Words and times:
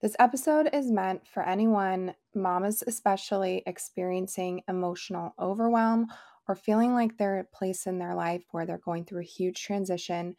This 0.00 0.14
episode 0.20 0.70
is 0.72 0.92
meant 0.92 1.26
for 1.26 1.42
anyone, 1.42 2.14
mamas 2.32 2.84
especially, 2.86 3.64
experiencing 3.66 4.62
emotional 4.68 5.34
overwhelm 5.40 6.06
or 6.46 6.54
feeling 6.54 6.94
like 6.94 7.18
they're 7.18 7.40
at 7.40 7.46
a 7.46 7.56
place 7.56 7.84
in 7.88 7.98
their 7.98 8.14
life 8.14 8.44
where 8.52 8.64
they're 8.64 8.78
going 8.78 9.04
through 9.04 9.22
a 9.22 9.24
huge 9.24 9.60
transition 9.60 10.36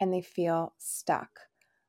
and 0.00 0.14
they 0.14 0.22
feel 0.22 0.72
stuck. 0.78 1.28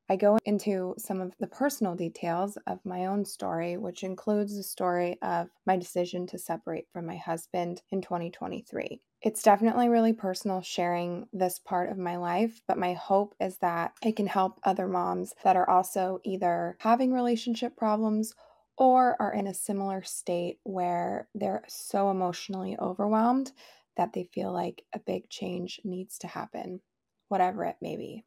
I 0.09 0.17
go 0.17 0.37
into 0.43 0.95
some 0.97 1.21
of 1.21 1.33
the 1.39 1.47
personal 1.47 1.95
details 1.95 2.57
of 2.67 2.83
my 2.83 3.05
own 3.05 3.23
story, 3.23 3.77
which 3.77 4.03
includes 4.03 4.57
the 4.57 4.63
story 4.63 5.17
of 5.21 5.47
my 5.65 5.77
decision 5.77 6.27
to 6.27 6.37
separate 6.37 6.89
from 6.91 7.05
my 7.05 7.15
husband 7.15 7.83
in 7.91 8.01
2023. 8.01 8.99
It's 9.23 9.41
definitely 9.41 9.87
really 9.87 10.11
personal 10.11 10.61
sharing 10.61 11.27
this 11.31 11.57
part 11.57 11.89
of 11.89 11.97
my 11.97 12.17
life, 12.17 12.61
but 12.67 12.77
my 12.77 12.91
hope 12.91 13.33
is 13.39 13.57
that 13.59 13.93
it 14.03 14.17
can 14.17 14.27
help 14.27 14.59
other 14.65 14.85
moms 14.85 15.33
that 15.45 15.55
are 15.55 15.69
also 15.69 16.19
either 16.25 16.75
having 16.81 17.13
relationship 17.13 17.77
problems 17.77 18.33
or 18.77 19.15
are 19.21 19.31
in 19.31 19.47
a 19.47 19.53
similar 19.53 20.03
state 20.03 20.59
where 20.63 21.29
they're 21.33 21.63
so 21.69 22.11
emotionally 22.11 22.75
overwhelmed 22.77 23.53
that 23.95 24.11
they 24.11 24.25
feel 24.25 24.51
like 24.51 24.83
a 24.93 24.99
big 24.99 25.29
change 25.29 25.79
needs 25.85 26.17
to 26.17 26.27
happen, 26.27 26.81
whatever 27.29 27.63
it 27.63 27.77
may 27.79 27.95
be. 27.95 28.25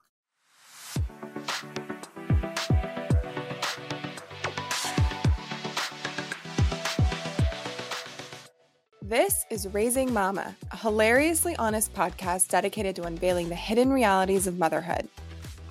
This 9.08 9.46
is 9.50 9.68
Raising 9.72 10.12
Mama, 10.12 10.56
a 10.72 10.76
hilariously 10.78 11.54
honest 11.58 11.94
podcast 11.94 12.48
dedicated 12.48 12.96
to 12.96 13.04
unveiling 13.04 13.48
the 13.48 13.54
hidden 13.54 13.92
realities 13.92 14.48
of 14.48 14.58
motherhood. 14.58 15.08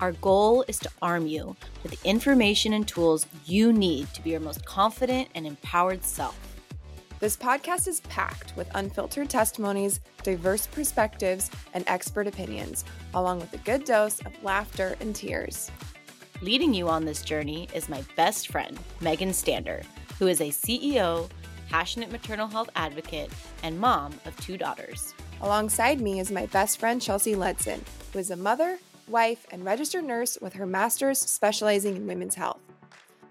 Our 0.00 0.12
goal 0.12 0.64
is 0.68 0.78
to 0.78 0.90
arm 1.02 1.26
you 1.26 1.54
with 1.82 1.92
the 1.92 2.08
information 2.08 2.72
and 2.72 2.88
tools 2.88 3.26
you 3.44 3.74
need 3.74 4.08
to 4.14 4.22
be 4.22 4.30
your 4.30 4.40
most 4.40 4.64
confident 4.64 5.28
and 5.34 5.46
empowered 5.46 6.02
self. 6.02 6.34
This 7.20 7.36
podcast 7.36 7.86
is 7.88 8.00
packed 8.08 8.56
with 8.56 8.70
unfiltered 8.74 9.28
testimonies, 9.28 10.00
diverse 10.22 10.66
perspectives, 10.66 11.50
and 11.74 11.84
expert 11.88 12.26
opinions, 12.26 12.86
along 13.12 13.40
with 13.40 13.52
a 13.52 13.58
good 13.58 13.84
dose 13.84 14.18
of 14.20 14.32
laughter 14.42 14.96
and 15.00 15.14
tears. 15.14 15.70
Leading 16.40 16.72
you 16.72 16.88
on 16.88 17.04
this 17.04 17.20
journey 17.20 17.68
is 17.74 17.90
my 17.90 18.02
best 18.16 18.48
friend, 18.48 18.78
Megan 19.02 19.34
Stander, 19.34 19.82
who 20.18 20.26
is 20.26 20.40
a 20.40 20.48
CEO 20.48 21.28
passionate 21.68 22.10
maternal 22.10 22.48
health 22.48 22.70
advocate, 22.76 23.30
and 23.62 23.78
mom 23.78 24.14
of 24.24 24.36
two 24.40 24.56
daughters. 24.56 25.14
Alongside 25.40 26.00
me 26.00 26.20
is 26.20 26.30
my 26.30 26.46
best 26.46 26.78
friend, 26.78 27.00
Chelsea 27.00 27.34
Ledson, 27.34 27.80
who 28.12 28.18
is 28.18 28.30
a 28.30 28.36
mother, 28.36 28.78
wife, 29.08 29.46
and 29.50 29.64
registered 29.64 30.04
nurse 30.04 30.38
with 30.40 30.54
her 30.54 30.66
master's 30.66 31.20
specializing 31.20 31.96
in 31.96 32.06
women's 32.06 32.34
health. 32.34 32.60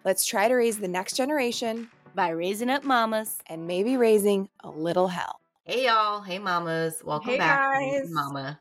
Let's 0.04 0.26
try 0.26 0.48
to 0.48 0.54
raise 0.54 0.78
the 0.78 0.88
next 0.88 1.18
generation 1.18 1.90
by 2.14 2.30
raising 2.30 2.70
up 2.70 2.84
mamas 2.84 3.40
and 3.48 3.66
maybe 3.68 3.98
raising 3.98 4.50
a 4.64 4.70
little 4.70 5.08
hell. 5.08 5.40
Hey, 5.64 5.86
y'all. 5.86 6.22
Hey, 6.22 6.38
mamas. 6.38 7.02
Welcome 7.04 7.32
hey, 7.32 7.38
back. 7.40 7.74
Guys. 7.74 8.10
Mama. 8.10 8.60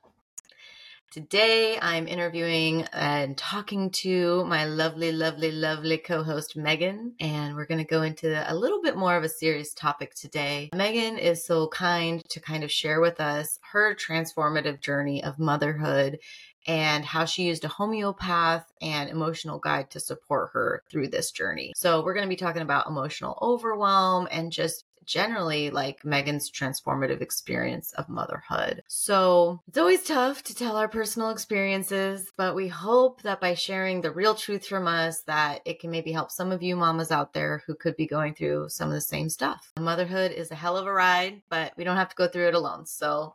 Today, 1.14 1.78
I'm 1.80 2.08
interviewing 2.08 2.88
and 2.92 3.38
talking 3.38 3.90
to 4.02 4.44
my 4.46 4.64
lovely, 4.64 5.12
lovely, 5.12 5.52
lovely 5.52 5.96
co 5.96 6.24
host, 6.24 6.56
Megan. 6.56 7.14
And 7.20 7.54
we're 7.54 7.66
going 7.66 7.78
to 7.78 7.84
go 7.84 8.02
into 8.02 8.44
a 8.50 8.52
little 8.52 8.82
bit 8.82 8.96
more 8.96 9.16
of 9.16 9.22
a 9.22 9.28
serious 9.28 9.72
topic 9.72 10.16
today. 10.16 10.70
Megan 10.74 11.16
is 11.18 11.46
so 11.46 11.68
kind 11.68 12.20
to 12.30 12.40
kind 12.40 12.64
of 12.64 12.72
share 12.72 13.00
with 13.00 13.20
us 13.20 13.60
her 13.70 13.94
transformative 13.94 14.80
journey 14.80 15.22
of 15.22 15.38
motherhood 15.38 16.18
and 16.66 17.04
how 17.04 17.26
she 17.26 17.44
used 17.44 17.64
a 17.64 17.68
homeopath 17.68 18.64
and 18.82 19.08
emotional 19.08 19.60
guide 19.60 19.90
to 19.90 20.00
support 20.00 20.50
her 20.52 20.82
through 20.90 21.06
this 21.06 21.30
journey. 21.30 21.74
So, 21.76 22.02
we're 22.02 22.14
going 22.14 22.26
to 22.26 22.28
be 22.28 22.34
talking 22.34 22.62
about 22.62 22.88
emotional 22.88 23.38
overwhelm 23.40 24.26
and 24.32 24.50
just 24.50 24.84
generally 25.06 25.70
like 25.70 26.04
Megan's 26.04 26.50
transformative 26.50 27.20
experience 27.20 27.92
of 27.92 28.08
motherhood. 28.08 28.82
So 28.88 29.60
it's 29.68 29.78
always 29.78 30.04
tough 30.04 30.42
to 30.44 30.54
tell 30.54 30.76
our 30.76 30.88
personal 30.88 31.30
experiences, 31.30 32.32
but 32.36 32.54
we 32.54 32.68
hope 32.68 33.22
that 33.22 33.40
by 33.40 33.54
sharing 33.54 34.00
the 34.00 34.10
real 34.12 34.34
truth 34.34 34.66
from 34.66 34.86
us 34.86 35.22
that 35.22 35.60
it 35.64 35.80
can 35.80 35.90
maybe 35.90 36.12
help 36.12 36.30
some 36.30 36.52
of 36.52 36.62
you 36.62 36.76
mamas 36.76 37.10
out 37.10 37.32
there 37.32 37.62
who 37.66 37.74
could 37.74 37.96
be 37.96 38.06
going 38.06 38.34
through 38.34 38.68
some 38.68 38.88
of 38.88 38.94
the 38.94 39.00
same 39.00 39.28
stuff. 39.28 39.72
Motherhood 39.78 40.32
is 40.32 40.50
a 40.50 40.54
hell 40.54 40.76
of 40.76 40.86
a 40.86 40.92
ride, 40.92 41.42
but 41.48 41.72
we 41.76 41.84
don't 41.84 41.96
have 41.96 42.08
to 42.08 42.16
go 42.16 42.28
through 42.28 42.48
it 42.48 42.54
alone. 42.54 42.86
So 42.86 43.34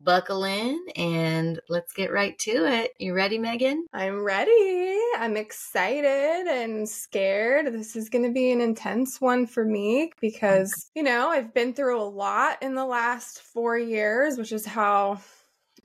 buckle 0.00 0.44
in 0.44 0.78
and 0.96 1.60
let's 1.68 1.92
get 1.92 2.12
right 2.12 2.38
to 2.40 2.66
it. 2.66 2.92
You 2.98 3.14
ready, 3.14 3.38
Megan? 3.38 3.86
I'm 3.92 4.24
ready. 4.24 4.98
I'm 5.18 5.36
excited 5.36 6.46
and 6.46 6.88
scared. 6.88 7.72
This 7.72 7.96
is 7.96 8.08
going 8.08 8.24
to 8.24 8.32
be 8.32 8.50
an 8.50 8.60
intense 8.60 9.20
one 9.20 9.46
for 9.46 9.64
me 9.64 10.12
because, 10.20 10.90
you 10.94 11.02
know, 11.02 11.28
I've 11.28 11.52
been 11.54 11.74
through 11.74 12.00
a 12.00 12.04
lot 12.04 12.62
in 12.62 12.74
the 12.74 12.86
last 12.86 13.42
four 13.42 13.78
years, 13.78 14.38
which 14.38 14.52
is 14.52 14.66
how 14.66 15.20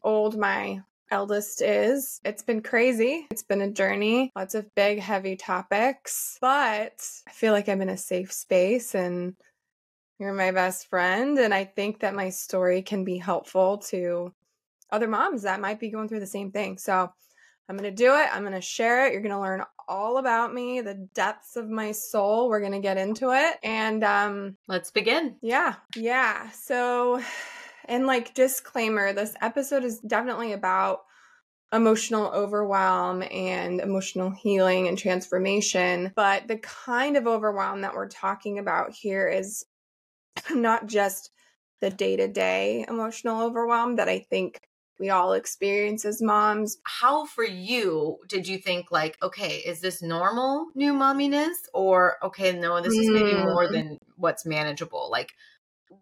old 0.03 0.37
my 0.37 0.81
eldest 1.11 1.61
is. 1.61 2.19
It's 2.23 2.43
been 2.43 2.61
crazy. 2.61 3.27
It's 3.31 3.43
been 3.43 3.61
a 3.61 3.71
journey, 3.71 4.31
lots 4.35 4.55
of 4.55 4.73
big, 4.75 4.99
heavy 4.99 5.35
topics, 5.35 6.37
but 6.41 7.05
I 7.27 7.31
feel 7.31 7.53
like 7.53 7.69
I'm 7.69 7.81
in 7.81 7.89
a 7.89 7.97
safe 7.97 8.31
space 8.31 8.95
and 8.95 9.35
you're 10.19 10.33
my 10.33 10.51
best 10.51 10.87
friend. 10.87 11.37
And 11.37 11.53
I 11.53 11.65
think 11.65 11.99
that 11.99 12.15
my 12.15 12.29
story 12.29 12.81
can 12.81 13.03
be 13.03 13.17
helpful 13.17 13.79
to 13.89 14.33
other 14.91 15.07
moms 15.07 15.43
that 15.43 15.59
might 15.59 15.79
be 15.79 15.89
going 15.89 16.07
through 16.07 16.19
the 16.21 16.27
same 16.27 16.51
thing. 16.51 16.77
So 16.77 17.11
I'm 17.67 17.77
going 17.77 17.89
to 17.89 17.95
do 17.95 18.13
it. 18.15 18.29
I'm 18.31 18.43
going 18.43 18.53
to 18.53 18.61
share 18.61 19.05
it. 19.05 19.13
You're 19.13 19.21
going 19.21 19.33
to 19.33 19.39
learn 19.39 19.63
all 19.87 20.17
about 20.17 20.53
me, 20.53 20.81
the 20.81 21.07
depths 21.13 21.55
of 21.55 21.69
my 21.69 21.91
soul. 21.91 22.49
We're 22.49 22.59
going 22.59 22.71
to 22.71 22.79
get 22.79 22.97
into 22.97 23.31
it. 23.31 23.57
And 23.63 24.03
um 24.03 24.57
let's 24.67 24.91
begin. 24.91 25.35
Yeah. 25.41 25.75
Yeah. 25.95 26.49
So 26.51 27.21
and 27.85 28.07
like 28.07 28.33
disclaimer, 28.33 29.13
this 29.13 29.35
episode 29.41 29.83
is 29.83 29.99
definitely 29.99 30.53
about 30.53 31.01
emotional 31.71 32.27
overwhelm 32.27 33.23
and 33.31 33.81
emotional 33.81 34.31
healing 34.31 34.87
and 34.87 34.97
transformation, 34.97 36.11
but 36.15 36.47
the 36.47 36.57
kind 36.57 37.17
of 37.17 37.27
overwhelm 37.27 37.81
that 37.81 37.93
we're 37.93 38.07
talking 38.07 38.59
about 38.59 38.91
here 38.91 39.27
is 39.27 39.65
not 40.53 40.87
just 40.87 41.31
the 41.81 41.89
day 41.89 42.15
to 42.15 42.27
day 42.27 42.85
emotional 42.87 43.41
overwhelm 43.41 43.95
that 43.97 44.09
I 44.09 44.19
think 44.19 44.59
we 44.99 45.09
all 45.09 45.33
experience 45.33 46.05
as 46.05 46.21
moms. 46.21 46.77
How 46.83 47.25
for 47.25 47.43
you 47.43 48.17
did 48.27 48.47
you 48.47 48.57
think 48.57 48.91
like, 48.91 49.17
okay, 49.21 49.57
is 49.57 49.81
this 49.81 50.01
normal 50.01 50.67
new 50.73 50.93
momminess 50.93 51.57
or 51.73 52.15
okay, 52.23 52.57
no, 52.57 52.81
this 52.81 52.93
is 52.93 53.09
maybe 53.09 53.33
more 53.33 53.67
mm. 53.67 53.71
than 53.71 53.97
what's 54.15 54.45
manageable? 54.45 55.09
Like 55.11 55.33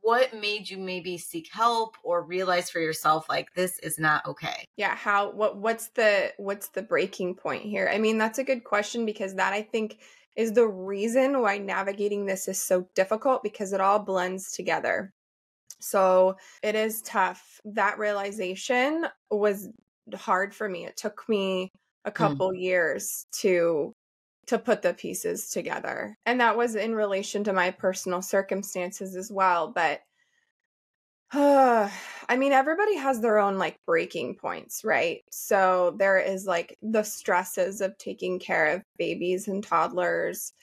what 0.01 0.33
made 0.33 0.69
you 0.69 0.77
maybe 0.77 1.17
seek 1.17 1.49
help 1.51 1.97
or 2.03 2.23
realize 2.23 2.69
for 2.69 2.79
yourself 2.79 3.27
like 3.29 3.53
this 3.55 3.79
is 3.79 3.99
not 3.99 4.25
okay? 4.25 4.65
Yeah, 4.77 4.95
how 4.95 5.31
what 5.31 5.57
what's 5.57 5.87
the 5.89 6.33
what's 6.37 6.69
the 6.69 6.83
breaking 6.83 7.35
point 7.35 7.63
here? 7.63 7.89
I 7.91 7.97
mean, 7.97 8.17
that's 8.17 8.39
a 8.39 8.43
good 8.43 8.63
question 8.63 9.05
because 9.05 9.35
that 9.35 9.53
I 9.53 9.61
think 9.63 9.97
is 10.35 10.53
the 10.53 10.67
reason 10.67 11.41
why 11.41 11.57
navigating 11.57 12.25
this 12.25 12.47
is 12.47 12.61
so 12.61 12.87
difficult 12.95 13.43
because 13.43 13.73
it 13.73 13.81
all 13.81 13.99
blends 13.99 14.51
together. 14.51 15.11
So 15.79 16.37
it 16.61 16.75
is 16.75 17.01
tough. 17.01 17.59
That 17.65 17.99
realization 17.99 19.05
was 19.29 19.69
hard 20.15 20.55
for 20.55 20.67
me. 20.67 20.85
It 20.85 20.97
took 20.97 21.27
me 21.27 21.71
a 22.05 22.11
mm. 22.11 22.15
couple 22.15 22.51
mm. 22.51 22.61
years 22.61 23.25
to 23.39 23.93
to 24.45 24.59
put 24.59 24.81
the 24.81 24.93
pieces 24.93 25.49
together. 25.49 26.17
And 26.25 26.41
that 26.41 26.57
was 26.57 26.75
in 26.75 26.93
relation 26.95 27.45
to 27.45 27.53
my 27.53 27.71
personal 27.71 28.21
circumstances 28.21 29.15
as 29.15 29.31
well, 29.31 29.71
but 29.73 30.01
I 31.35 32.37
mean, 32.37 32.51
everybody 32.51 32.95
has 32.95 33.19
their 33.19 33.39
own 33.39 33.57
like 33.57 33.79
breaking 33.87 34.35
points, 34.35 34.83
right? 34.83 35.23
So 35.31 35.95
there 35.97 36.19
is 36.19 36.45
like 36.45 36.77
the 36.83 37.01
stresses 37.01 37.81
of 37.81 37.97
taking 37.97 38.37
care 38.37 38.67
of 38.67 38.83
babies 38.99 39.47
and 39.47 39.63
toddlers. 39.63 40.53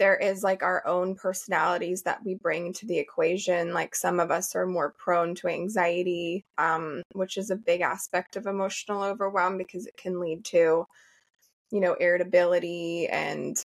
There 0.00 0.16
is 0.16 0.42
like 0.42 0.64
our 0.64 0.84
own 0.88 1.14
personalities 1.14 2.02
that 2.02 2.18
we 2.24 2.34
bring 2.34 2.72
to 2.74 2.86
the 2.86 2.98
equation. 2.98 3.72
Like 3.72 3.94
some 3.94 4.18
of 4.18 4.32
us 4.32 4.56
are 4.56 4.66
more 4.66 4.92
prone 4.98 5.36
to 5.36 5.46
anxiety, 5.46 6.44
um, 6.58 7.02
which 7.12 7.36
is 7.36 7.50
a 7.50 7.56
big 7.56 7.80
aspect 7.80 8.34
of 8.34 8.46
emotional 8.46 9.04
overwhelm 9.04 9.56
because 9.56 9.86
it 9.86 9.96
can 9.96 10.18
lead 10.18 10.44
to, 10.46 10.84
you 11.70 11.80
know, 11.80 11.94
irritability 11.94 13.06
and 13.06 13.56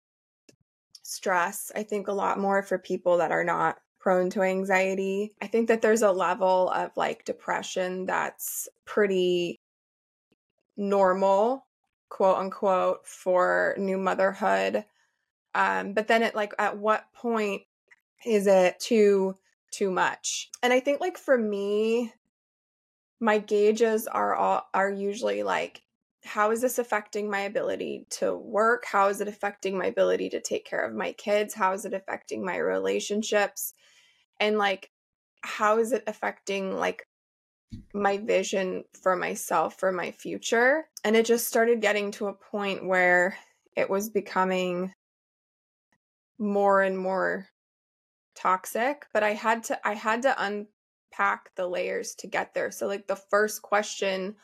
stress. 1.01 1.71
I 1.75 1.81
think 1.81 2.07
a 2.07 2.13
lot 2.13 2.37
more 2.37 2.61
for 2.61 2.77
people 2.77 3.17
that 3.17 3.31
are 3.31 3.43
not 3.43 3.77
prone 3.99 4.29
to 4.31 4.41
anxiety. 4.41 5.33
I 5.41 5.47
think 5.47 5.67
that 5.67 5.81
there's 5.81 6.01
a 6.01 6.11
level 6.11 6.69
of 6.69 6.91
like 6.95 7.25
depression 7.25 8.05
that's 8.05 8.67
pretty 8.85 9.59
normal, 10.75 11.65
quote 12.09 12.37
unquote, 12.37 13.05
for 13.07 13.75
new 13.77 13.97
motherhood. 13.97 14.85
Um, 15.55 15.93
but 15.93 16.07
then 16.07 16.23
it 16.23 16.35
like 16.35 16.53
at 16.59 16.77
what 16.77 17.11
point 17.13 17.63
is 18.25 18.47
it 18.47 18.79
too 18.79 19.37
too 19.71 19.91
much? 19.91 20.49
And 20.63 20.71
I 20.71 20.79
think 20.79 21.01
like 21.01 21.17
for 21.17 21.37
me, 21.37 22.13
my 23.19 23.39
gauges 23.39 24.07
are 24.07 24.35
all 24.35 24.67
are 24.73 24.89
usually 24.89 25.43
like 25.43 25.81
how 26.23 26.51
is 26.51 26.61
this 26.61 26.77
affecting 26.77 27.29
my 27.29 27.41
ability 27.41 28.05
to 28.09 28.35
work? 28.35 28.85
How 28.85 29.07
is 29.07 29.21
it 29.21 29.27
affecting 29.27 29.77
my 29.77 29.85
ability 29.85 30.29
to 30.31 30.41
take 30.41 30.65
care 30.65 30.85
of 30.85 30.93
my 30.93 31.13
kids? 31.13 31.53
How 31.53 31.73
is 31.73 31.85
it 31.85 31.93
affecting 31.93 32.45
my 32.45 32.57
relationships? 32.57 33.73
And 34.39 34.57
like, 34.57 34.89
how 35.41 35.79
is 35.79 35.91
it 35.91 36.03
affecting 36.07 36.75
like 36.75 37.07
my 37.93 38.17
vision 38.17 38.83
for 39.01 39.15
myself 39.15 39.79
for 39.79 39.91
my 39.91 40.11
future? 40.11 40.87
And 41.03 41.15
it 41.15 41.25
just 41.25 41.47
started 41.47 41.81
getting 41.81 42.11
to 42.11 42.27
a 42.27 42.33
point 42.33 42.85
where 42.85 43.37
it 43.75 43.89
was 43.89 44.09
becoming 44.09 44.91
more 46.39 46.81
and 46.81 46.97
more 46.97 47.47
toxic 48.35 49.07
but 49.13 49.23
i 49.23 49.33
had 49.33 49.63
to 49.63 49.87
i 49.87 49.93
had 49.93 50.21
to 50.21 50.35
unpack 50.43 51.49
the 51.55 51.67
layers 51.67 52.13
to 52.13 52.27
get 52.27 52.53
there 52.53 52.69
so 52.69 52.85
like 52.85 53.07
the 53.07 53.15
first 53.15 53.63
question 53.63 54.35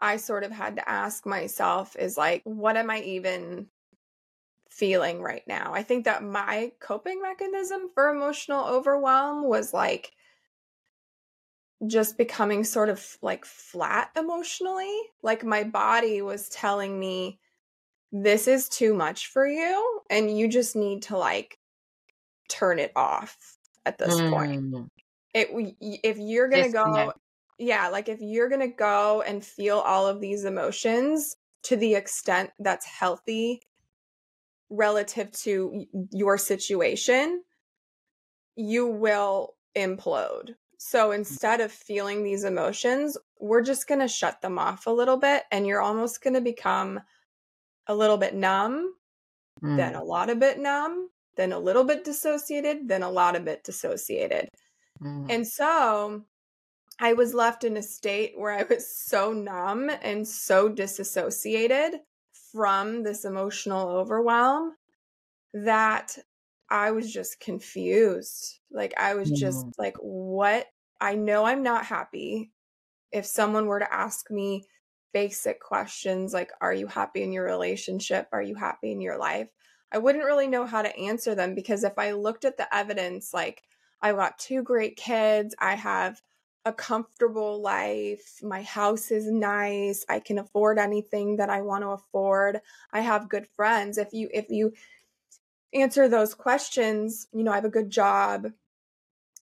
i 0.00 0.16
sort 0.16 0.42
of 0.42 0.50
had 0.50 0.76
to 0.76 0.88
ask 0.88 1.24
myself 1.24 1.94
is 1.96 2.16
like 2.16 2.42
what 2.44 2.76
am 2.76 2.90
i 2.90 3.00
even 3.00 3.66
feeling 4.76 5.22
right 5.22 5.42
now. 5.46 5.72
I 5.74 5.82
think 5.82 6.04
that 6.04 6.22
my 6.22 6.72
coping 6.80 7.22
mechanism 7.22 7.90
for 7.94 8.08
emotional 8.08 8.66
overwhelm 8.66 9.48
was 9.48 9.72
like 9.72 10.12
just 11.86 12.16
becoming 12.16 12.64
sort 12.64 12.88
of 12.88 13.04
like 13.22 13.44
flat 13.44 14.10
emotionally. 14.16 14.98
Like 15.22 15.44
my 15.44 15.64
body 15.64 16.22
was 16.22 16.48
telling 16.48 16.98
me 16.98 17.38
this 18.12 18.46
is 18.46 18.68
too 18.68 18.94
much 18.94 19.26
for 19.26 19.46
you 19.46 20.00
and 20.08 20.38
you 20.38 20.48
just 20.48 20.76
need 20.76 21.02
to 21.02 21.18
like 21.18 21.58
turn 22.48 22.78
it 22.78 22.92
off 22.94 23.36
at 23.84 23.98
this 23.98 24.14
mm. 24.14 24.30
point 24.30 24.90
it 25.34 25.48
if 25.80 26.16
you're 26.18 26.48
gonna 26.48 26.70
go 26.70 27.12
yeah 27.58 27.88
like 27.88 28.08
if 28.08 28.20
you're 28.20 28.48
gonna 28.48 28.68
go 28.68 29.22
and 29.22 29.44
feel 29.44 29.78
all 29.78 30.06
of 30.06 30.20
these 30.20 30.44
emotions 30.44 31.34
to 31.64 31.74
the 31.74 31.96
extent 31.96 32.50
that's 32.60 32.86
healthy 32.86 33.60
relative 34.74 35.30
to 35.32 35.84
your 36.10 36.38
situation 36.38 37.42
you 38.56 38.86
will 38.86 39.54
implode 39.76 40.50
so 40.78 41.12
instead 41.12 41.60
of 41.60 41.72
feeling 41.72 42.22
these 42.22 42.44
emotions 42.44 43.16
we're 43.44 43.62
just 43.62 43.86
going 43.86 44.00
to 44.00 44.08
shut 44.08 44.40
them 44.40 44.58
off 44.58 44.86
a 44.86 44.90
little 44.90 45.16
bit 45.16 45.42
and 45.52 45.66
you're 45.66 45.82
almost 45.82 46.22
going 46.22 46.34
to 46.34 46.40
become 46.40 47.00
a 47.86 47.94
little 47.94 48.16
bit 48.16 48.34
numb, 48.34 48.94
mm. 49.62 49.76
then 49.76 49.94
a 49.94 50.02
lot 50.02 50.30
of 50.30 50.38
bit 50.38 50.58
numb, 50.58 51.10
then 51.36 51.52
a 51.52 51.58
little 51.58 51.84
bit 51.84 52.04
dissociated, 52.04 52.88
then 52.88 53.02
a 53.02 53.10
lot 53.10 53.36
of 53.36 53.44
bit 53.44 53.62
dissociated. 53.64 54.48
Mm. 55.02 55.26
And 55.28 55.46
so 55.46 56.22
I 56.98 57.12
was 57.12 57.34
left 57.34 57.64
in 57.64 57.76
a 57.76 57.82
state 57.82 58.32
where 58.36 58.52
I 58.52 58.62
was 58.62 58.96
so 58.96 59.32
numb 59.32 59.90
and 60.02 60.26
so 60.26 60.68
disassociated 60.68 62.00
from 62.54 63.02
this 63.02 63.24
emotional 63.24 63.88
overwhelm 63.88 64.74
that 65.52 66.16
I 66.70 66.92
was 66.92 67.12
just 67.12 67.40
confused. 67.40 68.60
Like, 68.70 68.94
I 68.98 69.14
was 69.14 69.30
just 69.30 69.66
mm. 69.66 69.72
like, 69.78 69.96
what? 69.98 70.66
I 71.00 71.16
know 71.16 71.44
I'm 71.44 71.62
not 71.62 71.84
happy. 71.84 72.52
If 73.12 73.26
someone 73.26 73.66
were 73.66 73.80
to 73.80 73.94
ask 73.94 74.30
me, 74.30 74.64
basic 75.14 75.60
questions 75.60 76.34
like 76.34 76.50
Are 76.60 76.74
you 76.74 76.86
happy 76.86 77.22
in 77.22 77.32
your 77.32 77.44
relationship? 77.44 78.28
Are 78.32 78.42
you 78.42 78.56
happy 78.56 78.92
in 78.92 79.00
your 79.00 79.16
life? 79.16 79.48
I 79.90 79.98
wouldn't 79.98 80.24
really 80.24 80.48
know 80.48 80.66
how 80.66 80.82
to 80.82 80.94
answer 80.98 81.34
them 81.34 81.54
because 81.54 81.84
if 81.84 81.96
I 81.96 82.10
looked 82.12 82.44
at 82.44 82.58
the 82.58 82.74
evidence, 82.74 83.32
like 83.32 83.62
I've 84.02 84.16
got 84.16 84.38
two 84.38 84.62
great 84.62 84.96
kids, 84.96 85.54
I 85.58 85.76
have 85.76 86.20
a 86.64 86.72
comfortable 86.72 87.60
life, 87.60 88.40
my 88.42 88.62
house 88.62 89.10
is 89.10 89.30
nice, 89.30 90.04
I 90.08 90.20
can 90.20 90.38
afford 90.38 90.78
anything 90.78 91.36
that 91.36 91.50
I 91.50 91.60
want 91.60 91.82
to 91.82 91.90
afford, 91.90 92.60
I 92.92 93.00
have 93.00 93.28
good 93.28 93.46
friends. 93.54 93.98
If 93.98 94.12
you, 94.12 94.28
if 94.32 94.50
you, 94.50 94.72
answer 95.74 96.08
those 96.08 96.34
questions 96.34 97.26
you 97.32 97.42
know 97.42 97.50
i 97.50 97.56
have 97.56 97.64
a 97.64 97.70
good 97.70 97.90
job 97.90 98.46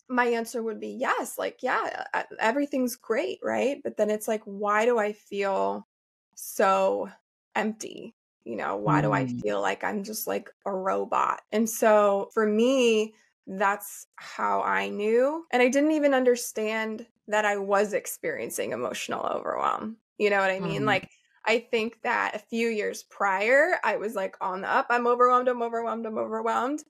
my 0.09 0.27
answer 0.27 0.63
would 0.63 0.81
be 0.81 0.89
yes 0.89 1.39
like 1.39 1.59
yeah 1.63 2.05
everything's 2.39 2.97
great 2.97 3.39
right 3.43 3.81
but 3.85 3.97
then 3.97 4.11
it's 4.11 4.27
like 4.27 4.43
why 4.45 4.85
do 4.85 4.99
i 4.99 5.13
feel 5.13 5.87
so 6.35 7.09
empty 7.55 8.15
you 8.45 8.57
know 8.57 8.77
why 8.77 9.01
mm. 9.01 9.03
do 9.03 9.13
i 9.13 9.25
mm. 9.25 9.43
feel 9.43 9.61
like 9.61 9.85
i'm 9.85 10.03
just 10.03 10.27
like 10.27 10.51
a 10.65 10.73
robot 10.73 11.43
and 11.53 11.69
so 11.69 12.31
for 12.33 12.47
me 12.47 13.15
that's 13.47 14.07
how 14.17 14.63
i 14.63 14.89
knew 14.89 15.45
and 15.51 15.63
i 15.63 15.69
didn't 15.69 15.93
even 15.93 16.15
understand 16.15 17.07
that 17.29 17.45
i 17.45 17.57
was 17.57 17.93
experiencing 17.93 18.73
emotional 18.73 19.25
overwhelm 19.27 19.97
you 20.19 20.31
know 20.31 20.39
what 20.39 20.51
i 20.51 20.61
mean 20.61 20.83
mm. 20.83 20.87
like 20.87 21.09
i 21.47 21.59
think 21.59 22.01
that 22.03 22.35
a 22.35 22.39
few 22.39 22.69
years 22.69 23.05
prior 23.05 23.77
i 23.85 23.97
was 23.97 24.15
like 24.15 24.37
on 24.41 24.61
the 24.61 24.69
up 24.71 24.87
i'm 24.91 25.07
overwhelmed 25.07 25.49
i'm 25.49 25.63
overwhelmed 25.63 26.07
i'm 26.07 26.19
overwhelmed 26.19 26.83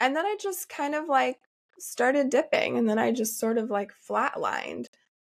and 0.00 0.14
then 0.14 0.24
i 0.24 0.36
just 0.40 0.68
kind 0.68 0.94
of 0.94 1.08
like 1.08 1.38
started 1.80 2.30
dipping 2.30 2.78
and 2.78 2.88
then 2.88 2.98
I 2.98 3.10
just 3.10 3.38
sort 3.38 3.58
of 3.58 3.70
like 3.70 3.92
flatlined 4.08 4.86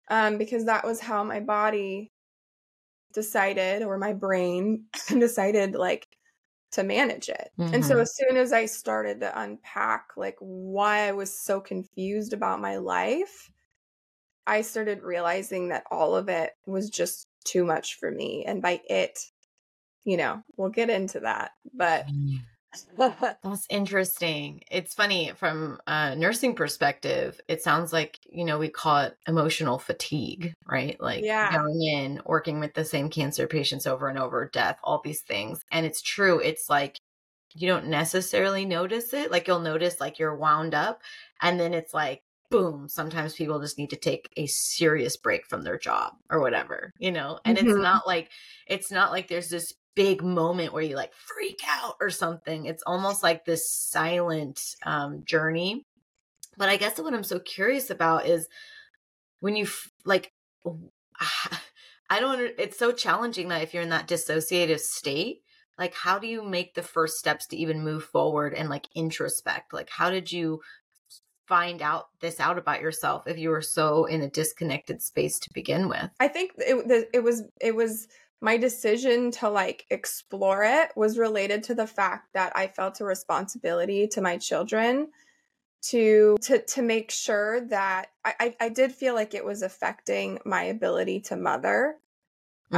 um, 0.10 0.38
because 0.38 0.66
that 0.66 0.86
was 0.86 1.00
how 1.00 1.24
my 1.24 1.40
body 1.40 2.12
decided 3.14 3.84
or 3.84 3.98
my 3.98 4.14
brain 4.14 4.86
decided 5.08 5.76
like 5.76 6.08
to 6.74 6.84
manage 6.84 7.30
it. 7.30 7.50
Mm-hmm. 7.60 7.76
And 7.76 7.86
so 7.86 7.94
mm-hmm. 7.94 8.02
as 8.02 8.16
soon 8.16 8.38
as 8.38 8.52
I 8.52 8.66
started 8.66 9.22
to 9.22 9.40
unpack 9.40 10.10
like 10.18 10.36
why 10.40 11.08
I 11.08 11.12
was 11.14 11.38
so 11.38 11.62
confused 11.62 12.34
about 12.34 12.62
my 12.62 12.78
life, 12.78 13.52
I 14.46 14.62
started 14.62 15.04
realizing 15.04 15.70
that 15.70 15.86
all 15.90 16.16
of 16.16 16.30
it 16.30 16.52
was 16.66 16.90
just 16.90 17.28
too 17.46 17.64
much 17.64 17.98
for 18.00 18.12
me. 18.12 18.44
And 18.46 18.62
by 18.62 18.82
it, 18.90 19.20
you 20.06 20.18
know, 20.18 20.44
we'll 20.58 20.70
get 20.70 20.90
into 20.90 21.22
that. 21.22 21.52
But 21.74 22.08
mm. 22.08 22.40
That's 22.98 23.68
interesting. 23.70 24.64
It's 24.72 24.94
funny 24.94 25.32
from 25.36 25.80
a 25.88 26.16
nursing 26.16 26.56
perspective. 26.56 27.40
It 27.48 27.62
sounds 27.62 27.94
like, 27.94 28.20
you 28.30 28.46
know, 28.46 28.58
we 28.58 28.70
call 28.70 29.00
it 29.02 29.18
emotional 29.28 29.78
fatigue, 29.78 30.54
right? 30.68 31.00
Like 31.00 31.24
yeah. 31.24 31.52
going 31.52 31.82
in, 31.82 32.22
working 32.26 32.60
with 32.60 32.74
the 32.74 32.86
same 32.86 33.10
cancer 33.10 33.48
patients 33.48 33.88
over 33.88 34.08
and 34.08 34.18
over, 34.18 34.50
death, 34.52 34.80
all 34.84 35.02
these 35.04 35.22
things. 35.22 35.64
And 35.72 35.86
it's 35.86 36.02
true. 36.02 36.40
It's 36.40 36.70
like 36.70 36.98
you 37.56 37.68
don't 37.68 37.88
necessarily 37.88 38.66
notice 38.66 39.14
it. 39.14 39.32
Like 39.32 39.48
you'll 39.48 39.60
notice 39.60 40.00
like 40.00 40.20
you're 40.20 40.36
wound 40.36 40.74
up 40.74 41.02
and 41.42 41.60
then 41.60 41.74
it's 41.74 41.94
like 41.94 42.24
boom, 42.54 42.88
sometimes 42.88 43.34
people 43.34 43.60
just 43.60 43.80
need 43.80 43.90
to 43.90 43.96
take 43.96 44.32
a 44.38 44.46
serious 44.46 45.18
break 45.18 45.48
from 45.48 45.64
their 45.64 45.80
job 45.80 46.14
or 46.30 46.40
whatever, 46.40 46.94
you 47.00 47.12
know? 47.12 47.40
And 47.44 47.58
mm-hmm. 47.58 47.68
it's 47.68 47.78
not 47.80 48.06
like 48.06 48.30
it's 48.68 48.92
not 48.92 49.12
like 49.12 49.28
there's 49.28 49.50
this 49.50 49.74
big 49.96 50.22
moment 50.22 50.72
where 50.72 50.84
you 50.84 50.96
like 50.96 51.14
freak 51.16 51.62
out 51.68 51.96
or 52.00 52.12
something. 52.12 52.68
It's 52.68 52.84
almost 52.86 53.24
like 53.24 53.44
this 53.44 53.68
silent 53.68 54.62
um, 54.86 55.24
journey. 55.26 55.88
But 56.56 56.70
I 56.70 56.78
guess 56.78 57.00
what 57.00 57.16
I'm 57.16 57.24
so 57.24 57.40
curious 57.40 57.90
about 57.90 58.28
is 58.28 58.48
when 59.40 59.56
you 59.56 59.68
like, 60.06 60.32
I 62.10 62.20
don't, 62.20 62.40
it's 62.60 62.78
so 62.78 62.92
challenging 62.92 63.48
that 63.48 63.64
if 63.64 63.74
you're 63.74 63.82
in 63.82 63.90
that 63.90 64.08
dissociative 64.08 64.80
state, 64.80 65.42
like 65.80 65.96
how 65.96 66.20
do 66.20 66.28
you 66.28 66.44
make 66.44 66.76
the 66.76 66.84
first 66.84 67.18
steps 67.18 67.48
to 67.48 67.58
even 67.58 67.84
move 67.84 68.04
forward 68.04 68.54
and 68.54 68.70
like 68.70 68.88
introspect? 68.96 69.74
Like, 69.74 69.90
how 69.90 70.12
did 70.12 70.32
you 70.32 70.62
find 71.48 71.82
out 71.82 72.08
this 72.22 72.40
out 72.40 72.58
about 72.58 72.82
yourself 72.82 73.28
if 73.28 73.38
you 73.38 73.50
were 73.50 73.62
so 73.62 74.06
in 74.06 74.22
a 74.22 74.30
disconnected 74.30 75.02
space 75.02 75.40
to 75.40 75.50
begin 75.54 75.90
with? 75.90 76.10
I 76.20 76.28
think 76.28 76.52
it, 76.58 77.08
it 77.14 77.24
was, 77.24 77.44
it 77.60 77.76
was, 77.76 78.08
my 78.44 78.58
decision 78.58 79.32
to 79.32 79.50
like 79.50 79.86
explore 79.90 80.66
it 80.66 80.90
was 80.98 81.18
related 81.18 81.64
to 81.64 81.74
the 81.74 81.88
fact 81.88 82.34
that 82.34 82.52
I 82.58 82.68
felt 82.68 83.00
a 83.00 83.06
responsibility 83.06 84.06
to 84.10 84.22
my 84.22 84.38
children 84.38 85.08
to 85.84 86.36
to 86.42 86.62
to 86.62 86.82
make 86.82 87.10
sure 87.10 87.62
that 87.68 88.08
I, 88.26 88.34
I, 88.40 88.56
I 88.60 88.70
did 88.70 88.92
feel 88.92 89.14
like 89.14 89.34
it 89.34 89.46
was 89.46 89.62
affecting 89.62 90.40
my 90.46 90.64
ability 90.64 91.22
to 91.22 91.38
mother. 91.38 91.96
Mm. 92.72 92.78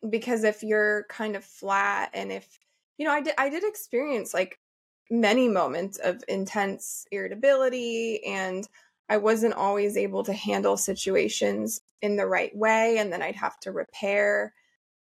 Um 0.00 0.10
because 0.10 0.42
if 0.42 0.62
you're 0.62 1.04
kind 1.10 1.36
of 1.36 1.44
flat 1.44 2.10
and 2.14 2.32
if 2.32 2.58
you 2.96 3.04
know 3.04 3.12
I 3.12 3.20
did 3.20 3.34
I 3.36 3.50
did 3.50 3.62
experience 3.62 4.32
like 4.32 4.58
many 5.10 5.48
moments 5.48 5.98
of 5.98 6.22
intense 6.28 7.06
irritability 7.10 8.24
and 8.24 8.66
I 9.08 9.18
wasn't 9.18 9.54
always 9.54 9.96
able 9.96 10.24
to 10.24 10.32
handle 10.32 10.76
situations 10.76 11.82
in 12.00 12.16
the 12.16 12.26
right 12.26 12.54
way 12.56 12.98
and 12.98 13.12
then 13.12 13.22
I'd 13.22 13.36
have 13.36 13.60
to 13.60 13.72
repair 13.72 14.54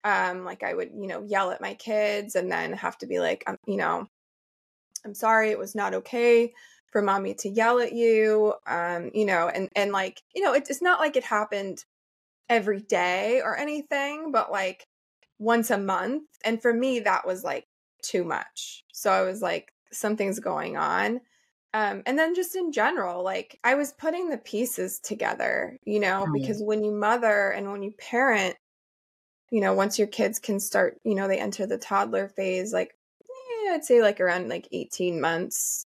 um, 0.04 0.44
like 0.44 0.62
I 0.62 0.74
would, 0.74 0.90
you 0.94 1.06
know, 1.06 1.22
yell 1.22 1.50
at 1.50 1.62
my 1.62 1.74
kids 1.74 2.34
and 2.34 2.52
then 2.52 2.74
have 2.74 2.98
to 2.98 3.06
be 3.06 3.20
like, 3.20 3.42
um, 3.46 3.56
you 3.66 3.76
know, 3.76 4.06
I'm 5.04 5.14
sorry, 5.14 5.50
it 5.50 5.58
was 5.58 5.74
not 5.74 5.94
okay 5.94 6.52
for 6.92 7.02
mommy 7.02 7.34
to 7.34 7.48
yell 7.48 7.80
at 7.80 7.92
you. 7.92 8.54
Um, 8.66 9.10
you 9.14 9.24
know, 9.24 9.48
and 9.48 9.68
and 9.74 9.92
like, 9.92 10.22
you 10.34 10.42
know, 10.42 10.52
it, 10.54 10.66
it's 10.68 10.82
not 10.82 11.00
like 11.00 11.16
it 11.16 11.24
happened 11.24 11.84
every 12.48 12.80
day 12.80 13.40
or 13.42 13.56
anything, 13.56 14.30
but 14.30 14.52
like 14.52 14.86
once 15.38 15.70
a 15.70 15.78
month. 15.78 16.24
And 16.44 16.60
for 16.60 16.72
me, 16.72 17.00
that 17.00 17.26
was 17.26 17.42
like 17.42 17.66
too 18.02 18.24
much. 18.24 18.84
So 18.92 19.10
I 19.10 19.22
was 19.22 19.40
like, 19.42 19.72
something's 19.94 20.40
going 20.40 20.76
on. 20.76 21.20
Um, 21.72 22.02
and 22.06 22.16
then 22.16 22.36
just 22.36 22.54
in 22.54 22.70
general, 22.70 23.24
like 23.24 23.58
I 23.64 23.74
was 23.74 23.92
putting 23.92 24.30
the 24.30 24.38
pieces 24.38 25.00
together, 25.00 25.78
you 25.84 25.98
know, 25.98 26.24
because 26.32 26.62
when 26.62 26.84
you 26.84 26.92
mother 26.92 27.50
and 27.50 27.70
when 27.72 27.82
you 27.82 27.90
parent, 27.92 28.56
you 29.50 29.60
know, 29.60 29.74
once 29.74 29.98
your 29.98 30.06
kids 30.06 30.38
can 30.38 30.60
start, 30.60 31.00
you 31.04 31.16
know, 31.16 31.26
they 31.26 31.38
enter 31.38 31.66
the 31.66 31.76
toddler 31.76 32.28
phase, 32.28 32.72
like 32.72 32.94
eh, 33.22 33.74
I'd 33.74 33.84
say 33.84 34.02
like 34.02 34.20
around 34.20 34.48
like 34.48 34.68
18 34.70 35.20
months, 35.20 35.84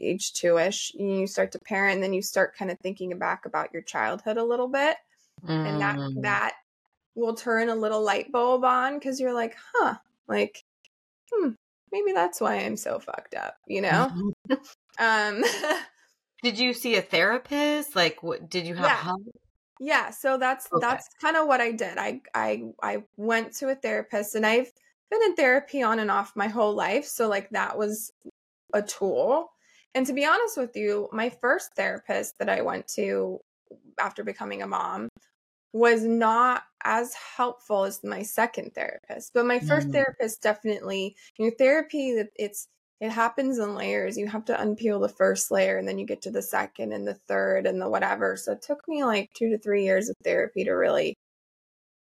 age 0.00 0.32
two 0.32 0.58
ish, 0.58 0.92
you 0.94 1.28
start 1.28 1.52
to 1.52 1.58
parent, 1.60 1.94
and 1.94 2.02
then 2.02 2.12
you 2.12 2.22
start 2.22 2.56
kind 2.56 2.70
of 2.70 2.78
thinking 2.80 3.16
back 3.16 3.46
about 3.46 3.72
your 3.72 3.82
childhood 3.82 4.36
a 4.36 4.44
little 4.44 4.68
bit. 4.68 4.96
Mm. 5.46 5.68
And 5.68 5.80
that 5.80 5.96
mm. 5.96 6.22
that 6.22 6.54
will 7.14 7.34
turn 7.34 7.68
a 7.68 7.74
little 7.74 8.02
light 8.02 8.32
bulb 8.32 8.64
on 8.64 8.94
because 8.94 9.20
you're 9.20 9.32
like, 9.32 9.56
huh, 9.74 9.94
like, 10.26 10.64
hmm, 11.32 11.50
maybe 11.94 12.12
that's 12.12 12.40
why 12.40 12.56
I'm 12.56 12.76
so 12.76 12.98
fucked 12.98 13.34
up, 13.34 13.56
you 13.68 13.80
know? 13.80 14.10
um 14.98 15.44
Did 16.42 16.58
you 16.58 16.74
see 16.74 16.96
a 16.96 17.02
therapist? 17.02 17.94
Like 17.94 18.22
what 18.22 18.50
did 18.50 18.66
you 18.66 18.74
have 18.74 18.86
yeah. 18.86 18.96
help? 18.96 19.22
Yeah, 19.80 20.10
so 20.10 20.36
that's 20.36 20.68
okay. 20.72 20.80
that's 20.86 21.08
kind 21.20 21.36
of 21.36 21.46
what 21.46 21.60
I 21.60 21.70
did. 21.72 21.96
I 21.96 22.20
I 22.34 22.64
I 22.82 23.04
went 23.16 23.54
to 23.56 23.68
a 23.70 23.74
therapist 23.74 24.34
and 24.34 24.44
I've 24.44 24.70
been 25.10 25.22
in 25.22 25.36
therapy 25.36 25.82
on 25.82 26.00
and 26.00 26.10
off 26.10 26.36
my 26.36 26.48
whole 26.48 26.74
life, 26.74 27.06
so 27.06 27.28
like 27.28 27.50
that 27.50 27.78
was 27.78 28.12
a 28.72 28.82
tool. 28.82 29.50
And 29.94 30.06
to 30.06 30.12
be 30.12 30.24
honest 30.24 30.56
with 30.56 30.76
you, 30.76 31.08
my 31.12 31.30
first 31.30 31.74
therapist 31.76 32.38
that 32.40 32.48
I 32.48 32.62
went 32.62 32.88
to 32.88 33.38
after 34.00 34.24
becoming 34.24 34.62
a 34.62 34.66
mom 34.66 35.08
was 35.74 36.04
not 36.04 36.62
as 36.84 37.14
helpful 37.36 37.84
as 37.84 38.04
my 38.04 38.22
second 38.22 38.72
therapist. 38.74 39.32
But 39.34 39.44
my 39.44 39.58
1st 39.58 39.88
mm 39.88 39.92
therapist 39.92 40.40
definitely, 40.40 41.16
you 41.36 41.46
know, 41.46 41.52
therapy 41.58 42.22
it's 42.36 42.68
it 43.00 43.10
happens 43.10 43.58
in 43.58 43.74
layers. 43.74 44.16
You 44.16 44.28
have 44.28 44.44
to 44.46 44.54
unpeel 44.54 45.00
the 45.00 45.08
first 45.08 45.50
layer 45.50 45.76
and 45.76 45.86
then 45.86 45.98
you 45.98 46.06
get 46.06 46.22
to 46.22 46.30
the 46.30 46.40
second 46.40 46.92
and 46.92 47.06
the 47.06 47.14
third 47.28 47.66
and 47.66 47.82
the 47.82 47.88
whatever. 47.88 48.36
So 48.36 48.52
it 48.52 48.62
took 48.62 48.86
me 48.86 49.04
like 49.04 49.30
2 49.34 49.50
to 49.50 49.58
3 49.58 49.84
years 49.84 50.08
of 50.08 50.16
therapy 50.22 50.64
to 50.64 50.70
really 50.70 51.16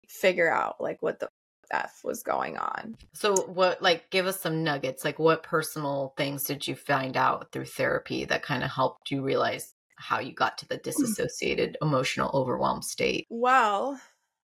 figure 0.07 0.51
out 0.51 0.81
like 0.81 1.01
what 1.01 1.19
the 1.19 1.29
f 1.71 2.01
was 2.03 2.23
going 2.23 2.57
on. 2.57 2.97
So 3.13 3.35
what 3.35 3.83
like 3.83 4.09
give 4.09 4.25
us 4.25 4.39
some 4.39 4.63
nuggets. 4.63 5.05
Like 5.05 5.19
what 5.19 5.43
personal 5.43 6.15
things 6.17 6.43
did 6.43 6.67
you 6.67 6.75
find 6.75 7.15
out 7.15 7.51
through 7.51 7.65
therapy 7.65 8.25
that 8.25 8.41
kind 8.41 8.63
of 8.63 8.71
helped 8.71 9.11
you 9.11 9.21
realize 9.21 9.75
how 9.99 10.19
you 10.19 10.33
got 10.33 10.57
to 10.59 10.67
the 10.67 10.77
mm. 10.77 10.83
disassociated 10.83 11.77
emotional 11.81 12.31
overwhelmed 12.33 12.85
state? 12.85 13.27
Well, 13.29 13.99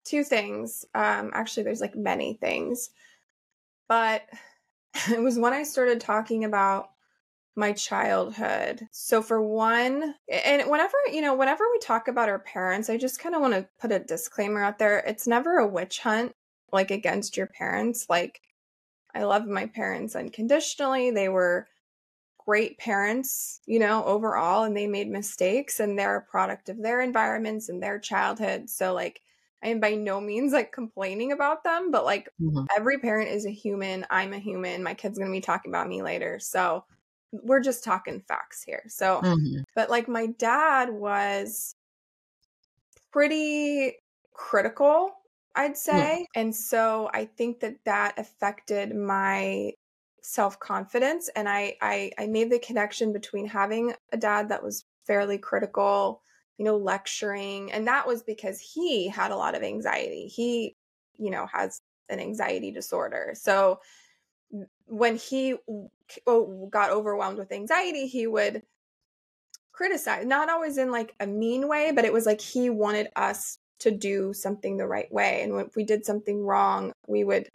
two 0.05 0.23
things. 0.23 0.85
Um, 0.95 1.31
actually, 1.33 1.63
there's 1.63 1.81
like 1.81 1.95
many 1.95 2.35
things, 2.35 2.89
but 3.88 4.23
it 5.12 5.21
was 5.21 5.38
when 5.38 5.53
I 5.53 5.63
started 5.63 6.00
talking 6.00 6.45
about 6.45 6.89
my 7.55 7.73
childhood. 7.73 8.88
So, 8.91 9.21
for 9.21 9.41
one, 9.41 10.15
and 10.31 10.69
whenever, 10.69 10.97
you 11.12 11.21
know, 11.21 11.35
whenever 11.35 11.65
we 11.71 11.79
talk 11.79 12.07
about 12.07 12.29
our 12.29 12.39
parents, 12.39 12.89
I 12.89 12.97
just 12.97 13.19
kind 13.19 13.35
of 13.35 13.41
want 13.41 13.53
to 13.53 13.67
put 13.79 13.91
a 13.91 14.00
disclaimer 14.00 14.63
out 14.63 14.79
there. 14.79 15.00
It's 15.00 15.27
never 15.27 15.57
a 15.57 15.67
witch 15.67 16.00
hunt, 16.00 16.33
like 16.71 16.89
against 16.89 17.38
your 17.38 17.47
parents. 17.47 18.07
Like, 18.09 18.41
I 19.13 19.23
love 19.23 19.45
my 19.45 19.67
parents 19.67 20.15
unconditionally. 20.15 21.12
They 21.12 21.29
were 21.29 21.67
great 22.45 22.77
parents, 22.77 23.62
you 23.65 23.79
know, 23.79 24.03
overall, 24.05 24.63
and 24.63 24.75
they 24.75 24.88
made 24.88 25.09
mistakes 25.09 25.79
and 25.79 25.97
they're 25.97 26.17
a 26.17 26.21
product 26.21 26.69
of 26.69 26.81
their 26.81 27.01
environments 27.01 27.69
and 27.69 27.81
their 27.81 28.00
childhood. 28.00 28.69
So, 28.69 28.93
like, 28.93 29.21
I 29.63 29.69
am 29.69 29.79
by 29.79 29.95
no 29.95 30.19
means 30.19 30.51
like 30.51 30.71
complaining 30.71 31.31
about 31.31 31.63
them, 31.63 31.89
but 31.91 32.03
like 32.03 32.29
mm-hmm. 32.41 32.65
every 32.75 33.00
parent 33.00 33.29
is 33.29 33.45
a 33.45 33.51
human. 33.51 34.05
I'm 34.09 34.33
a 34.33 34.39
human. 34.39 34.83
My 34.83 34.93
kid's 34.93 35.17
going 35.17 35.31
to 35.31 35.35
be 35.35 35.41
talking 35.41 35.71
about 35.71 35.88
me 35.88 36.01
later. 36.01 36.39
So, 36.39 36.85
we're 37.31 37.62
just 37.62 37.83
talking 37.83 38.21
facts 38.27 38.62
here. 38.63 38.83
So, 38.88 39.21
mm-hmm. 39.23 39.62
but 39.75 39.89
like, 39.89 40.07
my 40.07 40.27
dad 40.27 40.89
was 40.91 41.75
pretty 43.12 43.95
critical 44.33 45.12
I'd 45.55 45.77
say. 45.77 46.27
Yeah. 46.33 46.41
And 46.41 46.55
so 46.55 47.09
I 47.13 47.25
think 47.25 47.59
that 47.59 47.75
that 47.85 48.17
affected 48.17 48.95
my 48.95 49.73
self 50.24 50.60
confidence, 50.60 51.30
and 51.36 51.48
I, 51.48 51.75
I 51.82 52.12
I 52.18 52.27
made 52.27 52.50
the 52.51 52.60
connection 52.60 53.13
between 53.13 53.46
having 53.46 53.94
a 54.12 54.18
dad 54.18 54.50
that 54.50 54.63
was 54.63 54.86
fairly 55.06 55.38
critical, 55.38 56.22
you 56.58 56.65
know, 56.65 56.77
lecturing, 56.77 57.72
and 57.72 57.88
that 57.88 58.08
was 58.08 58.24
because 58.24 58.60
he 58.60 59.08
had 59.08 59.32
a 59.32 59.38
lot 59.38 59.53
of 59.56 59.62
anxiety. 59.62 60.27
He, 60.27 60.75
you 61.18 61.30
know, 61.30 61.46
has 61.53 61.82
an 62.10 62.20
anxiety 62.20 62.72
disorder, 62.72 63.34
so 63.36 63.80
when 64.86 65.15
he 65.15 65.56
got 66.70 66.92
overwhelmed 66.92 67.38
with 67.38 67.51
anxiety, 67.51 68.08
he 68.08 68.27
would 68.27 68.63
criticize, 69.72 70.25
not 70.25 70.50
always 70.50 70.77
in 70.77 70.92
like 70.92 71.15
a 71.20 71.27
mean 71.27 71.68
way, 71.68 71.92
but 71.92 72.06
it 72.06 72.13
was 72.13 72.25
like 72.25 72.39
he 72.39 72.70
wanted 72.70 73.08
us 73.15 73.58
to 73.80 73.92
do 73.92 74.32
something 74.34 74.77
the 74.77 74.88
right 74.88 75.12
way. 75.12 75.42
And 75.42 75.60
if 75.60 75.75
we 75.75 75.84
did 75.84 76.06
something 76.06 76.46
wrong, 76.46 76.94
we 77.08 77.24
would, 77.24 77.50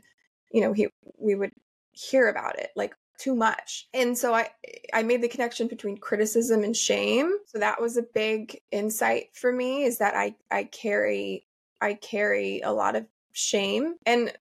you 0.50 0.60
know, 0.60 0.72
he 0.72 0.88
we 1.16 1.34
would 1.34 1.52
hear 1.98 2.28
about 2.28 2.58
it 2.58 2.70
like 2.76 2.94
too 3.18 3.34
much. 3.34 3.88
And 3.92 4.16
so 4.16 4.32
I 4.32 4.50
I 4.92 5.02
made 5.02 5.22
the 5.22 5.28
connection 5.28 5.66
between 5.66 5.98
criticism 5.98 6.62
and 6.62 6.76
shame. 6.76 7.32
So 7.46 7.58
that 7.58 7.80
was 7.80 7.96
a 7.96 8.02
big 8.02 8.60
insight 8.70 9.34
for 9.34 9.52
me 9.52 9.82
is 9.82 9.98
that 9.98 10.14
I 10.14 10.36
I 10.50 10.64
carry 10.64 11.46
I 11.80 11.94
carry 11.94 12.60
a 12.60 12.72
lot 12.72 12.96
of 12.96 13.06
shame 13.32 13.94
and 14.06 14.32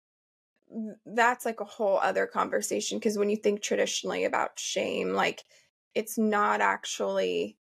that's 1.06 1.46
like 1.46 1.60
a 1.62 1.66
whole 1.66 1.98
other 2.00 2.26
conversation 2.28 2.98
because 2.98 3.18
when 3.18 3.30
you 3.30 3.38
think 3.38 3.62
traditionally 3.62 4.26
about 4.26 4.60
shame 4.60 5.14
like 5.14 5.44
it's 5.96 6.18
not 6.18 6.60
actually 6.62 7.58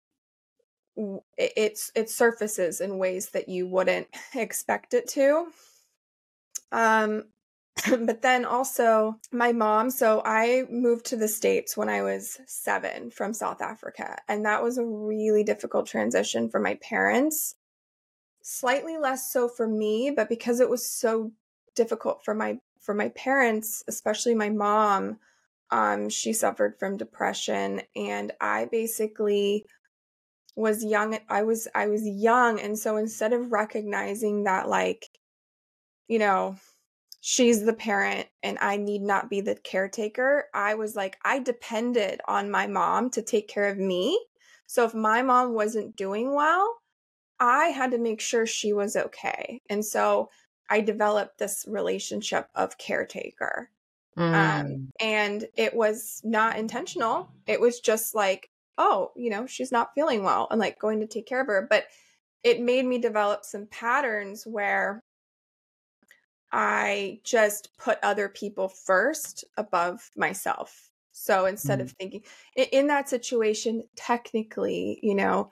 it's 1.39 1.91
it 1.95 2.11
surfaces 2.11 2.81
in 2.81 2.99
ways 2.99 3.31
that 3.31 3.49
you 3.49 3.67
wouldn't 3.67 4.09
expect 4.35 4.93
it 4.93 5.09
to 5.09 5.47
um 6.73 7.25
but 7.89 8.23
then 8.23 8.45
also 8.45 9.17
my 9.33 9.53
mom 9.53 9.91
so 9.91 10.21
i 10.25 10.65
moved 10.71 11.07
to 11.07 11.17
the 11.17 11.29
states 11.29 11.77
when 11.77 11.89
i 11.89 12.03
was 12.03 12.39
7 12.47 13.11
from 13.11 13.33
south 13.33 13.63
africa 13.63 14.19
and 14.29 14.45
that 14.45 14.63
was 14.63 14.77
a 14.77 14.85
really 14.85 15.45
difficult 15.45 15.87
transition 15.87 16.51
for 16.51 16.61
my 16.61 16.75
parents. 16.77 17.55
Slightly 18.43 18.97
less 18.97 19.33
so 19.33 19.49
for 19.49 19.69
me 19.69 20.11
but 20.11 20.29
because 20.29 20.61
it 20.61 20.69
was 20.69 20.89
so 20.89 21.33
difficult 21.75 22.25
for 22.25 22.35
my 22.35 22.59
for 22.81 22.95
my 22.95 23.11
parents 23.11 23.85
especially 23.87 24.35
my 24.35 24.49
mom 24.49 25.19
um 25.71 26.09
she 26.09 26.33
suffered 26.33 26.75
from 26.79 26.97
depression 26.97 27.83
and 27.95 28.33
i 28.41 28.65
basically 28.65 29.65
was 30.57 30.85
young 30.85 31.19
i 31.29 31.43
was 31.43 31.69
i 31.75 31.87
was 31.87 32.07
young 32.07 32.59
and 32.59 32.79
so 32.79 32.97
instead 32.97 33.33
of 33.33 33.53
recognizing 33.53 34.45
that 34.45 34.69
like 34.69 35.07
you 36.09 36.19
know 36.19 36.57
she's 37.21 37.65
the 37.65 37.73
parent 37.73 38.27
and 38.43 38.59
I 38.61 38.77
need 38.77 39.03
not 39.03 39.31
be 39.31 39.41
the 39.41 39.55
caretaker. 39.55 40.47
I 40.55 40.75
was 40.75 40.97
like, 40.97 41.19
I 41.25 41.39
depended 41.39 42.21
on 42.27 42.51
my 42.51 42.67
mom 42.67 43.11
to 43.11 43.23
take 43.23 43.49
care 43.49 43.69
of 43.69 43.79
me. 43.79 44.19
So 44.67 44.85
if 44.85 44.95
my 44.95 45.23
mom 45.23 45.53
wasn't 45.53 45.97
doing 45.97 46.35
well, 46.35 46.77
I 47.39 47.67
had 47.67 47.91
to 47.93 47.99
make 47.99 48.21
sure 48.21 48.47
she 48.47 48.73
was 48.73 48.97
okay. 48.97 49.61
And 49.69 49.85
so 49.85 50.31
I 50.69 50.81
developed 50.81 51.39
this 51.39 51.65
relationship 51.69 52.49
of 52.55 52.79
caretaker. 52.79 53.71
Um, 54.17 54.33
mm. 54.33 54.61
Um, 54.61 54.93
and 55.01 55.47
it 55.57 55.75
was 55.75 56.21
not 56.25 56.59
intentional. 56.59 57.31
It 57.47 57.61
was 57.61 57.81
just 57.81 58.15
like, 58.15 58.51
oh, 58.79 59.11
you 59.17 59.31
know, 59.31 59.47
she's 59.47 59.73
not 59.73 59.95
feeling 59.95 60.23
well 60.23 60.49
and 60.51 60.61
like 60.61 60.79
going 60.79 61.01
to 61.01 61.07
take 61.07 61.27
care 61.27 61.41
of 61.41 61.47
her. 61.49 61.67
But 61.69 61.85
it 62.43 62.63
made 62.63 62.87
me 62.87 62.99
develop 62.99 63.45
some 63.45 63.67
patterns 63.67 64.45
where 64.47 65.03
I 66.53 67.21
just 67.25 67.77
put 67.79 67.99
other 68.03 68.29
people 68.29 68.69
first 68.69 69.45
above 69.57 70.11
myself. 70.17 70.91
So 71.13 71.47
instead 71.47 71.81
mm 71.81 71.83
of 71.83 71.93
thinking 71.93 72.23
in, 72.57 72.67
in 72.73 72.87
that 72.89 73.09
situation, 73.09 73.85
technically, 73.97 74.99
you 75.03 75.15
know, 75.15 75.51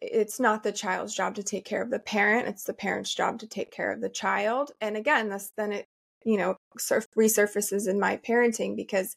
it's 0.00 0.38
not 0.38 0.62
the 0.62 0.72
child's 0.72 1.14
job 1.14 1.34
to 1.34 1.42
take 1.42 1.64
care 1.64 1.82
of 1.82 1.90
the 1.90 1.98
parent, 1.98 2.48
it's 2.48 2.64
the 2.64 2.74
parent's 2.74 3.14
job 3.14 3.38
to 3.40 3.46
take 3.46 3.70
care 3.70 3.92
of 3.92 4.00
the 4.00 4.08
child. 4.08 4.72
And 4.80 4.96
again, 4.96 5.28
this 5.28 5.52
then 5.56 5.72
it, 5.72 5.86
you 6.24 6.36
know, 6.36 6.56
surf, 6.78 7.06
resurfaces 7.16 7.88
in 7.88 7.98
my 7.98 8.16
parenting 8.18 8.76
because 8.76 9.16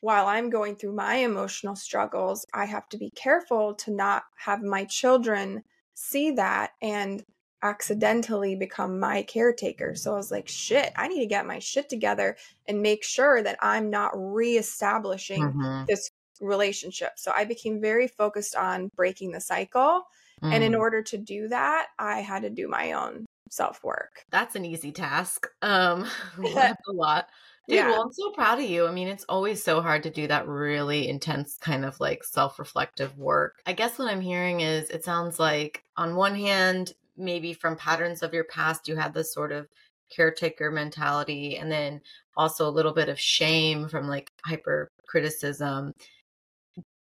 while 0.00 0.26
I'm 0.26 0.50
going 0.50 0.76
through 0.76 0.94
my 0.94 1.16
emotional 1.16 1.76
struggles, 1.76 2.46
I 2.52 2.64
have 2.66 2.88
to 2.90 2.98
be 2.98 3.10
careful 3.10 3.74
to 3.74 3.90
not 3.90 4.24
have 4.36 4.62
my 4.62 4.84
children 4.84 5.62
see 5.94 6.32
that 6.32 6.72
and 6.82 7.24
accidentally 7.70 8.54
become 8.54 8.98
my 9.00 9.22
caretaker. 9.22 9.94
So 9.94 10.12
I 10.12 10.16
was 10.16 10.30
like, 10.30 10.48
shit, 10.48 10.92
I 10.96 11.08
need 11.08 11.20
to 11.20 11.26
get 11.26 11.46
my 11.46 11.58
shit 11.58 11.88
together 11.88 12.36
and 12.66 12.82
make 12.82 13.04
sure 13.04 13.42
that 13.42 13.58
I'm 13.60 13.90
not 13.90 14.12
reestablishing 14.14 15.42
mm-hmm. 15.42 15.84
this 15.88 16.10
relationship. 16.40 17.12
So 17.16 17.32
I 17.34 17.44
became 17.44 17.80
very 17.80 18.08
focused 18.08 18.56
on 18.56 18.90
breaking 18.96 19.32
the 19.32 19.40
cycle. 19.40 20.02
Mm. 20.42 20.54
And 20.54 20.64
in 20.64 20.72
mm. 20.72 20.78
order 20.78 21.02
to 21.02 21.16
do 21.16 21.48
that, 21.48 21.86
I 21.98 22.20
had 22.20 22.42
to 22.42 22.50
do 22.50 22.68
my 22.68 22.92
own 22.92 23.26
self 23.50 23.82
work. 23.82 24.24
That's 24.30 24.54
an 24.54 24.64
easy 24.64 24.92
task. 24.92 25.46
Um, 25.62 26.06
that's 26.54 26.88
a 26.88 26.92
lot. 26.92 27.28
Dude, 27.68 27.78
yeah. 27.78 27.88
well, 27.88 28.02
I'm 28.02 28.12
so 28.12 28.30
proud 28.30 28.60
of 28.60 28.64
you. 28.64 28.86
I 28.86 28.92
mean, 28.92 29.08
it's 29.08 29.24
always 29.28 29.60
so 29.60 29.80
hard 29.80 30.04
to 30.04 30.10
do 30.10 30.28
that 30.28 30.46
really 30.46 31.08
intense 31.08 31.56
kind 31.60 31.84
of 31.84 31.98
like 31.98 32.22
self 32.22 32.60
reflective 32.60 33.18
work. 33.18 33.60
I 33.66 33.72
guess 33.72 33.98
what 33.98 34.08
I'm 34.08 34.20
hearing 34.20 34.60
is 34.60 34.88
it 34.90 35.04
sounds 35.04 35.40
like, 35.40 35.82
on 35.96 36.14
one 36.14 36.36
hand, 36.36 36.92
maybe 37.16 37.52
from 37.52 37.76
patterns 37.76 38.22
of 38.22 38.34
your 38.34 38.44
past, 38.44 38.88
you 38.88 38.96
had 38.96 39.14
this 39.14 39.32
sort 39.32 39.52
of 39.52 39.66
caretaker 40.14 40.70
mentality 40.70 41.56
and 41.56 41.70
then 41.70 42.00
also 42.36 42.68
a 42.68 42.70
little 42.70 42.92
bit 42.92 43.08
of 43.08 43.18
shame 43.18 43.88
from 43.88 44.06
like 44.06 44.30
hyper 44.44 44.88
criticism 45.08 45.92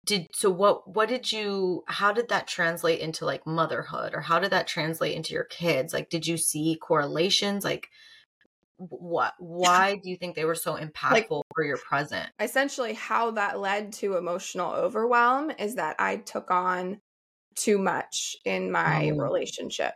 did 0.07 0.27
so 0.33 0.51
what 0.51 0.89
what 0.95 1.09
did 1.09 1.31
you 1.31 1.85
how 1.87 2.13
did 2.13 2.29
that 2.29 2.47
translate 2.47 3.01
into 3.01 3.25
like 3.25 3.47
motherhood 3.47 4.15
or 4.15 4.21
how 4.21 4.39
did 4.39 4.51
that 4.51 4.67
translate 4.67 5.15
into 5.15 5.35
your 5.35 5.45
kids? 5.45 5.93
Like 5.93 6.09
did 6.09 6.27
you 6.27 6.37
see 6.37 6.79
correlations? 6.81 7.65
Like 7.65 7.89
what 8.79 9.35
why 9.39 10.01
do 10.03 10.09
you 10.09 10.17
think 10.17 10.35
they 10.35 10.45
were 10.45 10.55
so 10.55 10.77
impactful 10.77 11.13
like, 11.13 11.29
for 11.55 11.65
your 11.65 11.77
present? 11.77 12.29
essentially 12.41 12.95
how 12.95 13.33
that 13.33 13.61
led 13.61 13.93
to 13.93 14.17
emotional 14.17 14.73
overwhelm 14.73 15.51
is 15.59 15.75
that 15.75 15.97
i 15.99 16.17
took 16.17 16.51
on 16.51 16.99
too 17.55 17.77
much 17.77 18.37
in 18.47 18.73
my 18.73 19.11
oh. 19.11 19.17
relationship 19.17 19.93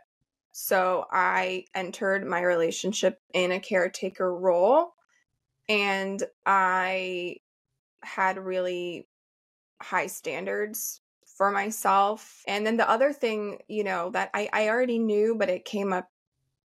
so 0.57 1.05
i 1.11 1.65
entered 1.75 2.25
my 2.25 2.41
relationship 2.41 3.19
in 3.33 3.51
a 3.51 3.59
caretaker 3.59 4.33
role 4.33 4.93
and 5.67 6.23
i 6.45 7.35
had 8.03 8.37
really 8.37 9.07
high 9.81 10.07
standards 10.07 11.01
for 11.37 11.51
myself. 11.51 12.43
And 12.47 12.65
then 12.65 12.77
the 12.77 12.89
other 12.89 13.11
thing 13.11 13.59
you 13.67 13.83
know 13.83 14.09
that 14.11 14.29
i 14.33 14.47
i 14.53 14.69
already 14.69 14.99
knew 14.99 15.35
but 15.37 15.49
it 15.49 15.65
came 15.65 15.91
up 15.91 16.07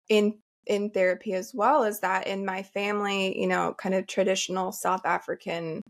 in 0.09 0.37
in 0.67 0.91
therapy 0.91 1.33
as 1.33 1.51
well 1.53 1.83
is 1.83 2.01
that 2.01 2.27
in 2.27 2.45
my 2.45 2.61
family, 2.61 3.39
you 3.41 3.47
know, 3.47 3.73
kind 3.75 3.95
of 3.95 4.05
traditional 4.05 4.71
South 4.71 5.03
African 5.03 5.81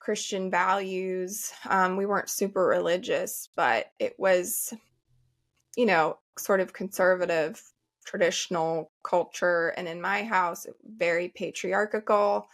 Christian 0.00 0.50
values, 0.50 1.52
um, 1.68 1.96
we 1.96 2.04
weren't 2.04 2.28
super 2.28 2.66
religious, 2.66 3.48
but 3.54 3.86
it 4.00 4.16
was, 4.18 4.74
you 5.76 5.86
know, 5.86 6.18
sort 6.38 6.60
of 6.60 6.72
conservative, 6.72 7.62
traditional 8.06 8.90
culture. 9.04 9.68
And 9.76 9.86
in 9.88 10.00
my 10.00 10.22
house, 10.22 10.66
very 10.84 11.28
patriarchal. 11.28 12.48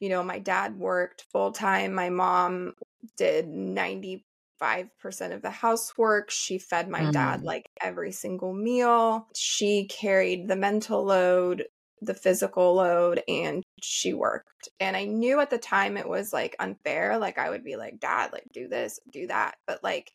You 0.00 0.08
know, 0.08 0.22
my 0.22 0.38
dad 0.38 0.78
worked 0.78 1.26
full 1.32 1.52
time. 1.52 1.94
My 1.94 2.10
mom 2.10 2.74
did 3.16 3.48
90 3.48 4.24
5% 4.62 5.34
of 5.34 5.42
the 5.42 5.50
housework. 5.50 6.30
She 6.30 6.58
fed 6.58 6.88
my 6.88 7.00
mm. 7.00 7.12
dad 7.12 7.42
like 7.42 7.66
every 7.80 8.12
single 8.12 8.54
meal. 8.54 9.26
She 9.34 9.86
carried 9.86 10.46
the 10.46 10.56
mental 10.56 11.04
load, 11.04 11.64
the 12.00 12.14
physical 12.14 12.74
load, 12.74 13.22
and 13.26 13.64
she 13.82 14.14
worked. 14.14 14.68
And 14.78 14.96
I 14.96 15.04
knew 15.04 15.40
at 15.40 15.50
the 15.50 15.58
time 15.58 15.96
it 15.96 16.08
was 16.08 16.32
like 16.32 16.54
unfair. 16.60 17.18
Like 17.18 17.38
I 17.38 17.50
would 17.50 17.64
be 17.64 17.76
like, 17.76 17.98
Dad, 17.98 18.32
like 18.32 18.46
do 18.52 18.68
this, 18.68 19.00
do 19.10 19.26
that. 19.26 19.56
But 19.66 19.82
like 19.82 20.12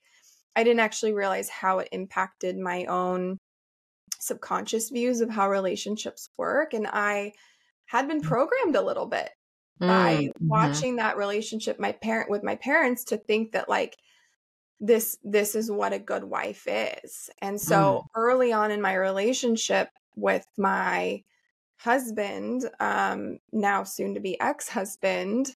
I 0.57 0.63
didn't 0.63 0.79
actually 0.79 1.13
realize 1.13 1.49
how 1.49 1.79
it 1.79 1.89
impacted 1.91 2.57
my 2.57 2.85
own 2.85 3.37
subconscious 4.19 4.89
views 4.89 5.21
of 5.21 5.29
how 5.29 5.51
relationships 5.51 6.29
work. 6.35 6.73
And 6.73 6.87
I 6.87 7.33
had 7.85 8.07
been 8.07 8.21
mm. 8.21 8.25
programmed 8.25 8.75
a 8.75 8.81
little 8.81 9.05
bit 9.05 9.29
by 9.79 10.15
mm-hmm. 10.15 10.47
watching 10.47 10.95
that 10.95 11.17
relationship 11.17 11.79
my 11.79 11.91
parent 11.91 12.31
with 12.31 12.43
my 12.43 12.55
parents 12.55 13.03
to 13.03 13.17
think 13.17 13.51
that 13.51 13.69
like 13.69 13.95
this 14.79 15.19
this 15.23 15.53
is 15.53 15.69
what 15.69 15.93
a 15.93 15.99
good 15.99 16.23
wife 16.23 16.67
is 16.67 17.29
and 17.43 17.61
so 17.61 18.03
mm. 18.03 18.05
early 18.15 18.51
on 18.51 18.71
in 18.71 18.81
my 18.81 18.95
relationship 18.95 19.89
with 20.15 20.45
my 20.57 21.21
husband 21.77 22.67
um 22.79 23.37
now 23.51 23.83
soon 23.83 24.15
to 24.15 24.19
be 24.19 24.39
ex-husband 24.39 25.53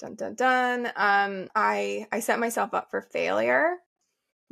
dun 0.00 0.16
dun 0.16 0.34
dun 0.34 0.86
um 0.96 1.48
i 1.54 2.04
i 2.10 2.18
set 2.18 2.40
myself 2.40 2.74
up 2.74 2.90
for 2.90 3.00
failure 3.00 3.76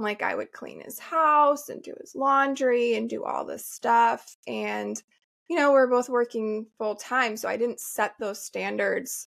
like 0.02 0.22
i 0.22 0.34
would 0.34 0.52
clean 0.52 0.80
his 0.80 0.98
house 0.98 1.68
and 1.68 1.82
do 1.82 1.94
his 2.00 2.14
laundry 2.14 2.94
and 2.94 3.08
do 3.10 3.24
all 3.24 3.44
this 3.44 3.66
stuff 3.66 4.36
and 4.46 5.02
you 5.48 5.56
know 5.56 5.72
we're 5.72 5.86
both 5.86 6.08
working 6.08 6.66
full 6.78 6.94
time 6.94 7.36
so 7.36 7.48
i 7.48 7.56
didn't 7.56 7.80
set 7.80 8.14
those 8.18 8.42
standards 8.42 9.28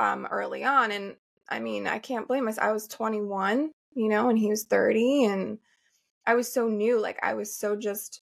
um 0.00 0.26
early 0.30 0.64
on 0.64 0.90
and 0.90 1.16
i 1.48 1.58
mean 1.58 1.86
i 1.86 1.98
can't 1.98 2.28
blame 2.28 2.48
us 2.48 2.58
i 2.58 2.72
was 2.72 2.88
21 2.88 3.70
you 3.94 4.08
know, 4.08 4.28
and 4.28 4.38
he 4.38 4.48
was 4.48 4.64
30 4.64 5.24
and 5.24 5.58
I 6.26 6.34
was 6.34 6.52
so 6.52 6.68
new. 6.68 7.00
Like 7.00 7.18
I 7.22 7.34
was 7.34 7.54
so 7.54 7.76
just 7.76 8.20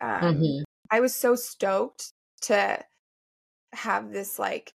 um 0.00 0.20
mm-hmm. 0.20 0.62
I 0.90 1.00
was 1.00 1.14
so 1.14 1.34
stoked 1.34 2.12
to 2.42 2.78
have 3.72 4.12
this 4.12 4.38
like 4.38 4.72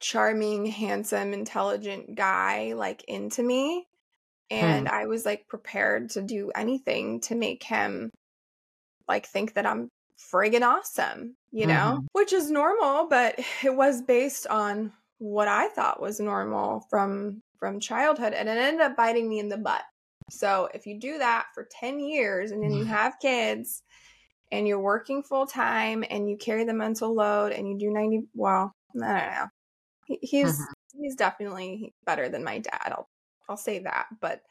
charming, 0.00 0.66
handsome, 0.66 1.32
intelligent 1.32 2.14
guy 2.14 2.72
like 2.74 3.04
into 3.04 3.42
me. 3.42 3.86
And 4.50 4.88
hmm. 4.88 4.94
I 4.94 5.06
was 5.06 5.24
like 5.24 5.48
prepared 5.48 6.10
to 6.10 6.22
do 6.22 6.50
anything 6.54 7.20
to 7.22 7.34
make 7.34 7.62
him 7.62 8.10
like 9.08 9.26
think 9.26 9.54
that 9.54 9.66
I'm 9.66 9.88
friggin' 10.18 10.62
awesome, 10.62 11.36
you 11.52 11.66
know, 11.66 11.96
mm-hmm. 11.96 12.06
which 12.12 12.32
is 12.32 12.50
normal, 12.50 13.08
but 13.08 13.38
it 13.64 13.74
was 13.74 14.02
based 14.02 14.46
on 14.46 14.92
what 15.18 15.48
I 15.48 15.68
thought 15.68 16.00
was 16.00 16.20
normal 16.20 16.84
from 16.90 17.40
from 17.58 17.80
childhood 17.80 18.34
and 18.34 18.50
it 18.50 18.58
ended 18.58 18.82
up 18.82 18.96
biting 18.96 19.28
me 19.28 19.38
in 19.38 19.48
the 19.48 19.56
butt. 19.56 19.82
So 20.28 20.68
if 20.74 20.86
you 20.86 21.00
do 21.00 21.18
that 21.18 21.46
for 21.54 21.66
10 21.80 22.00
years 22.00 22.50
and 22.50 22.62
then 22.62 22.72
you 22.72 22.84
have 22.96 23.18
kids 23.20 23.82
and 24.52 24.68
you're 24.68 24.80
working 24.80 25.22
full 25.22 25.46
time 25.46 26.04
and 26.10 26.28
you 26.28 26.36
carry 26.36 26.64
the 26.64 26.74
mental 26.74 27.14
load 27.14 27.52
and 27.52 27.66
you 27.68 27.78
do 27.78 27.90
90 27.90 28.24
well, 28.34 28.72
I 29.02 29.20
don't 29.20 29.32
know. 29.32 29.46
He, 30.06 30.18
he's 30.22 30.60
mm-hmm. 30.60 31.02
he's 31.02 31.16
definitely 31.16 31.94
better 32.04 32.28
than 32.28 32.44
my 32.44 32.58
dad. 32.58 32.92
I'll 32.92 33.08
I'll 33.48 33.56
say 33.56 33.80
that, 33.80 34.06
but 34.20 34.42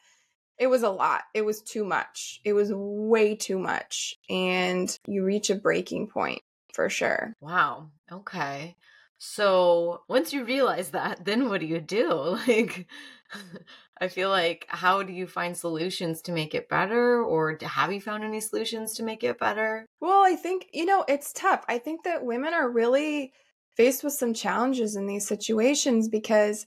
it 0.57 0.67
was 0.67 0.83
a 0.83 0.89
lot. 0.89 1.23
It 1.33 1.43
was 1.43 1.61
too 1.61 1.83
much. 1.83 2.39
It 2.45 2.53
was 2.53 2.71
way 2.73 3.35
too 3.35 3.59
much 3.59 4.15
and 4.29 4.97
you 5.07 5.23
reach 5.23 5.49
a 5.49 5.55
breaking 5.55 6.07
point 6.07 6.41
for 6.73 6.89
sure. 6.89 7.33
Wow. 7.41 7.91
Okay. 8.11 8.75
So 9.17 10.01
once 10.07 10.33
you 10.33 10.43
realize 10.43 10.91
that, 10.91 11.25
then 11.25 11.49
what 11.49 11.61
do 11.61 11.67
you 11.67 11.79
do? 11.79 12.37
Like, 12.47 12.87
I 14.01 14.07
feel 14.07 14.29
like, 14.29 14.65
how 14.67 15.03
do 15.03 15.13
you 15.13 15.25
find 15.25 15.57
solutions 15.57 16.21
to 16.23 16.31
make 16.31 16.53
it 16.53 16.69
better? 16.69 17.21
Or 17.23 17.57
have 17.61 17.91
you 17.91 18.01
found 18.01 18.23
any 18.23 18.41
solutions 18.41 18.93
to 18.95 19.03
make 19.03 19.23
it 19.23 19.39
better? 19.39 19.85
Well, 20.01 20.23
I 20.23 20.35
think, 20.35 20.67
you 20.73 20.85
know, 20.85 21.05
it's 21.07 21.33
tough. 21.33 21.63
I 21.67 21.77
think 21.77 22.03
that 22.03 22.25
women 22.25 22.53
are 22.53 22.69
really 22.69 23.33
faced 23.75 24.03
with 24.03 24.13
some 24.13 24.33
challenges 24.33 24.95
in 24.95 25.05
these 25.05 25.27
situations 25.27 26.07
because 26.09 26.65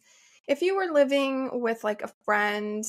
if 0.48 0.62
you 0.62 0.76
were 0.76 0.92
living 0.92 1.60
with 1.60 1.84
like 1.84 2.02
a 2.02 2.12
friend 2.24 2.84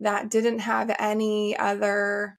that 0.00 0.28
didn't 0.28 0.58
have 0.58 0.94
any 0.98 1.56
other 1.56 2.38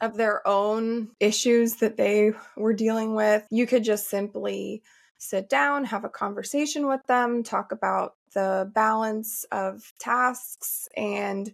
of 0.00 0.16
their 0.16 0.46
own 0.46 1.10
issues 1.20 1.76
that 1.76 1.96
they 1.96 2.32
were 2.56 2.72
dealing 2.72 3.14
with, 3.14 3.46
you 3.50 3.66
could 3.66 3.84
just 3.84 4.08
simply 4.08 4.82
sit 5.18 5.48
down, 5.48 5.84
have 5.84 6.04
a 6.04 6.08
conversation 6.08 6.86
with 6.86 7.04
them, 7.06 7.42
talk 7.42 7.72
about 7.72 8.14
the 8.34 8.70
balance 8.74 9.44
of 9.52 9.92
tasks 9.98 10.88
and 10.96 11.52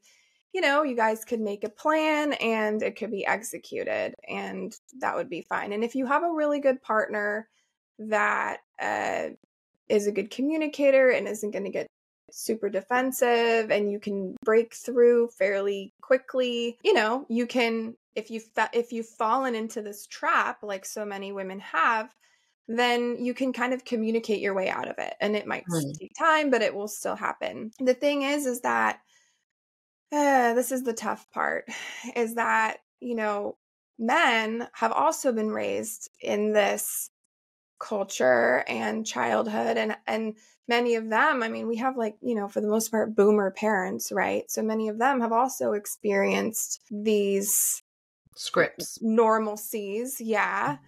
you 0.55 0.63
know, 0.63 0.83
you 0.83 0.97
guys 0.97 1.27
could 1.27 1.41
make 1.41 1.63
a 1.63 1.69
plan 1.69 2.33
and 2.33 2.83
it 2.83 2.97
could 2.97 3.11
be 3.11 3.27
executed 3.27 4.15
and 4.27 4.75
that 5.01 5.15
would 5.15 5.29
be 5.29 5.43
fine. 5.43 5.73
And 5.73 5.85
if 5.85 5.95
you 5.95 6.07
have 6.07 6.23
a 6.23 6.33
really 6.33 6.59
good 6.59 6.81
partner 6.81 7.49
that 7.99 8.61
uh, 8.81 9.29
is 9.91 10.07
a 10.07 10.13
good 10.13 10.31
communicator 10.31 11.11
and 11.11 11.29
isn't 11.29 11.51
going 11.51 11.65
to 11.65 11.71
get 11.71 11.87
super 12.31 12.69
defensive 12.69 13.71
and 13.71 13.91
you 13.91 13.99
can 13.99 14.37
break 14.45 14.75
through 14.75 15.29
fairly 15.29 15.93
quickly, 16.01 16.79
you 16.83 16.93
know, 16.93 17.27
you 17.29 17.47
can 17.47 17.95
if 18.15 18.31
you 18.31 18.41
fa- 18.41 18.71
if 18.73 18.93
you've 18.93 19.07
fallen 19.07 19.55
into 19.55 19.81
this 19.83 20.07
trap 20.07 20.63
like 20.63 20.85
so 20.85 21.05
many 21.05 21.33
women 21.33 21.61
have, 21.61 22.13
then 22.67 23.25
you 23.25 23.33
can 23.33 23.53
kind 23.53 23.73
of 23.73 23.85
communicate 23.85 24.41
your 24.41 24.55
way 24.55 24.69
out 24.69 24.89
of 24.89 24.99
it. 24.99 25.15
And 25.21 25.37
it 25.37 25.47
might 25.47 25.65
mm. 25.73 25.99
take 25.99 26.13
time, 26.19 26.51
but 26.51 26.63
it 26.63 26.75
will 26.75 26.89
still 26.89 27.17
happen. 27.17 27.71
The 27.79 27.95
thing 27.95 28.23
is, 28.23 28.45
is 28.45 28.61
that 28.61 29.01
uh, 30.13 30.55
this 30.55 30.73
is 30.73 30.83
the 30.83 30.93
tough 30.93 31.31
part 31.31 31.67
is 32.17 32.35
that, 32.35 32.79
you 33.01 33.15
know, 33.15 33.57
men 33.99 34.69
have 34.73 34.93
also 34.93 35.33
been 35.33 35.51
raised 35.51 36.11
in 36.21 36.53
this 36.53 37.11
culture 37.79 38.65
and 38.67 39.07
childhood 39.07 39.77
and 39.77 39.97
and 40.07 40.35
many 40.67 40.97
of 40.97 41.09
them 41.09 41.43
i 41.43 41.49
mean 41.49 41.69
we 41.69 41.77
have 41.77 41.97
like 41.97 42.17
you 42.21 42.35
know 42.35 42.49
for 42.49 42.61
the 42.61 42.69
most 42.69 42.91
part 42.91 43.15
boomer 43.15 43.51
parents 43.51 44.11
right 44.11 44.51
so 44.51 44.63
many 44.63 44.89
of 44.89 44.99
them 44.99 45.21
have 45.21 45.33
also 45.33 45.73
experienced 45.73 46.81
these 46.91 47.83
scripts 48.35 48.99
normalcies 49.03 50.17
yeah 50.19 50.73
mm-hmm. 50.73 50.85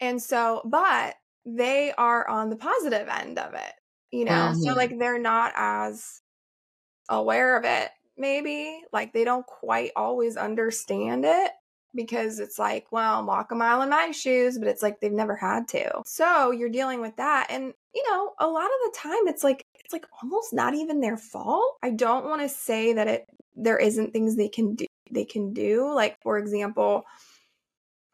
and 0.00 0.22
so 0.22 0.60
but 0.64 1.14
they 1.46 1.92
are 1.96 2.28
on 2.28 2.50
the 2.50 2.56
positive 2.56 3.08
end 3.08 3.38
of 3.38 3.54
it, 3.54 3.72
you 4.10 4.24
know? 4.24 4.32
Mm-hmm. 4.32 4.62
So 4.62 4.72
like 4.72 4.98
they're 4.98 5.18
not 5.18 5.52
as 5.56 6.22
aware 7.08 7.56
of 7.56 7.64
it, 7.64 7.90
maybe. 8.16 8.80
Like 8.92 9.12
they 9.12 9.24
don't 9.24 9.46
quite 9.46 9.90
always 9.96 10.36
understand 10.36 11.24
it 11.24 11.52
because 11.94 12.38
it's 12.40 12.58
like, 12.58 12.86
well, 12.90 13.24
walk 13.24 13.52
a 13.52 13.54
mile 13.54 13.82
in 13.82 13.90
my 13.90 14.10
shoes, 14.10 14.58
but 14.58 14.68
it's 14.68 14.82
like 14.82 15.00
they've 15.00 15.12
never 15.12 15.36
had 15.36 15.68
to. 15.68 16.02
So 16.04 16.50
you're 16.50 16.68
dealing 16.68 17.00
with 17.00 17.16
that. 17.16 17.46
And, 17.50 17.72
you 17.94 18.04
know, 18.10 18.32
a 18.38 18.46
lot 18.46 18.64
of 18.64 18.92
the 18.92 18.98
time 18.98 19.28
it's 19.28 19.44
like, 19.44 19.64
it's 19.76 19.92
like 19.92 20.06
almost 20.22 20.52
not 20.52 20.74
even 20.74 21.00
their 21.00 21.16
fault. 21.16 21.76
I 21.82 21.90
don't 21.90 22.26
want 22.26 22.42
to 22.42 22.48
say 22.48 22.94
that 22.94 23.08
it, 23.08 23.26
there 23.54 23.78
isn't 23.78 24.12
things 24.12 24.36
they 24.36 24.48
can 24.48 24.74
do, 24.74 24.86
they 25.10 25.24
can 25.24 25.52
do. 25.52 25.92
Like, 25.92 26.16
for 26.22 26.38
example, 26.38 27.04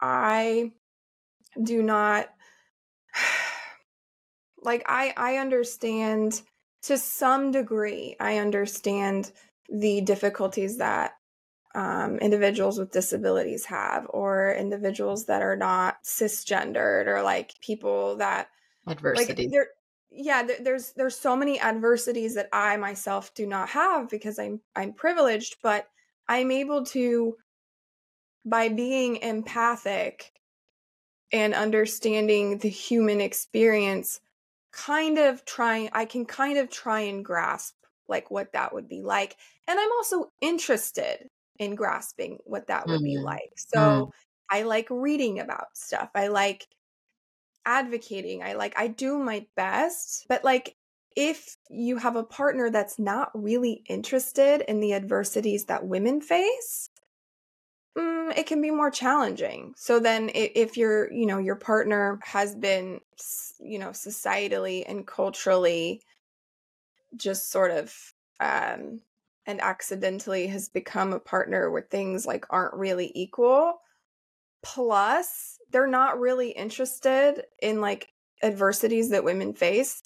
I 0.01 0.71
do 1.61 1.83
not 1.83 2.29
like 4.61 4.83
I 4.87 5.13
I 5.15 5.37
understand 5.37 6.41
to 6.83 6.97
some 6.97 7.51
degree 7.51 8.15
I 8.19 8.37
understand 8.37 9.31
the 9.69 10.01
difficulties 10.01 10.77
that 10.77 11.13
um, 11.73 12.17
individuals 12.17 12.77
with 12.77 12.91
disabilities 12.91 13.65
have 13.65 14.05
or 14.09 14.53
individuals 14.53 15.25
that 15.25 15.41
are 15.41 15.55
not 15.55 16.03
cisgendered 16.03 17.07
or 17.07 17.21
like 17.21 17.53
people 17.61 18.17
that 18.17 18.49
adversity. 18.87 19.49
like, 19.49 19.67
yeah 20.11 20.43
there, 20.43 20.57
there's 20.61 20.93
there's 20.93 21.17
so 21.17 21.35
many 21.35 21.59
adversities 21.59 22.35
that 22.35 22.49
i 22.51 22.75
myself 22.77 23.33
do 23.33 23.47
not 23.47 23.69
have 23.69 24.09
because 24.09 24.37
i'm 24.37 24.59
i'm 24.75 24.93
privileged 24.93 25.55
but 25.63 25.87
i'm 26.27 26.51
able 26.51 26.83
to 26.83 27.35
by 28.45 28.67
being 28.67 29.17
empathic 29.17 30.33
and 31.31 31.53
understanding 31.53 32.57
the 32.57 32.69
human 32.69 33.21
experience 33.21 34.19
kind 34.73 35.17
of 35.17 35.45
trying 35.45 35.89
i 35.93 36.03
can 36.03 36.25
kind 36.25 36.57
of 36.57 36.69
try 36.69 37.01
and 37.01 37.23
grasp 37.23 37.75
like 38.09 38.29
what 38.29 38.51
that 38.51 38.73
would 38.73 38.89
be 38.89 39.01
like 39.01 39.37
and 39.67 39.79
i'm 39.79 39.91
also 39.93 40.29
interested 40.41 41.29
in 41.61 41.75
grasping 41.75 42.39
what 42.43 42.65
that 42.67 42.87
would 42.87 42.97
mm-hmm. 42.97 43.03
be 43.03 43.17
like 43.19 43.53
so 43.55 43.79
mm. 43.79 44.11
i 44.49 44.63
like 44.63 44.87
reading 44.89 45.39
about 45.39 45.67
stuff 45.73 46.09
i 46.15 46.27
like 46.27 46.65
advocating 47.67 48.41
i 48.41 48.53
like 48.53 48.73
i 48.77 48.87
do 48.87 49.19
my 49.19 49.45
best 49.55 50.25
but 50.27 50.43
like 50.43 50.75
if 51.15 51.55
you 51.69 51.97
have 51.97 52.15
a 52.15 52.23
partner 52.23 52.71
that's 52.71 52.97
not 52.97 53.29
really 53.35 53.83
interested 53.87 54.61
in 54.67 54.79
the 54.79 54.93
adversities 54.93 55.65
that 55.65 55.85
women 55.85 56.19
face 56.19 56.89
mm, 57.95 58.35
it 58.35 58.47
can 58.47 58.59
be 58.59 58.71
more 58.71 58.89
challenging 58.89 59.71
so 59.77 59.99
then 59.99 60.31
if 60.33 60.77
your 60.77 61.13
you 61.13 61.27
know 61.27 61.37
your 61.37 61.55
partner 61.55 62.19
has 62.23 62.55
been 62.55 62.99
you 63.59 63.77
know 63.77 63.89
societally 63.89 64.83
and 64.87 65.05
culturally 65.05 66.01
just 67.15 67.51
sort 67.51 67.69
of 67.69 67.93
um 68.39 68.99
and 69.45 69.61
accidentally 69.61 70.47
has 70.47 70.69
become 70.69 71.13
a 71.13 71.19
partner 71.19 71.69
where 71.71 71.81
things 71.81 72.25
like 72.25 72.45
aren't 72.49 72.73
really 72.73 73.11
equal 73.15 73.79
plus 74.63 75.57
they're 75.71 75.87
not 75.87 76.19
really 76.19 76.51
interested 76.51 77.43
in 77.61 77.81
like 77.81 78.09
adversities 78.43 79.09
that 79.09 79.23
women 79.23 79.53
face 79.53 80.03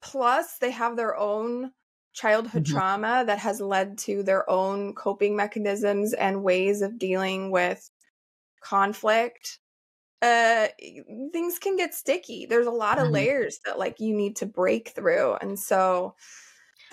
plus 0.00 0.58
they 0.58 0.70
have 0.70 0.96
their 0.96 1.16
own 1.16 1.72
childhood 2.12 2.64
mm-hmm. 2.64 2.74
trauma 2.74 3.24
that 3.26 3.38
has 3.38 3.60
led 3.60 3.98
to 3.98 4.22
their 4.22 4.48
own 4.48 4.94
coping 4.94 5.36
mechanisms 5.36 6.12
and 6.14 6.42
ways 6.42 6.82
of 6.82 6.98
dealing 6.98 7.50
with 7.50 7.90
conflict 8.62 9.58
uh 10.22 10.66
things 11.32 11.58
can 11.58 11.76
get 11.76 11.94
sticky 11.94 12.46
there's 12.46 12.66
a 12.66 12.70
lot 12.70 12.98
of 12.98 13.04
mm-hmm. 13.04 13.14
layers 13.14 13.58
that 13.64 13.78
like 13.78 14.00
you 14.00 14.14
need 14.14 14.36
to 14.36 14.46
break 14.46 14.90
through 14.90 15.34
and 15.34 15.58
so 15.58 16.14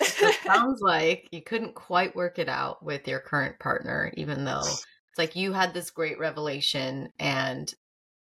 it 0.00 0.36
sounds 0.44 0.80
like 0.80 1.28
you 1.30 1.42
couldn't 1.42 1.74
quite 1.74 2.14
work 2.16 2.38
it 2.38 2.48
out 2.48 2.82
with 2.82 3.06
your 3.06 3.20
current 3.20 3.58
partner 3.58 4.12
even 4.16 4.44
though 4.44 4.60
it's 4.60 5.18
like 5.18 5.36
you 5.36 5.52
had 5.52 5.72
this 5.72 5.90
great 5.90 6.18
revelation 6.18 7.08
and 7.18 7.72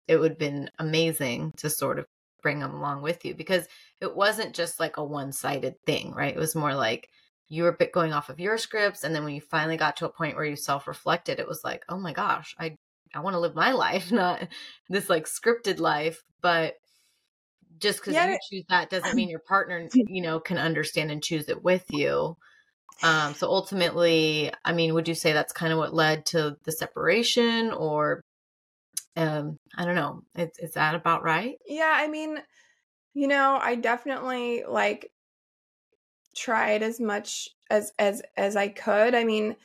it 0.08 0.18
would 0.18 0.32
have 0.32 0.40
been 0.40 0.70
amazing 0.80 1.52
to 1.58 1.70
sort 1.70 2.00
of 2.00 2.06
bring 2.42 2.60
them 2.60 2.76
along 2.76 3.02
with 3.02 3.26
you 3.26 3.34
because 3.34 3.66
it 4.02 4.16
wasn't 4.16 4.54
just 4.54 4.80
like 4.80 4.98
a 4.98 5.04
one-sided 5.04 5.76
thing, 5.86 6.12
right? 6.12 6.36
It 6.36 6.40
was 6.40 6.56
more 6.56 6.76
like 6.76 7.10
you 7.48 7.64
were 7.64 7.70
a 7.70 7.78
bit 7.78 7.92
going 7.92 8.14
off 8.14 8.30
of 8.30 8.40
your 8.40 8.58
scripts 8.58 9.04
and 9.04 9.16
then 9.16 9.24
when 9.24 9.34
you 9.34 9.42
finally 9.42 9.78
got 9.78 9.98
to 9.98 10.06
a 10.06 10.10
point 10.12 10.36
where 10.36 10.46
you 10.46 10.56
self-reflected, 10.56 11.40
it 11.40 11.48
was 11.48 11.64
like, 11.64 11.84
"Oh 11.90 11.98
my 11.98 12.14
gosh, 12.14 12.54
I 12.60 12.76
I 13.16 13.22
want 13.22 13.36
to 13.36 13.40
live 13.40 13.56
my 13.56 13.72
life, 13.86 14.12
not 14.12 14.48
this 14.90 15.10
like 15.10 15.26
scripted 15.26 15.80
life." 15.80 16.22
But 16.42 16.76
just 17.84 18.00
because 18.00 18.16
yeah. 18.16 18.32
you 18.32 18.40
choose 18.50 18.66
that 18.70 18.90
doesn't 18.90 19.16
mean 19.16 19.30
your 19.30 19.40
partner, 19.40 19.88
you 19.94 20.24
know, 20.24 20.40
can 20.40 20.58
understand 20.58 21.12
and 21.12 21.24
choose 21.24 21.48
it 21.50 21.64
with 21.64 21.86
you. 21.92 22.36
Um, 23.04 23.34
so 23.34 23.48
ultimately, 23.48 24.52
I 24.64 24.74
mean, 24.74 24.94
would 24.94 25.08
you 25.08 25.16
say 25.16 25.34
that's 25.34 25.54
kind 25.54 25.74
of 25.74 25.80
what 25.80 25.94
led 25.94 26.26
to 26.28 26.56
the 26.64 26.72
separation 26.72 27.72
or 27.72 28.24
um, 29.16 29.58
I 29.78 29.86
don't 29.86 29.96
know. 29.96 30.24
Is, 30.36 30.50
is 30.60 30.72
that 30.74 30.96
about 30.96 31.24
right? 31.24 31.58
Yeah, 31.68 31.92
I 31.94 32.08
mean, 32.08 32.38
you 33.14 33.28
know, 33.28 33.60
I 33.62 33.76
definitely 33.76 34.64
like 34.68 35.12
tried 36.36 36.82
as 36.82 37.00
much 37.00 37.50
as 37.70 37.92
as 38.00 38.24
as 38.38 38.56
I 38.56 38.70
could. 38.70 39.14
I 39.14 39.24
mean, 39.24 39.56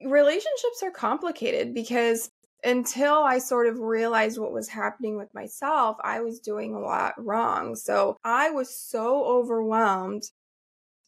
relationships 0.00 0.82
are 0.84 0.90
complicated 0.90 1.74
because 1.74 2.30
until 2.64 3.14
I 3.14 3.38
sort 3.38 3.66
of 3.66 3.78
realized 3.78 4.38
what 4.38 4.52
was 4.52 4.68
happening 4.68 5.16
with 5.16 5.32
myself, 5.34 5.96
I 6.02 6.20
was 6.20 6.40
doing 6.40 6.74
a 6.74 6.80
lot 6.80 7.14
wrong. 7.16 7.76
So 7.76 8.16
I 8.24 8.50
was 8.50 8.74
so 8.74 9.24
overwhelmed 9.24 10.22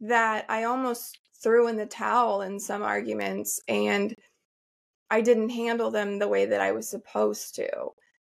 that 0.01 0.45
I 0.49 0.65
almost 0.65 1.19
threw 1.43 1.69
in 1.69 1.77
the 1.77 1.87
towel 1.87 2.43
in 2.43 2.61
some 2.61 2.83
arguments 2.83 3.61
and 3.69 4.15
I 5.11 5.21
didn't 5.21 5.51
handle 5.51 5.91
them 5.91 6.19
the 6.19 6.29
way 6.29 6.47
that 6.47 6.61
I 6.61 6.73
was 6.73 6.89
supposed 6.89 7.55
to. 7.57 7.69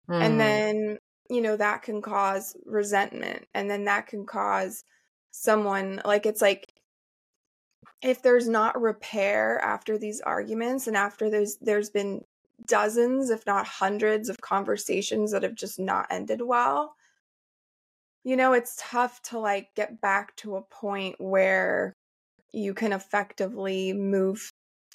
Mm. 0.09 0.21
And 0.23 0.39
then, 0.39 0.97
you 1.29 1.41
know, 1.41 1.57
that 1.57 1.83
can 1.83 2.01
cause 2.01 2.55
resentment. 2.65 3.45
And 3.53 3.69
then 3.69 3.85
that 3.85 4.07
can 4.07 4.25
cause 4.25 4.83
someone, 5.31 6.01
like, 6.05 6.25
it's 6.25 6.41
like, 6.41 6.65
if 8.01 8.21
there's 8.21 8.47
not 8.47 8.79
repair 8.79 9.59
after 9.59 9.97
these 9.97 10.21
arguments 10.21 10.87
and 10.87 10.95
after 10.95 11.29
there's 11.29 11.57
there's 11.61 11.89
been 11.89 12.21
dozens 12.67 13.29
if 13.29 13.45
not 13.45 13.67
hundreds 13.67 14.29
of 14.29 14.37
conversations 14.41 15.31
that 15.31 15.43
have 15.43 15.55
just 15.55 15.79
not 15.79 16.07
ended 16.09 16.41
well. 16.41 16.95
You 18.23 18.35
know 18.35 18.53
it's 18.53 18.75
tough 18.79 19.21
to 19.23 19.39
like 19.39 19.73
get 19.75 20.01
back 20.01 20.35
to 20.37 20.55
a 20.55 20.61
point 20.61 21.15
where 21.19 21.93
you 22.51 22.73
can 22.73 22.93
effectively 22.93 23.93
move 23.93 24.51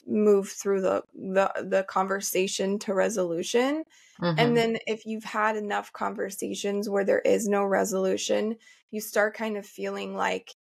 move 0.07 0.51
through 0.51 0.83
the 0.83 1.03
the, 1.15 1.51
the 1.69 1.85
conversation 1.85 2.79
to 2.81 2.95
resolution. 2.95 3.85
Mm-hmm. 4.21 4.39
and 4.39 4.57
then 4.57 4.79
if 4.87 5.07
you've 5.07 5.25
had 5.25 5.57
enough 5.57 5.93
conversations 5.93 6.89
where 6.89 7.05
there 7.05 7.19
is 7.19 7.49
no 7.49 7.65
resolution 7.65 8.55
you 8.93 9.01
start 9.01 9.35
kind 9.35 9.57
of 9.57 9.67
feeling 9.67 10.15
like 10.15 10.55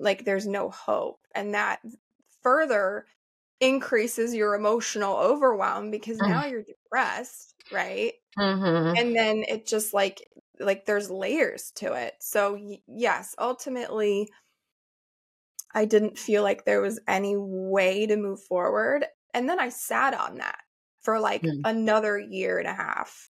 like 0.00 0.24
there's 0.24 0.46
no 0.46 0.70
hope. 0.70 1.20
And 1.34 1.54
that 1.54 1.80
further 2.42 3.04
increases 3.60 4.34
your 4.34 4.54
emotional 4.54 5.16
overwhelm 5.16 5.90
because 5.90 6.18
mm-hmm. 6.18 6.30
now 6.30 6.46
you're 6.46 6.62
depressed 6.62 7.54
right 7.70 8.14
mm-hmm. 8.38 8.96
and 8.96 9.14
then 9.14 9.44
it 9.46 9.66
just 9.66 9.92
like 9.92 10.26
like 10.58 10.86
there's 10.86 11.10
layers 11.10 11.70
to 11.74 11.92
it 11.92 12.14
so 12.20 12.54
y- 12.54 12.80
yes 12.86 13.34
ultimately 13.38 14.28
I 15.74 15.84
didn't 15.84 16.18
feel 16.18 16.42
like 16.42 16.64
there 16.64 16.80
was 16.80 17.00
any 17.06 17.34
way 17.36 18.06
to 18.06 18.16
move 18.16 18.42
forward. 18.42 19.06
And 19.34 19.48
then 19.48 19.60
I 19.60 19.68
sat 19.68 20.14
on 20.14 20.38
that 20.38 20.58
for 21.02 21.20
like 21.20 21.42
mm. 21.42 21.60
another 21.64 22.18
year 22.18 22.58
and 22.58 22.68
a 22.68 22.74
half, 22.74 23.28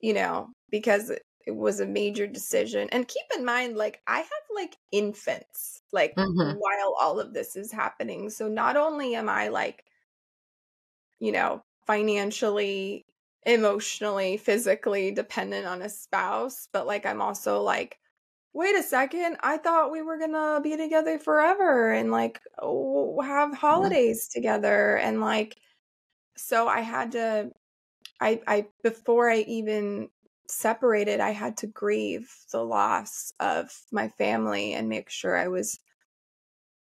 you 0.00 0.12
know, 0.12 0.48
because 0.70 1.10
it 1.46 1.54
was 1.54 1.80
a 1.80 1.86
major 1.86 2.26
decision. 2.26 2.88
And 2.90 3.08
keep 3.08 3.24
in 3.36 3.44
mind, 3.44 3.76
like, 3.76 4.00
I 4.06 4.18
have 4.18 4.26
like 4.54 4.76
infants, 4.92 5.82
like, 5.92 6.14
mm-hmm. 6.16 6.58
while 6.58 6.96
all 7.00 7.20
of 7.20 7.32
this 7.32 7.56
is 7.56 7.72
happening. 7.72 8.30
So 8.30 8.48
not 8.48 8.76
only 8.76 9.14
am 9.14 9.28
I 9.28 9.48
like, 9.48 9.84
you 11.20 11.32
know, 11.32 11.62
financially, 11.86 13.06
emotionally, 13.44 14.36
physically 14.36 15.12
dependent 15.12 15.66
on 15.66 15.82
a 15.82 15.88
spouse, 15.88 16.68
but 16.72 16.86
like, 16.86 17.06
I'm 17.06 17.22
also 17.22 17.62
like, 17.62 17.98
wait 18.52 18.74
a 18.74 18.82
second, 18.82 19.36
I 19.40 19.58
thought 19.58 19.92
we 19.92 20.02
were 20.02 20.18
gonna 20.18 20.60
be 20.62 20.76
together 20.76 21.18
forever 21.18 21.92
and 21.92 22.10
like 22.10 22.40
have 23.22 23.54
holidays 23.54 24.28
together 24.28 24.96
and 24.96 25.20
like 25.20 25.56
so 26.36 26.66
I 26.66 26.80
had 26.80 27.12
to 27.12 27.50
I 28.20 28.40
I 28.46 28.66
before 28.82 29.30
I 29.30 29.40
even 29.40 30.08
separated, 30.50 31.20
I 31.20 31.30
had 31.30 31.56
to 31.58 31.66
grieve 31.66 32.32
the 32.52 32.64
loss 32.64 33.32
of 33.40 33.72
my 33.92 34.08
family 34.08 34.74
and 34.74 34.88
make 34.88 35.10
sure 35.10 35.36
I 35.36 35.48
was 35.48 35.80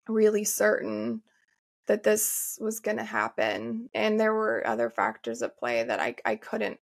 really 0.08 0.43
certain 0.43 1.21
that 1.88 2.04
this 2.04 2.58
was 2.62 2.80
going 2.80 2.97
to 2.97 3.04
happen 3.04 3.89
and 3.93 4.19
there 4.19 4.34
were 4.34 4.65
other 4.65 4.89
factors 4.89 5.41
at 5.41 5.58
play 5.58 5.84
that 5.84 5.99
I 5.99 6.15
I 6.26 6.36
couldn't 6.36 6.80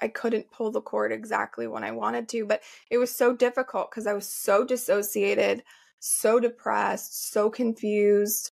I 0.00 0.08
couldn't 0.08 0.50
pull 0.50 0.70
the 0.70 0.80
cord 0.80 1.12
exactly 1.12 1.66
when 1.66 1.84
I 1.84 1.90
wanted 1.92 2.28
to, 2.30 2.46
but 2.46 2.62
it 2.90 2.98
was 2.98 3.14
so 3.14 3.34
difficult 3.34 3.90
because 3.90 4.06
I 4.06 4.12
was 4.14 4.28
so 4.28 4.64
dissociated, 4.64 5.62
so 5.98 6.40
depressed, 6.40 7.30
so 7.32 7.50
confused, 7.50 8.50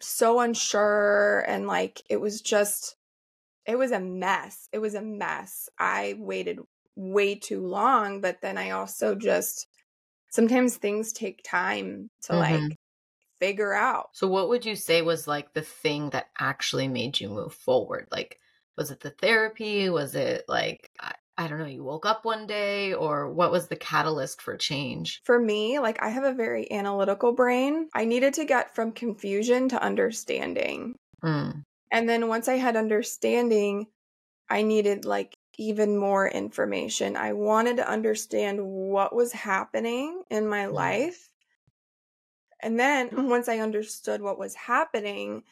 so 0.00 0.40
unsure. 0.40 1.44
And 1.46 1.66
like, 1.66 2.02
it 2.08 2.20
was 2.20 2.40
just, 2.40 2.96
it 3.66 3.76
was 3.76 3.92
a 3.92 4.00
mess. 4.00 4.68
It 4.72 4.78
was 4.78 4.94
a 4.94 5.02
mess. 5.02 5.68
I 5.78 6.14
waited 6.18 6.58
way 6.96 7.34
too 7.34 7.66
long, 7.66 8.20
but 8.20 8.40
then 8.40 8.58
I 8.58 8.70
also 8.70 9.14
just, 9.14 9.66
sometimes 10.30 10.76
things 10.76 11.12
take 11.12 11.42
time 11.44 12.10
to 12.22 12.32
mm-hmm. 12.32 12.64
like 12.64 12.78
figure 13.40 13.74
out. 13.74 14.08
So, 14.12 14.28
what 14.28 14.48
would 14.48 14.64
you 14.64 14.76
say 14.76 15.02
was 15.02 15.26
like 15.26 15.52
the 15.52 15.62
thing 15.62 16.10
that 16.10 16.26
actually 16.38 16.88
made 16.88 17.20
you 17.20 17.28
move 17.28 17.54
forward? 17.54 18.06
Like, 18.10 18.38
was 18.76 18.90
it 18.90 19.00
the 19.00 19.10
therapy? 19.10 19.90
Was 19.90 20.14
it 20.14 20.44
like 20.48 20.90
I, 21.00 21.12
I 21.40 21.48
don't 21.48 21.58
know, 21.58 21.66
you 21.66 21.82
woke 21.82 22.04
up 22.04 22.26
one 22.26 22.46
day 22.46 22.92
or 22.92 23.30
what 23.30 23.50
was 23.50 23.68
the 23.68 23.76
catalyst 23.76 24.42
for 24.42 24.58
change? 24.58 25.22
For 25.24 25.38
me, 25.38 25.78
like 25.78 26.02
I 26.02 26.10
have 26.10 26.24
a 26.24 26.34
very 26.34 26.70
analytical 26.70 27.32
brain. 27.32 27.88
I 27.94 28.04
needed 28.04 28.34
to 28.34 28.44
get 28.44 28.74
from 28.74 28.92
confusion 28.92 29.70
to 29.70 29.82
understanding. 29.82 30.96
Mm. 31.24 31.62
And 31.90 32.08
then 32.08 32.28
once 32.28 32.48
I 32.48 32.54
had 32.56 32.76
understanding, 32.76 33.88
I 34.50 34.62
needed 34.62 35.04
like 35.06 35.38
even 35.58 35.98
more 35.98 36.28
information. 36.28 37.16
I 37.16 37.32
wanted 37.34 37.76
to 37.78 37.88
understand 37.88 38.66
what 38.66 39.14
was 39.14 39.32
happening 39.32 40.24
in 40.30 40.48
my 40.48 40.66
Mm. 40.70 41.00
life. 41.06 41.30
And 42.60 42.78
then 42.78 43.28
once 43.28 43.48
I 43.48 43.58
understood 43.58 44.22
what 44.22 44.38
was 44.38 44.54
happening, 44.54 45.44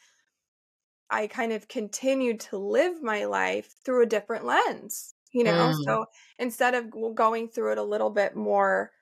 I 1.11 1.27
kind 1.27 1.53
of 1.53 1.69
continued 1.69 2.41
to 2.41 2.59
live 2.59 3.03
my 3.03 3.25
life 3.25 3.75
through 3.85 4.03
a 4.03 4.07
different 4.07 4.45
lens, 4.45 5.15
you 5.33 5.45
know? 5.45 5.71
Mm. 5.71 5.89
So 5.89 6.07
instead 6.39 6.75
of 6.75 6.91
going 7.15 7.49
through 7.49 7.73
it 7.73 7.79
a 7.79 7.83
little 7.83 8.11
bit 8.11 8.37
more 8.37 8.93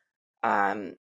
um 0.42 0.96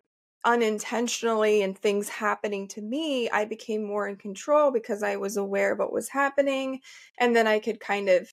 unintentionally 0.46 1.62
and 1.62 1.78
things 1.78 2.10
happening 2.10 2.68
to 2.70 2.82
me, 2.82 3.30
I 3.30 3.46
became 3.46 3.84
more 3.84 4.08
in 4.08 4.18
control 4.18 4.72
because 4.72 5.04
I 5.04 5.16
was 5.18 5.38
aware 5.38 5.74
of 5.74 5.80
what 5.80 5.94
was 5.94 6.10
happening 6.10 6.82
and 7.20 7.36
then 7.36 7.48
I 7.48 7.60
could 7.60 7.80
kind 7.80 8.10
of 8.10 8.32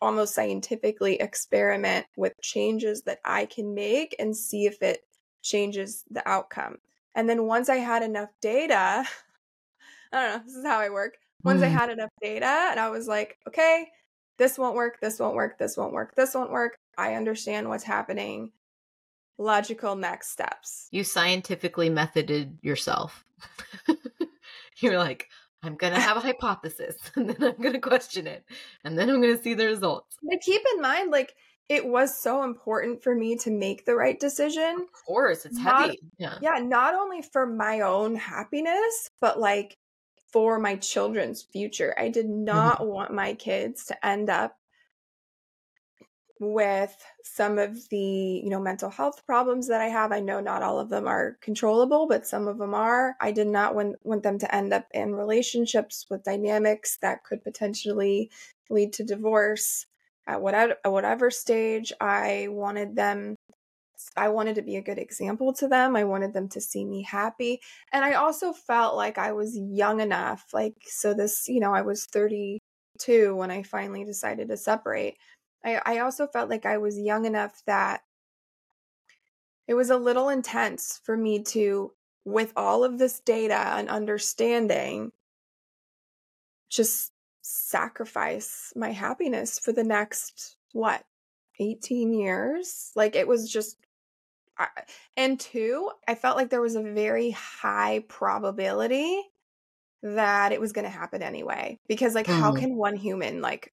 almost 0.00 0.34
scientifically 0.34 1.16
experiment 1.20 2.06
with 2.16 2.34
changes 2.42 3.02
that 3.02 3.20
I 3.24 3.46
can 3.46 3.74
make 3.74 4.16
and 4.18 4.36
see 4.36 4.66
if 4.66 4.82
it 4.82 5.06
changes 5.42 6.04
the 6.10 6.26
outcome. 6.28 6.78
And 7.14 7.28
then 7.28 7.46
once 7.46 7.68
I 7.68 7.76
had 7.76 8.02
enough 8.02 8.30
data, 8.40 9.04
I 10.12 10.20
don't 10.20 10.38
know, 10.38 10.44
this 10.44 10.56
is 10.56 10.64
how 10.66 10.78
I 10.80 10.90
work. 10.90 11.18
Once 11.44 11.62
I 11.62 11.68
Mm. 11.68 11.80
had 11.80 11.90
enough 11.90 12.10
data 12.20 12.46
and 12.46 12.80
I 12.80 12.90
was 12.90 13.08
like, 13.08 13.38
okay, 13.48 13.90
this 14.38 14.58
won't 14.58 14.76
work, 14.76 15.00
this 15.00 15.18
won't 15.18 15.34
work, 15.34 15.58
this 15.58 15.76
won't 15.76 15.92
work, 15.92 16.14
this 16.14 16.34
won't 16.34 16.50
work. 16.50 16.78
I 16.98 17.14
understand 17.14 17.68
what's 17.68 17.84
happening. 17.84 18.52
Logical 19.40 19.96
next 19.96 20.32
steps. 20.32 20.86
You 20.90 21.02
scientifically 21.02 21.88
methoded 21.88 22.58
yourself. 22.60 23.24
You're 24.76 24.98
like, 24.98 25.28
I'm 25.62 25.76
going 25.76 25.94
to 25.94 26.00
have 26.00 26.18
a 26.18 26.20
hypothesis 26.20 26.96
and 27.16 27.30
then 27.30 27.42
I'm 27.42 27.62
going 27.62 27.72
to 27.72 27.80
question 27.80 28.26
it 28.26 28.44
and 28.84 28.98
then 28.98 29.08
I'm 29.08 29.22
going 29.22 29.34
to 29.34 29.42
see 29.42 29.54
the 29.54 29.64
results. 29.64 30.18
But 30.22 30.42
keep 30.42 30.60
in 30.74 30.82
mind, 30.82 31.10
like, 31.10 31.34
it 31.70 31.86
was 31.86 32.20
so 32.20 32.42
important 32.42 33.02
for 33.02 33.14
me 33.14 33.36
to 33.36 33.50
make 33.50 33.86
the 33.86 33.94
right 33.94 34.20
decision. 34.20 34.86
Of 34.92 35.06
course, 35.06 35.46
it's 35.46 35.56
Not- 35.56 35.86
heavy. 35.86 36.00
Yeah. 36.18 36.36
Yeah, 36.42 36.58
not 36.58 36.94
only 36.94 37.22
for 37.22 37.46
my 37.46 37.80
own 37.80 38.16
happiness, 38.16 39.10
but 39.22 39.40
like 39.40 39.78
for 40.32 40.58
my 40.58 40.76
children's 40.76 41.42
future. 41.42 41.94
I 41.98 42.10
did 42.10 42.26
mm-hmm. 42.26 42.44
not 42.44 42.86
want 42.86 43.14
my 43.14 43.32
kids 43.32 43.86
to 43.86 44.06
end 44.06 44.28
up 44.28 44.56
with 46.40 46.96
some 47.22 47.58
of 47.58 47.88
the, 47.90 47.96
you 48.42 48.48
know, 48.48 48.60
mental 48.60 48.90
health 48.90 49.24
problems 49.26 49.68
that 49.68 49.80
I 49.80 49.88
have. 49.88 50.10
I 50.10 50.20
know 50.20 50.40
not 50.40 50.62
all 50.62 50.80
of 50.80 50.88
them 50.88 51.06
are 51.06 51.36
controllable, 51.42 52.08
but 52.08 52.26
some 52.26 52.48
of 52.48 52.58
them 52.58 52.74
are. 52.74 53.14
I 53.20 53.30
did 53.30 53.46
not 53.46 53.74
want, 53.74 53.96
want 54.02 54.22
them 54.22 54.38
to 54.38 54.54
end 54.54 54.72
up 54.72 54.86
in 54.92 55.14
relationships 55.14 56.06
with 56.10 56.24
dynamics 56.24 56.98
that 57.02 57.24
could 57.24 57.44
potentially 57.44 58.30
lead 58.70 58.92
to 58.94 59.04
divorce 59.04 59.86
at 60.26 60.40
whatever 60.40 60.76
at 60.84 60.92
whatever 60.92 61.30
stage. 61.30 61.92
I 62.00 62.48
wanted 62.50 62.96
them 62.96 63.36
I 64.16 64.28
wanted 64.28 64.54
to 64.56 64.62
be 64.62 64.76
a 64.76 64.82
good 64.82 64.98
example 64.98 65.52
to 65.54 65.68
them. 65.68 65.94
I 65.96 66.04
wanted 66.04 66.32
them 66.32 66.48
to 66.50 66.60
see 66.60 66.84
me 66.84 67.02
happy. 67.02 67.60
And 67.92 68.04
I 68.04 68.14
also 68.14 68.52
felt 68.52 68.96
like 68.96 69.18
I 69.18 69.32
was 69.32 69.58
young 69.58 70.00
enough. 70.00 70.46
Like, 70.52 70.74
so 70.86 71.12
this, 71.14 71.48
you 71.48 71.60
know, 71.60 71.74
I 71.74 71.82
was 71.82 72.06
32 72.06 73.34
when 73.36 73.50
I 73.50 73.62
finally 73.62 74.04
decided 74.04 74.48
to 74.48 74.56
separate. 74.56 75.16
I, 75.64 75.80
I 75.86 75.98
also 76.00 76.26
felt 76.26 76.50
like 76.50 76.66
I 76.66 76.78
was 76.78 76.98
young 76.98 77.24
enough 77.24 77.62
that 77.66 78.04
it 79.66 79.72
was 79.74 79.88
a 79.88 79.96
little 79.96 80.28
intense 80.28 80.98
for 80.98 81.16
me 81.16 81.42
to, 81.42 81.94
with 82.26 82.52
all 82.56 82.84
of 82.84 82.98
this 82.98 83.20
data 83.20 83.54
and 83.54 83.88
understanding, 83.88 85.12
just 86.68 87.12
sacrifice 87.42 88.72
my 88.76 88.90
happiness 88.90 89.58
for 89.58 89.72
the 89.72 89.84
next, 89.84 90.56
what, 90.72 91.04
18 91.58 92.12
years? 92.12 92.92
Like, 92.94 93.16
it 93.16 93.26
was 93.28 93.50
just 93.50 93.78
and 95.16 95.38
two, 95.40 95.90
I 96.08 96.14
felt 96.14 96.36
like 96.36 96.50
there 96.50 96.60
was 96.60 96.74
a 96.76 96.82
very 96.82 97.30
high 97.30 98.04
probability 98.08 99.22
that 100.02 100.52
it 100.52 100.60
was 100.60 100.72
going 100.72 100.84
to 100.84 100.90
happen 100.90 101.22
anyway. 101.22 101.78
Because, 101.88 102.14
like, 102.14 102.28
how 102.28 102.52
Mhm. 102.52 102.52
can 102.52 102.76
one 102.76 102.96
human, 102.96 103.40
like, 103.42 103.72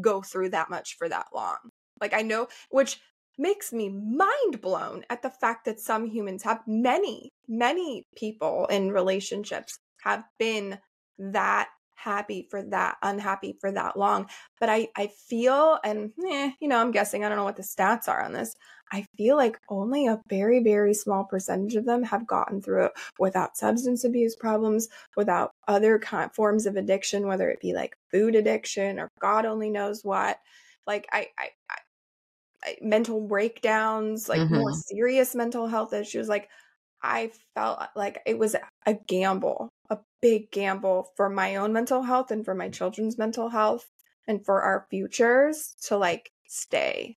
go 0.00 0.22
through 0.22 0.50
that 0.50 0.70
much 0.70 0.96
for 0.96 1.08
that 1.08 1.26
long? 1.34 1.58
Like, 2.00 2.14
I 2.14 2.22
know, 2.22 2.48
which 2.70 3.00
makes 3.38 3.72
me 3.72 3.88
mind 3.88 4.60
blown 4.60 5.04
at 5.08 5.22
the 5.22 5.30
fact 5.30 5.64
that 5.64 5.80
some 5.80 6.06
humans 6.06 6.42
have 6.42 6.60
many, 6.66 7.32
many 7.48 8.06
people 8.16 8.66
in 8.66 8.92
relationships 8.92 9.78
have 10.02 10.24
been 10.38 10.78
that 11.18 11.68
happy 11.94 12.46
for 12.50 12.62
that 12.62 12.96
unhappy 13.02 13.54
for 13.60 13.70
that 13.70 13.94
long 13.94 14.26
but 14.58 14.70
i 14.70 14.88
i 14.96 15.06
feel 15.28 15.78
and 15.84 16.10
eh, 16.30 16.50
you 16.58 16.66
know 16.66 16.78
i'm 16.78 16.92
guessing 16.92 17.24
i 17.24 17.28
don't 17.28 17.36
know 17.36 17.44
what 17.44 17.56
the 17.56 17.62
stats 17.62 18.08
are 18.08 18.22
on 18.22 18.32
this 18.32 18.54
I 18.92 19.06
feel 19.16 19.36
like 19.36 19.58
only 19.68 20.06
a 20.06 20.20
very, 20.28 20.62
very 20.62 20.94
small 20.94 21.24
percentage 21.24 21.76
of 21.76 21.84
them 21.86 22.02
have 22.04 22.26
gotten 22.26 22.60
through 22.62 22.86
it 22.86 22.92
without 23.18 23.56
substance 23.56 24.04
abuse 24.04 24.34
problems, 24.36 24.88
without 25.16 25.52
other 25.68 25.98
kind 25.98 26.32
forms 26.34 26.66
of 26.66 26.76
addiction, 26.76 27.26
whether 27.26 27.48
it 27.50 27.60
be 27.60 27.72
like 27.72 27.96
food 28.10 28.34
addiction 28.34 28.98
or 28.98 29.08
God 29.20 29.46
only 29.46 29.70
knows 29.70 30.04
what. 30.04 30.40
Like 30.86 31.06
I, 31.12 31.28
I, 31.38 31.50
I, 32.64 32.76
mental 32.82 33.20
breakdowns, 33.26 34.28
like 34.28 34.50
more 34.50 34.72
Mhm. 34.72 34.74
serious 34.74 35.34
mental 35.34 35.66
health 35.66 35.92
issues. 35.92 36.28
Like 36.28 36.48
I 37.02 37.32
felt 37.54 37.80
like 37.96 38.20
it 38.26 38.38
was 38.38 38.56
a 38.86 38.94
gamble, 38.94 39.70
a 39.90 39.98
big 40.20 40.50
gamble 40.50 41.12
for 41.16 41.28
my 41.30 41.56
own 41.56 41.72
mental 41.72 42.02
health 42.02 42.30
and 42.30 42.44
for 42.44 42.54
my 42.54 42.68
children's 42.68 43.18
mental 43.18 43.48
health 43.50 43.90
and 44.28 44.44
for 44.44 44.62
our 44.62 44.86
futures 44.90 45.74
to 45.82 45.96
like 45.96 46.32
stay 46.48 47.16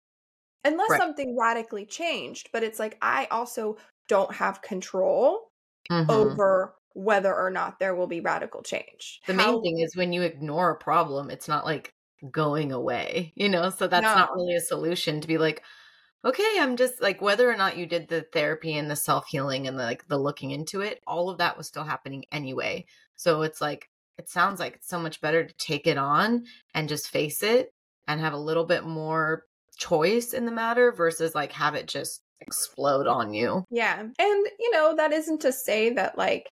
unless 0.64 0.90
Right. 0.92 0.98
something 0.98 1.38
radically 1.40 1.86
changed 1.86 2.50
but 2.54 2.64
it's 2.64 2.80
like 2.80 2.98
i 3.02 3.26
also 3.32 3.78
don't 4.08 4.34
have 4.36 4.62
control 4.62 5.50
Mhm. 5.90 6.10
over 6.10 6.76
whether 6.94 7.34
or 7.36 7.50
not 7.50 7.80
there 7.80 7.96
will 7.96 8.08
be 8.08 8.22
radical 8.22 8.62
change 8.64 9.22
The 9.28 9.34
How- 9.34 9.52
main 9.54 9.62
thing 9.64 9.80
is 9.80 9.96
when 9.96 10.14
you 10.14 10.22
ignore 10.22 10.72
a 10.72 10.78
problem, 10.78 11.30
it's 11.32 11.48
not 11.48 11.66
like 11.66 11.94
going 12.32 12.72
away, 12.72 13.34
you 13.36 13.50
know? 13.50 13.70
So 13.70 13.88
that's 13.88 14.04
not 14.16 14.34
really 14.36 14.56
a 14.56 14.62
solution 14.62 15.22
to 15.22 15.28
be 15.28 15.38
like, 15.38 15.64
okay, 16.26 16.58
I'm 16.60 16.78
just 16.78 17.02
like, 17.02 17.22
whether 17.22 17.50
or 17.52 17.58
not 17.58 17.78
you 17.78 17.86
did 17.86 18.08
the 18.10 18.24
therapy 18.34 18.78
and 18.78 18.90
the 18.92 18.96
self 18.96 19.28
healing 19.30 19.68
and 19.68 19.78
the, 19.80 19.84
like 19.84 20.08
the 20.08 20.18
looking 20.18 20.52
into 20.52 20.82
it, 20.82 21.02
all 21.08 21.30
of 21.30 21.38
that 21.40 21.58
was 21.58 21.68
still 21.68 21.84
happening 21.84 22.26
anyway. 22.32 22.86
So 23.16 23.42
it's 23.44 23.62
like, 23.62 23.90
it 24.18 24.30
sounds 24.30 24.60
like 24.60 24.76
it's 24.76 24.88
so 24.88 25.00
much 25.00 25.22
better 25.22 25.46
to 25.46 25.54
take 25.56 25.88
it 25.88 25.98
on 25.98 26.46
and 26.74 26.90
just 26.90 27.10
face 27.10 27.44
it 27.44 27.74
and 28.08 28.20
have 28.22 28.34
a 28.34 28.38
little 28.38 28.66
bit 28.66 28.86
more 28.86 29.46
choice 29.78 30.34
in 30.34 30.46
the 30.46 30.52
matter 30.52 30.92
versus 30.92 31.36
like 31.36 31.52
have 31.52 31.76
it 31.76 31.88
just 31.88 32.22
explode 32.42 33.08
on 33.08 33.34
you. 33.34 33.64
yeah 33.70 34.00
and 34.00 34.12
you 34.60 34.72
know 34.72 34.96
that 34.96 35.14
isn't 35.14 35.42
to 35.42 35.52
say 35.52 35.92
that 35.92 36.18
like 36.18 36.50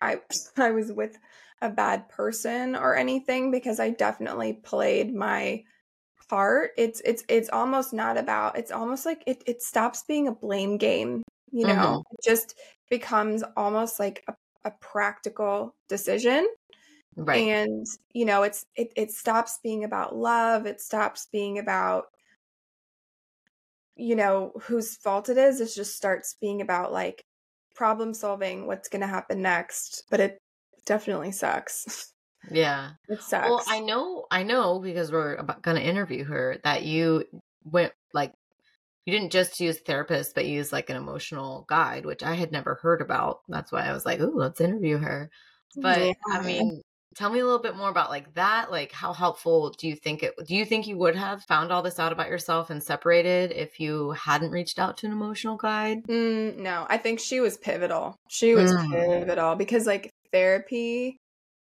i 0.00 0.18
i 0.56 0.70
was 0.70 0.92
with 0.92 1.18
a 1.62 1.70
bad 1.70 2.08
person 2.08 2.76
or 2.76 2.96
anything 2.96 3.50
because 3.50 3.80
i 3.80 3.90
definitely 3.90 4.52
played 4.52 5.14
my 5.14 5.62
part 6.28 6.72
it's 6.76 7.00
it's 7.04 7.22
it's 7.28 7.48
almost 7.50 7.92
not 7.92 8.18
about 8.18 8.58
it's 8.58 8.72
almost 8.72 9.06
like 9.06 9.22
it 9.26 9.42
it 9.46 9.62
stops 9.62 10.02
being 10.08 10.26
a 10.28 10.32
blame 10.32 10.76
game 10.76 11.22
you 11.52 11.64
know 11.66 11.74
mm-hmm. 11.74 12.00
it 12.10 12.20
just 12.24 12.58
becomes 12.90 13.44
almost 13.56 14.00
like 14.00 14.24
a, 14.28 14.34
a 14.64 14.70
practical 14.80 15.74
decision 15.88 16.46
Right. 17.18 17.48
and 17.48 17.86
you 18.12 18.26
know 18.26 18.42
it's 18.42 18.66
it, 18.74 18.92
it 18.94 19.10
stops 19.10 19.58
being 19.62 19.84
about 19.84 20.14
love 20.14 20.66
it 20.66 20.82
stops 20.82 21.28
being 21.32 21.58
about 21.58 22.08
you 23.96 24.14
know 24.14 24.52
whose 24.62 24.96
fault 24.96 25.28
it 25.28 25.38
is 25.38 25.60
it 25.60 25.70
just 25.74 25.96
starts 25.96 26.36
being 26.40 26.60
about 26.60 26.92
like 26.92 27.24
problem 27.74 28.14
solving 28.14 28.66
what's 28.66 28.88
going 28.88 29.00
to 29.00 29.06
happen 29.06 29.42
next 29.42 30.04
but 30.10 30.20
it 30.20 30.38
definitely 30.86 31.32
sucks 31.32 32.12
yeah. 32.50 32.90
it 33.08 33.22
sucks 33.22 33.48
Well, 33.48 33.62
I 33.66 33.80
know, 33.80 34.26
I 34.30 34.42
know 34.42 34.78
because 34.78 35.10
we're 35.10 35.34
about 35.34 35.62
going 35.62 35.76
to 35.76 35.82
interview 35.82 36.24
her 36.24 36.58
that 36.64 36.84
you 36.84 37.24
went 37.64 37.92
like 38.14 38.32
you 39.04 39.12
didn't 39.12 39.30
just 39.30 39.60
use 39.60 39.78
therapist, 39.78 40.34
but 40.34 40.46
you 40.46 40.54
used 40.54 40.72
like 40.72 40.90
an 40.90 40.96
emotional 40.96 41.64
guide, 41.68 42.04
which 42.04 42.24
I 42.24 42.34
had 42.34 42.50
never 42.50 42.74
heard 42.82 43.00
about. 43.00 43.40
That's 43.48 43.70
why 43.70 43.86
I 43.86 43.92
was 43.92 44.04
like, 44.04 44.18
"Ooh, 44.20 44.36
let's 44.36 44.60
interview 44.60 44.98
her." 44.98 45.30
But 45.76 46.16
I 46.32 46.42
mean, 46.42 46.82
tell 47.16 47.30
me 47.30 47.40
a 47.40 47.44
little 47.44 47.60
bit 47.60 47.76
more 47.76 47.88
about 47.88 48.10
like 48.10 48.34
that. 48.34 48.70
Like, 48.70 48.92
how 48.92 49.12
helpful 49.12 49.70
do 49.70 49.88
you 49.88 49.96
think 49.96 50.22
it? 50.22 50.34
Do 50.46 50.54
you 50.54 50.64
think 50.64 50.86
you 50.86 50.98
would 50.98 51.16
have 51.16 51.42
found 51.44 51.72
all 51.72 51.82
this 51.82 51.98
out 51.98 52.12
about 52.12 52.28
yourself 52.28 52.70
and 52.70 52.82
separated 52.82 53.52
if 53.52 53.80
you 53.80 54.12
hadn't 54.12 54.50
reached 54.50 54.78
out 54.78 54.98
to 54.98 55.06
an 55.06 55.12
emotional 55.12 55.56
guide? 55.56 56.02
Mm, 56.04 56.58
no, 56.58 56.86
I 56.88 56.98
think 56.98 57.18
she 57.20 57.40
was 57.40 57.56
pivotal. 57.56 58.16
She 58.28 58.54
was 58.54 58.72
Mm. 58.72 59.20
pivotal 59.20 59.56
because 59.56 59.86
like 59.86 60.10
therapy 60.32 61.16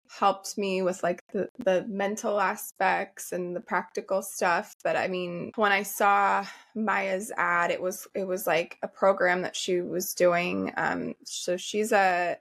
helped 0.09 0.57
me 0.57 0.83
with 0.83 1.03
like 1.03 1.21
the, 1.33 1.49
the 1.59 1.85
mental 1.89 2.41
aspects 2.41 3.33
and 3.33 3.57
the 3.57 3.61
practical 3.61 4.23
stuff 4.23 4.73
but 4.85 4.97
i 4.97 5.09
mean 5.09 5.51
when 5.57 5.73
i 5.73 5.83
saw 5.83 6.47
maya's 6.77 7.33
ad 7.37 7.71
it 7.73 7.83
was 7.83 8.07
it 8.15 8.25
was 8.25 8.47
like 8.47 8.79
a 8.83 8.89
program 8.89 9.43
that 9.43 9.57
she 9.57 9.81
was 9.81 10.15
doing 10.15 10.73
um 10.77 11.13
so 11.25 11.57
she's 11.57 11.91
a 11.93 12.37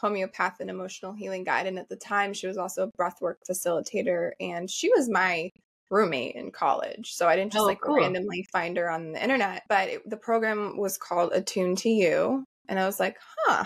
homeopath 0.00 0.60
and 0.60 0.70
emotional 0.70 1.12
healing 1.12 1.44
guide 1.44 1.66
and 1.66 1.78
at 1.78 1.88
the 1.88 1.96
time 1.96 2.32
she 2.32 2.46
was 2.46 2.56
also 2.56 2.84
a 2.84 2.92
breathwork 2.92 3.36
facilitator 3.48 4.30
and 4.40 4.70
she 4.70 4.90
was 4.90 5.08
my 5.08 5.50
roommate 5.90 6.36
in 6.36 6.50
college 6.50 7.12
so 7.12 7.28
i 7.28 7.34
didn't 7.34 7.52
just 7.52 7.62
oh, 7.62 7.66
like 7.66 7.80
cool. 7.80 7.96
randomly 7.96 8.46
find 8.52 8.76
her 8.76 8.88
on 8.88 9.12
the 9.12 9.22
internet 9.22 9.64
but 9.68 9.88
it, 9.88 10.08
the 10.08 10.16
program 10.16 10.76
was 10.76 10.96
called 10.96 11.32
attune 11.32 11.74
to 11.74 11.88
you 11.88 12.44
and 12.68 12.78
i 12.78 12.86
was 12.86 13.00
like 13.00 13.16
huh 13.38 13.64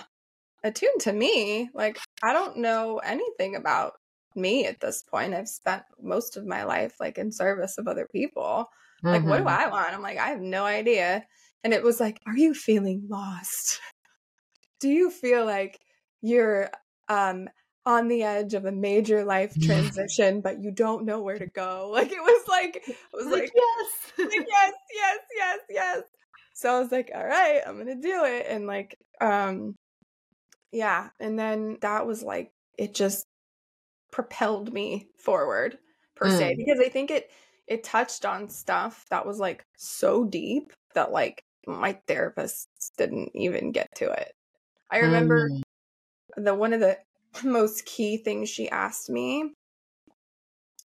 attuned 0.64 1.00
to 1.00 1.12
me. 1.12 1.70
Like, 1.74 1.98
I 2.22 2.32
don't 2.32 2.56
know 2.56 2.98
anything 2.98 3.54
about 3.54 3.92
me 4.34 4.66
at 4.66 4.80
this 4.80 5.02
point. 5.02 5.34
I've 5.34 5.48
spent 5.48 5.82
most 6.02 6.36
of 6.36 6.46
my 6.46 6.64
life 6.64 6.96
like 6.98 7.18
in 7.18 7.30
service 7.30 7.78
of 7.78 7.86
other 7.86 8.08
people. 8.10 8.68
Like, 9.02 9.20
mm-hmm. 9.20 9.28
what 9.28 9.36
do 9.36 9.44
mm-hmm. 9.44 9.62
I 9.62 9.68
want? 9.68 9.92
I'm 9.92 10.02
like, 10.02 10.18
I 10.18 10.28
have 10.28 10.40
no 10.40 10.64
idea. 10.64 11.24
And 11.62 11.72
it 11.72 11.82
was 11.82 12.00
like, 12.00 12.20
are 12.26 12.36
you 12.36 12.54
feeling 12.54 13.06
lost? 13.08 13.80
Do 14.80 14.88
you 14.88 15.10
feel 15.10 15.44
like 15.44 15.78
you're 16.24 16.70
um 17.08 17.48
on 17.87 18.08
the 18.08 18.22
edge 18.22 18.54
of 18.54 18.64
a 18.64 18.72
major 18.72 19.24
life 19.24 19.54
transition, 19.62 20.40
but 20.40 20.62
you 20.62 20.70
don't 20.70 21.04
know 21.04 21.20
where 21.20 21.38
to 21.38 21.46
go? 21.46 21.90
Like 21.92 22.10
it 22.10 22.20
was 22.20 22.48
like 22.48 22.76
it 22.88 22.96
was 23.12 23.26
like, 23.26 23.42
like 23.42 23.52
yes. 23.54 24.12
like, 24.18 24.28
yes, 24.48 24.72
yes, 24.92 25.18
yes, 25.37 25.58
yes. 25.68 26.02
So 26.54 26.74
I 26.74 26.80
was 26.80 26.90
like, 26.90 27.10
all 27.14 27.26
right, 27.26 27.60
I'm 27.66 27.76
gonna 27.78 28.00
do 28.00 28.24
it. 28.24 28.46
And 28.48 28.66
like 28.66 28.98
um 29.20 29.76
yeah. 30.72 31.10
And 31.20 31.38
then 31.38 31.78
that 31.82 32.06
was 32.06 32.22
like, 32.22 32.52
it 32.76 32.94
just 32.94 33.26
propelled 34.10 34.72
me 34.72 35.08
forward 35.18 35.78
per 36.16 36.26
mm. 36.26 36.38
se 36.38 36.54
because 36.56 36.80
I 36.80 36.88
think 36.88 37.10
it 37.10 37.30
it 37.66 37.84
touched 37.84 38.24
on 38.24 38.48
stuff 38.48 39.04
that 39.10 39.26
was 39.26 39.38
like 39.38 39.64
so 39.76 40.24
deep 40.24 40.72
that 40.94 41.12
like 41.12 41.44
my 41.66 41.98
therapist 42.06 42.68
didn't 42.96 43.30
even 43.34 43.72
get 43.72 43.94
to 43.96 44.10
it. 44.10 44.32
I 44.90 44.98
remember 44.98 45.50
mm. 45.50 45.62
The 46.36 46.54
one 46.54 46.72
of 46.72 46.80
the 46.80 46.98
most 47.44 47.84
key 47.84 48.16
things 48.16 48.48
she 48.48 48.68
asked 48.70 49.10
me 49.10 49.52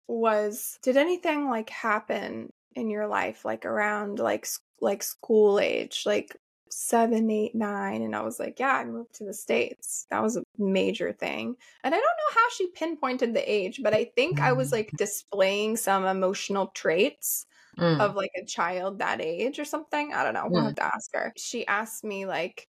was 0.06 0.78
did 0.82 0.96
anything 0.96 1.48
like 1.48 1.68
happen 1.68 2.50
in 2.74 2.88
your 2.88 3.06
life 3.06 3.44
like 3.44 3.66
around 3.66 4.18
like 4.18 4.46
like 4.80 5.02
school 5.02 5.58
age 5.60 6.04
like 6.06 6.34
seven, 6.70 7.30
eight, 7.30 7.54
nine. 7.54 8.02
And 8.02 8.14
I 8.14 8.22
was 8.22 8.38
like, 8.38 8.58
yeah, 8.58 8.74
I 8.74 8.84
moved 8.84 9.14
to 9.16 9.24
the 9.24 9.34
States. 9.34 10.06
That 10.10 10.22
was 10.22 10.36
a 10.36 10.42
major 10.58 11.12
thing. 11.12 11.56
And 11.84 11.94
I 11.94 11.98
don't 11.98 12.02
know 12.02 12.34
how 12.34 12.48
she 12.56 12.68
pinpointed 12.68 13.34
the 13.34 13.52
age, 13.52 13.80
but 13.82 13.94
I 13.94 14.10
think 14.16 14.40
I 14.40 14.52
was 14.52 14.72
like 14.72 14.90
mm. 14.90 14.96
displaying 14.96 15.76
some 15.76 16.04
emotional 16.04 16.68
traits 16.68 17.46
mm. 17.78 18.00
of 18.00 18.14
like 18.14 18.30
a 18.40 18.44
child 18.44 18.98
that 18.98 19.20
age 19.20 19.58
or 19.58 19.64
something. 19.64 20.12
I 20.12 20.24
don't 20.24 20.34
know. 20.34 20.46
We'll 20.48 20.62
mm. 20.62 20.66
have 20.66 20.76
to 20.76 20.94
ask 20.94 21.10
her. 21.14 21.32
She 21.36 21.66
asked 21.66 22.04
me 22.04 22.26
like 22.26 22.68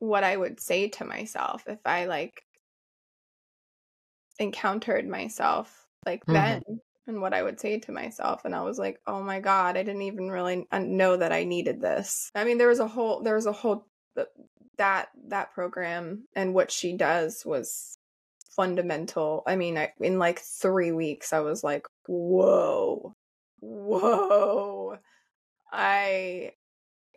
what 0.00 0.24
I 0.24 0.36
would 0.36 0.60
say 0.60 0.88
to 0.88 1.04
myself 1.04 1.64
if 1.66 1.78
I 1.84 2.06
like 2.06 2.42
encountered 4.38 5.06
myself 5.06 5.86
like 6.04 6.22
mm-hmm. 6.22 6.32
then 6.32 6.62
and 7.06 7.20
what 7.20 7.34
I 7.34 7.42
would 7.42 7.60
say 7.60 7.78
to 7.80 7.92
myself. 7.92 8.44
And 8.44 8.54
I 8.54 8.62
was 8.62 8.78
like, 8.78 8.98
oh 9.06 9.22
my 9.22 9.40
God, 9.40 9.76
I 9.76 9.82
didn't 9.82 10.02
even 10.02 10.30
really 10.30 10.66
know 10.72 11.16
that 11.16 11.32
I 11.32 11.44
needed 11.44 11.80
this. 11.80 12.30
I 12.34 12.44
mean, 12.44 12.58
there 12.58 12.68
was 12.68 12.78
a 12.78 12.86
whole, 12.86 13.22
there 13.22 13.34
was 13.34 13.46
a 13.46 13.52
whole, 13.52 13.86
that, 14.78 15.08
that 15.28 15.52
program 15.52 16.24
and 16.34 16.54
what 16.54 16.70
she 16.70 16.96
does 16.96 17.42
was 17.44 17.96
fundamental. 18.56 19.42
I 19.46 19.56
mean, 19.56 19.76
I, 19.76 19.92
in 20.00 20.18
like 20.18 20.40
three 20.40 20.92
weeks, 20.92 21.32
I 21.32 21.40
was 21.40 21.62
like, 21.62 21.86
whoa, 22.06 23.12
whoa. 23.60 24.98
I 25.72 26.52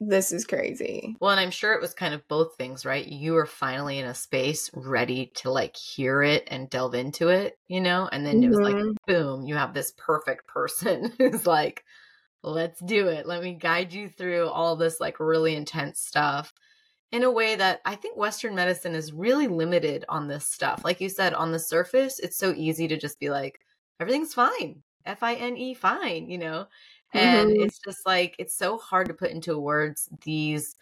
this 0.10 0.32
is 0.32 0.46
crazy. 0.46 1.16
Well, 1.20 1.32
and 1.32 1.40
I'm 1.40 1.52
sure 1.52 1.74
it 1.74 1.82
was 1.82 1.94
kind 1.94 2.14
of 2.14 2.28
both 2.28 2.56
things, 2.56 2.86
right? 2.86 3.06
You 3.06 3.34
were 3.34 3.46
finally 3.46 4.00
in 4.00 4.06
a 4.06 4.14
space 4.14 4.70
ready 4.74 5.32
to 5.36 5.52
like 5.52 5.76
hear 5.76 6.24
it 6.24 6.48
and 6.48 6.70
delve 6.70 6.96
into 6.96 7.30
it, 7.30 7.58
you 7.68 7.82
know? 7.82 8.10
And 8.12 8.26
then 8.26 8.36
mm-hmm. 8.36 8.44
it 8.46 8.50
was 8.50 8.60
like, 8.60 8.76
mm-hmm. 8.76 8.92
boom, 9.08 9.46
you 9.46 9.56
have 9.56 9.74
this 9.74 9.94
perfect 9.98 10.48
person 10.48 11.14
who's 11.18 11.48
like, 11.48 11.84
let's 12.44 12.80
do 12.82 13.08
it. 13.08 13.26
Let 13.26 13.44
me 13.44 13.54
guide 13.54 13.94
you 13.94 14.08
through 14.08 14.48
all 14.48 14.76
this 14.76 15.00
like 15.00 15.20
really 15.20 15.56
intense 15.56 16.02
stuff 16.02 16.54
in 17.12 17.24
a 17.24 17.32
way 17.32 17.56
that 17.56 17.80
I 17.86 17.96
think 17.96 18.18
Western 18.18 18.56
medicine 18.56 18.96
is 18.96 19.14
really 19.14 19.48
limited 19.48 20.04
on 20.10 20.28
this 20.28 20.48
stuff. 20.48 20.84
Like 20.84 21.00
you 21.00 21.10
said, 21.10 21.34
on 21.34 21.52
the 21.52 21.60
surface, 21.60 22.20
it's 22.20 22.38
so 22.38 22.54
easy 22.58 22.88
to 22.88 22.98
just 22.98 23.20
be 23.20 23.30
like, 23.30 23.60
everything's 24.00 24.34
fine. 24.34 24.82
F 25.06 25.22
I 25.22 25.36
N 25.36 25.58
E, 25.58 25.74
fine, 25.74 26.30
you 26.30 26.38
know? 26.38 26.66
And 27.14 27.52
mm-hmm. 27.52 27.64
it's 27.64 27.80
just 27.80 28.06
like 28.06 28.36
it's 28.40 28.56
so 28.58 28.78
hard 28.78 29.08
to 29.08 29.14
put 29.14 29.32
into 29.32 29.58
words 29.58 30.10
these 30.24 30.76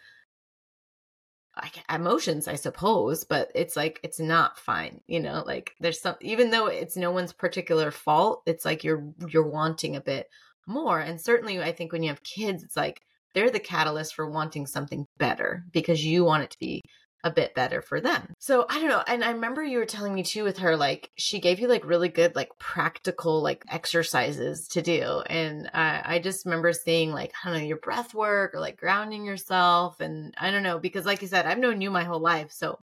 like 1.56 1.84
emotions 1.94 2.48
i 2.48 2.54
suppose 2.54 3.24
but 3.24 3.50
it's 3.54 3.76
like 3.76 4.00
it's 4.02 4.18
not 4.18 4.58
fine 4.58 5.00
you 5.06 5.20
know 5.20 5.42
like 5.46 5.74
there's 5.80 6.00
some 6.00 6.14
even 6.20 6.50
though 6.50 6.66
it's 6.66 6.96
no 6.96 7.10
one's 7.10 7.32
particular 7.32 7.90
fault 7.90 8.42
it's 8.46 8.64
like 8.64 8.82
you're 8.82 9.12
you're 9.28 9.46
wanting 9.46 9.96
a 9.96 10.00
bit 10.00 10.28
more 10.66 11.00
and 11.00 11.20
certainly 11.20 11.60
i 11.60 11.70
think 11.70 11.92
when 11.92 12.02
you 12.02 12.08
have 12.08 12.22
kids 12.22 12.62
it's 12.62 12.76
like 12.76 13.02
they're 13.34 13.50
the 13.50 13.60
catalyst 13.60 14.14
for 14.14 14.30
wanting 14.30 14.66
something 14.66 15.06
better 15.18 15.64
because 15.72 16.04
you 16.04 16.24
want 16.24 16.42
it 16.42 16.50
to 16.50 16.58
be 16.58 16.82
a 17.24 17.30
bit 17.30 17.54
better 17.54 17.80
for 17.80 18.00
them. 18.00 18.34
So 18.38 18.66
I 18.68 18.80
don't 18.80 18.88
know. 18.88 19.02
And 19.06 19.22
I 19.22 19.30
remember 19.30 19.62
you 19.62 19.78
were 19.78 19.86
telling 19.86 20.14
me 20.14 20.22
too 20.22 20.44
with 20.44 20.58
her, 20.58 20.76
like, 20.76 21.10
she 21.16 21.40
gave 21.40 21.60
you 21.60 21.68
like 21.68 21.84
really 21.84 22.08
good, 22.08 22.34
like 22.34 22.50
practical, 22.58 23.42
like 23.42 23.64
exercises 23.68 24.66
to 24.68 24.82
do. 24.82 25.22
And 25.26 25.70
I, 25.72 26.02
I 26.04 26.18
just 26.18 26.44
remember 26.44 26.72
seeing 26.72 27.12
like, 27.12 27.32
I 27.44 27.50
don't 27.50 27.60
know, 27.60 27.64
your 27.64 27.76
breath 27.76 28.12
work 28.12 28.54
or 28.54 28.60
like 28.60 28.76
grounding 28.76 29.24
yourself. 29.24 30.00
And 30.00 30.34
I 30.36 30.50
don't 30.50 30.64
know, 30.64 30.78
because 30.78 31.06
like 31.06 31.22
you 31.22 31.28
said, 31.28 31.46
I've 31.46 31.58
known 31.58 31.80
you 31.80 31.90
my 31.90 32.04
whole 32.04 32.20
life. 32.20 32.50
So 32.50 32.78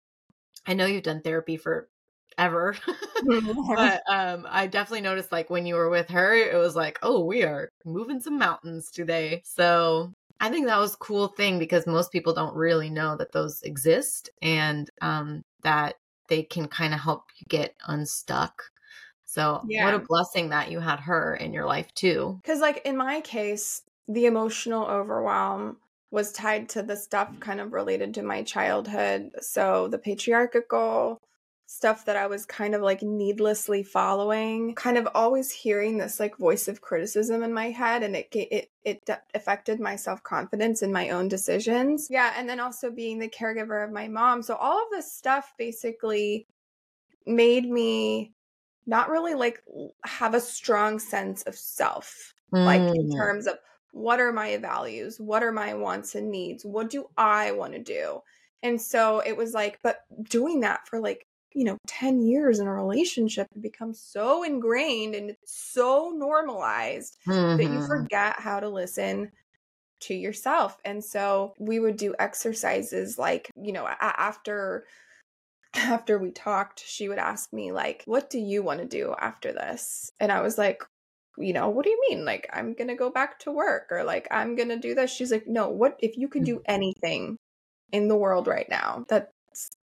I 0.68 0.74
know 0.74 0.86
you've 0.86 1.04
done 1.04 1.22
therapy 1.22 1.56
for 1.58 1.88
ever. 2.38 2.76
but 3.26 4.02
um 4.10 4.46
I 4.50 4.68
definitely 4.68 5.02
noticed 5.02 5.32
like 5.32 5.50
when 5.50 5.66
you 5.66 5.76
were 5.76 5.90
with 5.90 6.10
her, 6.10 6.34
it 6.34 6.58
was 6.58 6.76
like, 6.76 7.00
oh, 7.02 7.24
we 7.24 7.44
are 7.44 7.70
moving 7.86 8.20
some 8.20 8.38
mountains 8.38 8.92
today. 8.92 9.42
So 9.46 10.12
I 10.46 10.50
think 10.50 10.68
that 10.68 10.78
was 10.78 10.94
a 10.94 10.98
cool 10.98 11.28
thing 11.28 11.58
because 11.58 11.88
most 11.88 12.12
people 12.12 12.32
don't 12.32 12.56
really 12.56 12.92
know 12.92 13.18
that 13.18 13.32
those 13.32 13.64
exist 13.64 14.30
and 14.44 14.88
um, 15.02 15.44
that 15.64 15.96
they 16.28 16.44
can 16.44 16.68
kind 16.68 16.94
of 16.94 17.00
help 17.00 17.24
you 17.40 17.48
get 17.50 17.74
unstuck. 17.88 18.62
So, 19.24 19.64
yeah. 19.68 19.86
what 19.86 19.96
a 19.96 20.06
blessing 20.08 20.50
that 20.50 20.70
you 20.70 20.80
had 20.80 21.00
her 21.00 21.36
in 21.36 21.52
your 21.52 21.66
life 21.66 21.92
too. 21.96 22.38
Because, 22.44 22.60
like 22.60 22.84
in 22.86 22.96
my 22.96 23.22
case, 23.22 23.82
the 24.08 24.28
emotional 24.28 24.86
overwhelm 24.86 25.78
was 26.12 26.32
tied 26.32 26.70
to 26.70 26.84
the 26.84 26.96
stuff 26.96 27.32
kind 27.40 27.60
of 27.60 27.74
related 27.74 28.14
to 28.14 28.22
my 28.22 28.44
childhood. 28.44 29.32
So, 29.42 29.88
the 29.88 29.98
patriarchal 29.98 31.20
stuff 31.68 32.06
that 32.06 32.16
I 32.16 32.28
was 32.28 32.46
kind 32.46 32.76
of 32.76 32.82
like 32.82 33.02
needlessly 33.02 33.82
following, 33.84 34.76
kind 34.76 34.98
of 34.98 35.08
always 35.16 35.52
hearing 35.52 35.98
this 35.98 36.20
like 36.20 36.38
voice 36.38 36.68
of 36.68 36.82
criticism 36.82 37.42
in 37.42 37.54
my 37.54 37.72
head 37.72 38.04
and 38.04 38.16
it 38.16 38.28
it 38.32 38.72
it 38.84 39.10
affected 39.34 39.80
my 39.80 39.96
self-confidence 39.96 40.84
in 40.84 40.92
my 40.92 41.10
own 41.10 41.28
decisions. 41.28 42.08
Yeah, 42.10 42.34
and 42.38 42.48
then 42.48 42.60
also 42.60 42.92
being 42.92 43.20
the 43.20 43.30
caregiver 43.30 43.84
of 43.84 43.92
my 43.92 44.08
mom. 44.08 44.44
So 44.44 44.56
all 44.56 44.78
of 44.78 44.90
this 44.92 45.12
stuff 45.12 45.54
basically 45.58 46.48
made 47.26 47.66
me 47.66 48.34
not 48.86 49.10
really 49.10 49.34
like 49.34 49.64
have 50.04 50.36
a 50.36 50.42
strong 50.42 51.00
sense 51.00 51.42
of 51.44 51.56
self 51.56 52.36
mm. 52.54 52.64
like 52.64 52.82
in 52.96 53.10
mm. 53.10 53.16
terms 53.16 53.48
of 53.48 53.58
what 53.92 54.20
are 54.20 54.34
my 54.34 54.58
values? 54.58 55.20
What 55.20 55.42
are 55.42 55.54
my 55.54 55.74
wants 55.74 56.16
and 56.16 56.30
needs? 56.30 56.66
What 56.66 56.90
do 56.90 57.08
I 57.18 57.54
want 57.54 57.74
to 57.74 57.80
do? 57.80 58.22
And 58.62 58.82
so 58.82 59.20
it 59.20 59.38
was 59.38 59.54
like, 59.54 59.80
but 59.82 60.02
doing 60.30 60.60
that 60.62 60.88
for 60.88 61.00
like 61.00 61.28
you 61.56 61.64
know 61.64 61.78
10 61.88 62.22
years 62.22 62.60
in 62.60 62.68
a 62.68 62.74
relationship 62.74 63.48
it 63.56 63.62
becomes 63.62 64.00
so 64.00 64.44
ingrained 64.44 65.16
and 65.16 65.32
it's 65.32 65.72
so 65.74 66.12
normalized 66.14 67.18
mm-hmm. 67.26 67.58
that 67.58 67.64
you 67.64 67.70
mm-hmm. 67.70 67.88
forget 67.88 68.36
how 68.38 68.60
to 68.60 68.70
listen 68.70 69.32
to 70.02 70.14
yourself 70.14 70.78
and 70.84 71.04
so 71.04 71.54
we 71.58 71.80
would 71.80 71.96
do 71.96 72.14
exercises 72.20 73.18
like 73.18 73.50
you 73.60 73.72
know 73.72 73.88
after 74.00 74.86
after 75.74 76.20
we 76.20 76.30
talked 76.30 76.84
she 76.86 77.08
would 77.08 77.18
ask 77.18 77.52
me 77.54 77.72
like 77.72 78.04
what 78.06 78.30
do 78.30 78.38
you 78.38 78.62
want 78.62 78.82
to 78.82 78.86
do 78.86 79.16
after 79.20 79.54
this 79.54 80.12
and 80.20 80.32
i 80.32 80.42
was 80.42 80.58
like 80.58 80.84
you 81.38 81.54
know 81.54 81.70
what 81.70 81.86
do 81.86 81.90
you 81.90 82.02
mean 82.10 82.26
like 82.26 82.50
i'm 82.54 82.74
gonna 82.74 82.96
go 82.96 83.10
back 83.10 83.40
to 83.40 83.52
work 83.52 83.88
or 83.92 84.04
like 84.04 84.28
i'm 84.30 84.56
gonna 84.56 84.78
do 84.78 84.94
this 84.94 85.10
she's 85.10 85.32
like 85.32 85.48
no 85.48 85.70
what 85.70 85.98
if 86.00 86.18
you 86.18 86.28
could 86.28 86.44
do 86.44 86.62
anything 86.66 87.38
in 87.94 88.10
the 88.10 88.16
world 88.16 88.48
right 88.48 88.68
now 88.70 89.06
that's 89.08 89.32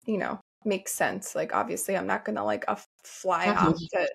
you 0.06 0.16
know 0.16 0.40
makes 0.64 0.92
sense. 0.92 1.34
Like 1.34 1.54
obviously 1.54 1.96
I'm 1.96 2.06
not 2.06 2.24
gonna 2.24 2.44
like 2.44 2.64
a 2.68 2.78
fly 3.02 3.48
off 3.48 3.78
to 3.92 4.08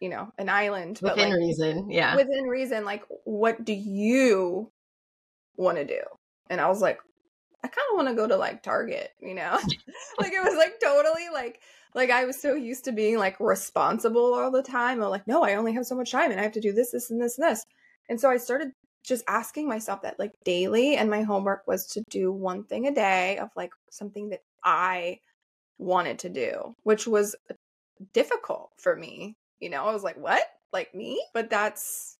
you 0.00 0.08
know 0.08 0.32
an 0.38 0.48
island 0.48 0.98
but 1.02 1.14
within 1.14 1.30
like, 1.30 1.38
reason 1.38 1.90
yeah 1.90 2.16
within 2.16 2.44
reason 2.44 2.86
like 2.86 3.04
what 3.24 3.62
do 3.66 3.74
you 3.74 4.72
want 5.56 5.76
to 5.76 5.84
do 5.84 6.00
and 6.48 6.58
i 6.58 6.66
was 6.66 6.80
like 6.80 7.00
I 7.62 7.68
kind 7.68 7.86
of 7.90 7.96
want 7.96 8.08
to 8.08 8.14
go 8.14 8.26
to 8.26 8.36
like 8.36 8.62
Target, 8.62 9.10
you 9.20 9.34
know? 9.34 9.52
like 10.18 10.32
it 10.32 10.42
was 10.42 10.56
like 10.56 10.80
totally 10.80 11.28
like 11.32 11.60
like 11.94 12.10
I 12.10 12.24
was 12.24 12.40
so 12.40 12.54
used 12.54 12.84
to 12.84 12.92
being 12.92 13.18
like 13.18 13.38
responsible 13.40 14.34
all 14.34 14.50
the 14.50 14.62
time. 14.62 15.02
I'm 15.02 15.10
like, 15.10 15.26
no, 15.26 15.42
I 15.42 15.54
only 15.54 15.72
have 15.74 15.86
so 15.86 15.96
much 15.96 16.12
time 16.12 16.30
and 16.30 16.40
I 16.40 16.42
have 16.42 16.52
to 16.52 16.60
do 16.60 16.72
this, 16.72 16.92
this, 16.92 17.10
and 17.10 17.20
this, 17.20 17.38
and 17.38 17.48
this. 17.48 17.64
And 18.08 18.20
so 18.20 18.30
I 18.30 18.36
started 18.36 18.70
just 19.02 19.24
asking 19.26 19.68
myself 19.68 20.02
that 20.02 20.18
like 20.18 20.32
daily. 20.44 20.96
And 20.96 21.10
my 21.10 21.22
homework 21.22 21.66
was 21.66 21.86
to 21.88 22.02
do 22.10 22.32
one 22.32 22.64
thing 22.64 22.86
a 22.86 22.94
day 22.94 23.38
of 23.38 23.50
like 23.56 23.72
something 23.90 24.30
that 24.30 24.40
I 24.64 25.20
wanted 25.78 26.20
to 26.20 26.28
do, 26.28 26.74
which 26.82 27.06
was 27.06 27.34
difficult 28.12 28.70
for 28.76 28.94
me. 28.96 29.36
You 29.60 29.70
know, 29.70 29.84
I 29.84 29.92
was 29.92 30.02
like, 30.02 30.16
what? 30.16 30.42
Like 30.72 30.94
me? 30.94 31.22
But 31.34 31.50
that's 31.50 32.16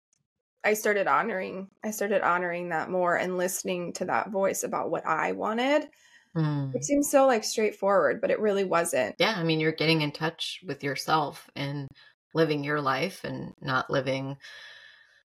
I 0.63 0.75
started 0.75 1.07
honoring 1.07 1.69
I 1.85 1.91
started 1.91 2.23
honoring 2.23 2.71
that 2.71 2.91
more 2.91 3.17
and 3.17 3.39
listening 3.39 3.93
to 3.95 4.05
that 4.07 4.31
voice 4.31 4.63
about 4.63 4.91
what 4.91 5.07
I 5.07 5.33
wanted. 5.33 5.89
Mm. 6.37 6.75
It 6.75 6.85
seems 6.85 7.11
so 7.11 7.27
like 7.27 7.45
straightforward, 7.45 8.21
but 8.21 8.31
it 8.31 8.41
really 8.41 8.65
wasn't. 8.65 9.17
Yeah, 9.19 9.35
I 9.37 9.43
mean, 9.43 9.61
you're 9.61 9.73
getting 9.73 10.03
in 10.03 10.13
touch 10.13 10.61
with 10.67 10.85
yourself 10.85 11.49
and 11.57 11.89
living 12.35 12.63
your 12.63 12.81
life 12.81 13.25
and 13.25 13.53
not 13.61 13.91
living 13.91 14.37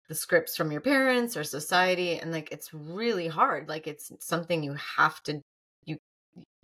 the 0.09 0.15
scripts 0.15 0.57
from 0.57 0.71
your 0.71 0.81
parents 0.81 1.37
or 1.37 1.45
society 1.45 2.19
and 2.19 2.31
like 2.31 2.53
it's 2.53 2.73
really 2.73 3.29
hard. 3.29 3.69
Like 3.69 3.87
it's 3.87 4.13
something 4.21 4.63
you 4.63 4.77
have 4.97 5.23
to 5.25 5.41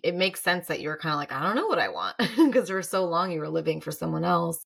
it 0.03 0.15
makes 0.15 0.41
sense 0.41 0.67
that 0.67 0.81
you're 0.81 0.97
kind 0.97 1.13
of 1.13 1.19
like 1.19 1.31
I 1.31 1.43
don't 1.43 1.55
know 1.55 1.67
what 1.67 1.79
I 1.79 1.89
want 1.89 2.15
because 2.37 2.69
for 2.69 2.81
so 2.81 3.05
long 3.05 3.31
you 3.31 3.39
were 3.39 3.49
living 3.49 3.81
for 3.81 3.91
someone 3.91 4.23
else. 4.23 4.65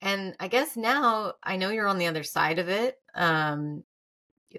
And 0.00 0.36
I 0.38 0.48
guess 0.48 0.76
now 0.76 1.34
I 1.42 1.56
know 1.56 1.70
you're 1.70 1.88
on 1.88 1.98
the 1.98 2.06
other 2.06 2.22
side 2.22 2.58
of 2.58 2.68
it. 2.68 2.96
Um 3.14 3.84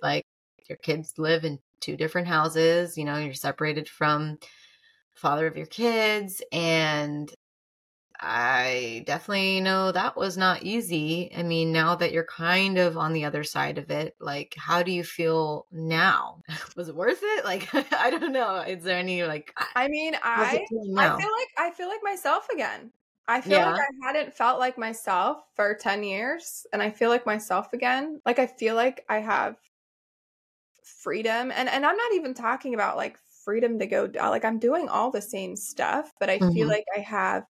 like 0.02 0.26
your 0.68 0.78
kids 0.78 1.14
live 1.18 1.46
in 1.46 1.60
two 1.80 1.96
different 1.98 2.28
houses, 2.28 2.98
you 2.98 3.06
know, 3.06 3.18
you're 3.18 3.34
separated 3.34 3.88
from 3.88 4.40
father 5.14 5.48
of 5.48 5.58
your 5.58 5.68
kids 5.68 6.42
and 6.52 7.34
I 8.28 9.04
definitely 9.06 9.62
know 9.62 9.92
that 9.92 10.18
was 10.18 10.36
not 10.36 10.64
easy. 10.64 11.32
I 11.38 11.44
mean, 11.44 11.72
now 11.72 11.94
that 11.94 12.12
you're 12.12 12.26
kind 12.26 12.80
of 12.80 12.98
on 12.98 13.14
the 13.14 13.24
other 13.24 13.44
side 13.44 13.78
of 13.78 13.92
it, 13.92 14.16
like, 14.20 14.56
how 14.58 14.82
do 14.82 14.92
you 14.92 15.04
feel 15.04 15.68
now? 15.72 16.42
was 16.76 16.90
it 16.90 16.96
worth 16.96 17.20
it? 17.22 17.46
Like, 17.46 17.70
I 17.94 18.10
don't 18.10 18.34
know. 18.34 18.62
Is 18.62 18.84
there 18.84 18.98
any 18.98 19.24
like? 19.24 19.54
I 19.76 19.88
mean, 19.90 20.16
I 20.24 20.66
I 20.66 20.66
feel 20.68 20.96
like 20.98 21.50
I 21.60 21.72
feel 21.72 21.88
like 21.88 22.00
myself 22.04 22.48
again. 22.52 22.92
I 23.28 23.42
feel 23.42 23.60
yeah. 23.60 23.72
like 23.72 23.82
I 23.82 24.08
hadn't 24.08 24.34
felt 24.34 24.60
like 24.60 24.80
myself 24.80 25.44
for 25.56 25.76
ten 25.76 26.04
years, 26.04 26.66
and 26.74 26.82
I 26.82 26.90
feel 26.90 27.10
like 27.12 27.28
myself 27.28 27.74
again. 27.74 28.22
Like 28.26 28.40
I 28.40 28.48
feel 28.48 28.74
like 28.74 29.06
I 29.08 29.20
have 29.20 29.56
freedom, 30.84 31.52
and 31.52 31.70
and 31.70 31.86
I'm 31.86 31.98
not 31.98 32.14
even 32.16 32.34
talking 32.34 32.74
about 32.74 32.98
like 32.98 33.20
freedom 33.44 33.78
to 33.78 33.86
go 33.86 34.10
like 34.16 34.46
I'm 34.46 34.58
doing 34.58 34.90
all 34.90 35.12
the 35.12 35.22
same 35.22 35.56
stuff, 35.56 36.12
but 36.20 36.32
I 36.32 36.40
mm-hmm. 36.40 36.54
feel 36.54 36.68
like 36.68 36.86
I 36.96 37.02
have 37.02 37.44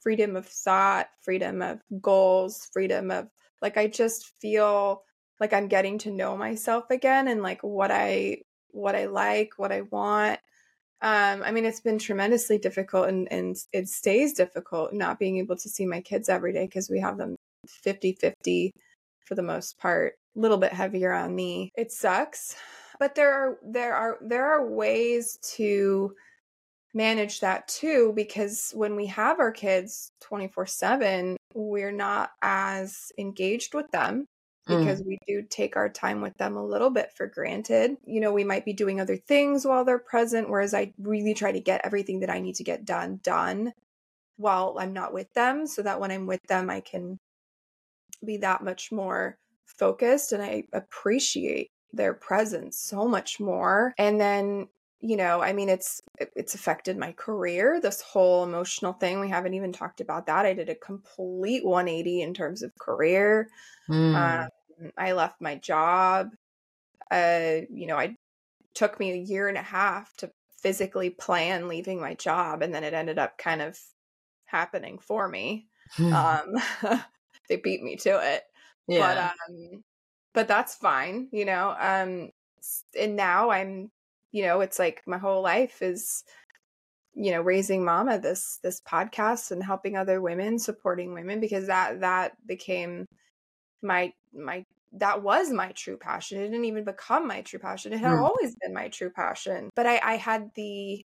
freedom 0.00 0.36
of 0.36 0.46
thought, 0.46 1.08
freedom 1.22 1.62
of 1.62 1.80
goals, 2.00 2.68
freedom 2.72 3.10
of 3.10 3.28
like 3.62 3.76
I 3.76 3.86
just 3.86 4.32
feel 4.40 5.02
like 5.38 5.52
I'm 5.52 5.68
getting 5.68 5.98
to 5.98 6.10
know 6.10 6.36
myself 6.36 6.90
again 6.90 7.28
and 7.28 7.42
like 7.42 7.62
what 7.62 7.90
I 7.90 8.38
what 8.72 8.94
I 8.94 9.06
like, 9.06 9.52
what 9.56 9.72
I 9.72 9.82
want. 9.82 10.38
Um, 11.02 11.42
I 11.42 11.50
mean, 11.50 11.64
it's 11.64 11.80
been 11.80 11.98
tremendously 11.98 12.58
difficult 12.58 13.08
and, 13.08 13.26
and 13.32 13.56
it 13.72 13.88
stays 13.88 14.34
difficult 14.34 14.92
not 14.92 15.18
being 15.18 15.38
able 15.38 15.56
to 15.56 15.68
see 15.68 15.86
my 15.86 16.00
kids 16.02 16.28
every 16.28 16.52
day 16.52 16.66
because 16.66 16.90
we 16.90 17.00
have 17.00 17.16
them 17.16 17.36
50 17.66 18.12
50 18.12 18.72
for 19.24 19.34
the 19.34 19.42
most 19.42 19.78
part, 19.78 20.14
a 20.36 20.40
little 20.40 20.58
bit 20.58 20.72
heavier 20.72 21.12
on 21.12 21.34
me. 21.34 21.70
It 21.76 21.92
sucks, 21.92 22.56
but 22.98 23.14
there 23.14 23.32
are 23.32 23.58
there 23.62 23.94
are 23.94 24.18
there 24.20 24.46
are 24.46 24.66
ways 24.66 25.38
to 25.54 26.14
manage 26.92 27.40
that 27.40 27.68
too 27.68 28.12
because 28.16 28.72
when 28.74 28.96
we 28.96 29.06
have 29.06 29.38
our 29.38 29.52
kids 29.52 30.10
24/7 30.20 31.36
we're 31.54 31.92
not 31.92 32.30
as 32.42 33.12
engaged 33.18 33.74
with 33.74 33.90
them 33.90 34.26
because 34.66 35.02
mm. 35.02 35.06
we 35.06 35.18
do 35.26 35.42
take 35.42 35.76
our 35.76 35.88
time 35.88 36.20
with 36.20 36.36
them 36.36 36.56
a 36.56 36.64
little 36.64 36.90
bit 36.90 37.10
for 37.16 37.26
granted. 37.26 37.96
You 38.06 38.20
know, 38.20 38.32
we 38.32 38.44
might 38.44 38.64
be 38.64 38.72
doing 38.72 39.00
other 39.00 39.16
things 39.16 39.66
while 39.66 39.84
they're 39.84 39.98
present 39.98 40.48
whereas 40.48 40.74
I 40.74 40.92
really 40.98 41.34
try 41.34 41.52
to 41.52 41.60
get 41.60 41.84
everything 41.84 42.20
that 42.20 42.30
I 42.30 42.40
need 42.40 42.56
to 42.56 42.64
get 42.64 42.84
done 42.84 43.20
done 43.22 43.72
while 44.36 44.76
I'm 44.78 44.92
not 44.92 45.12
with 45.12 45.32
them 45.34 45.66
so 45.66 45.82
that 45.82 46.00
when 46.00 46.10
I'm 46.10 46.26
with 46.26 46.42
them 46.48 46.70
I 46.70 46.80
can 46.80 47.18
be 48.24 48.38
that 48.38 48.62
much 48.62 48.92
more 48.92 49.36
focused 49.66 50.32
and 50.32 50.42
I 50.42 50.64
appreciate 50.72 51.68
their 51.92 52.14
presence 52.14 52.78
so 52.78 53.08
much 53.08 53.40
more. 53.40 53.92
And 53.98 54.20
then 54.20 54.68
you 55.00 55.16
know 55.16 55.42
i 55.42 55.52
mean 55.52 55.68
it's 55.68 56.00
it's 56.36 56.54
affected 56.54 56.96
my 56.96 57.12
career 57.12 57.80
this 57.80 58.00
whole 58.00 58.44
emotional 58.44 58.92
thing 58.92 59.18
we 59.20 59.28
haven't 59.28 59.54
even 59.54 59.72
talked 59.72 60.00
about 60.00 60.26
that 60.26 60.44
i 60.44 60.52
did 60.52 60.68
a 60.68 60.74
complete 60.74 61.64
180 61.64 62.22
in 62.22 62.34
terms 62.34 62.62
of 62.62 62.76
career 62.78 63.48
mm. 63.88 64.14
um, 64.14 64.48
i 64.96 65.12
left 65.12 65.40
my 65.40 65.56
job 65.56 66.30
uh 67.10 67.60
you 67.70 67.86
know 67.86 67.96
i 67.96 68.14
took 68.74 69.00
me 69.00 69.12
a 69.12 69.16
year 69.16 69.48
and 69.48 69.58
a 69.58 69.62
half 69.62 70.14
to 70.16 70.30
physically 70.52 71.10
plan 71.10 71.68
leaving 71.68 72.00
my 72.00 72.14
job 72.14 72.62
and 72.62 72.74
then 72.74 72.84
it 72.84 72.94
ended 72.94 73.18
up 73.18 73.38
kind 73.38 73.62
of 73.62 73.78
happening 74.44 74.98
for 74.98 75.28
me 75.28 75.66
um 75.98 76.54
they 77.48 77.56
beat 77.56 77.82
me 77.82 77.96
to 77.96 78.10
it 78.10 78.42
yeah. 78.86 79.00
but 79.14 79.18
um 79.18 79.82
but 80.34 80.46
that's 80.46 80.74
fine 80.74 81.28
you 81.32 81.46
know 81.46 81.74
um 81.80 82.30
and 82.98 83.16
now 83.16 83.50
i'm 83.50 83.90
you 84.32 84.44
know 84.44 84.60
it's 84.60 84.78
like 84.78 85.02
my 85.06 85.18
whole 85.18 85.42
life 85.42 85.82
is 85.82 86.24
you 87.14 87.32
know 87.32 87.40
raising 87.40 87.84
mama 87.84 88.18
this 88.18 88.58
this 88.62 88.80
podcast 88.80 89.50
and 89.50 89.62
helping 89.62 89.96
other 89.96 90.20
women 90.20 90.58
supporting 90.58 91.12
women 91.12 91.40
because 91.40 91.66
that 91.66 92.00
that 92.00 92.32
became 92.46 93.04
my 93.82 94.12
my 94.32 94.64
that 94.92 95.22
was 95.22 95.52
my 95.52 95.70
true 95.70 95.96
passion. 95.96 96.40
It 96.40 96.48
didn't 96.48 96.64
even 96.64 96.82
become 96.82 97.28
my 97.28 97.42
true 97.42 97.60
passion. 97.60 97.92
It 97.92 98.00
had 98.00 98.10
mm. 98.10 98.22
always 98.22 98.56
been 98.60 98.74
my 98.74 98.88
true 98.88 99.10
passion 99.10 99.70
but 99.74 99.86
i 99.86 100.00
i 100.02 100.16
had 100.16 100.50
the 100.54 101.02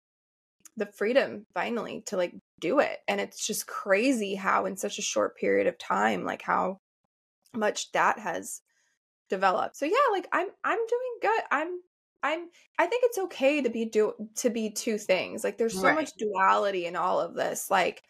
the 0.76 0.86
freedom 0.86 1.44
finally 1.52 2.02
to 2.06 2.16
like 2.16 2.34
do 2.58 2.78
it. 2.80 2.98
And 3.08 3.20
it's 3.20 3.46
just 3.46 3.66
crazy 3.66 4.34
how 4.34 4.66
in 4.66 4.76
such 4.76 4.98
a 4.98 5.02
short 5.02 5.36
period 5.36 5.66
of 5.66 5.78
time 5.78 6.24
like 6.24 6.42
how 6.42 6.78
much 7.54 7.92
that 7.92 8.18
has 8.18 8.62
developed. 9.28 9.76
So 9.76 9.86
yeah 9.86 9.96
like 10.12 10.26
i'm 10.32 10.48
i'm 10.64 10.78
doing 10.78 11.18
good. 11.20 11.42
I'm 11.50 11.80
I'm 12.22 12.48
I 12.78 12.86
think 12.86 13.04
it's 13.06 13.18
okay 13.18 13.62
to 13.62 13.70
be 13.70 13.84
do 13.84 14.14
to 14.36 14.50
be 14.50 14.70
two 14.70 14.98
things. 14.98 15.44
Like 15.44 15.58
there's 15.58 15.74
so 15.74 15.88
right. 15.88 15.94
much 15.94 16.12
duality 16.14 16.86
in 16.86 16.96
all 16.96 17.20
of 17.20 17.34
this. 17.34 17.70
Like 17.70 18.02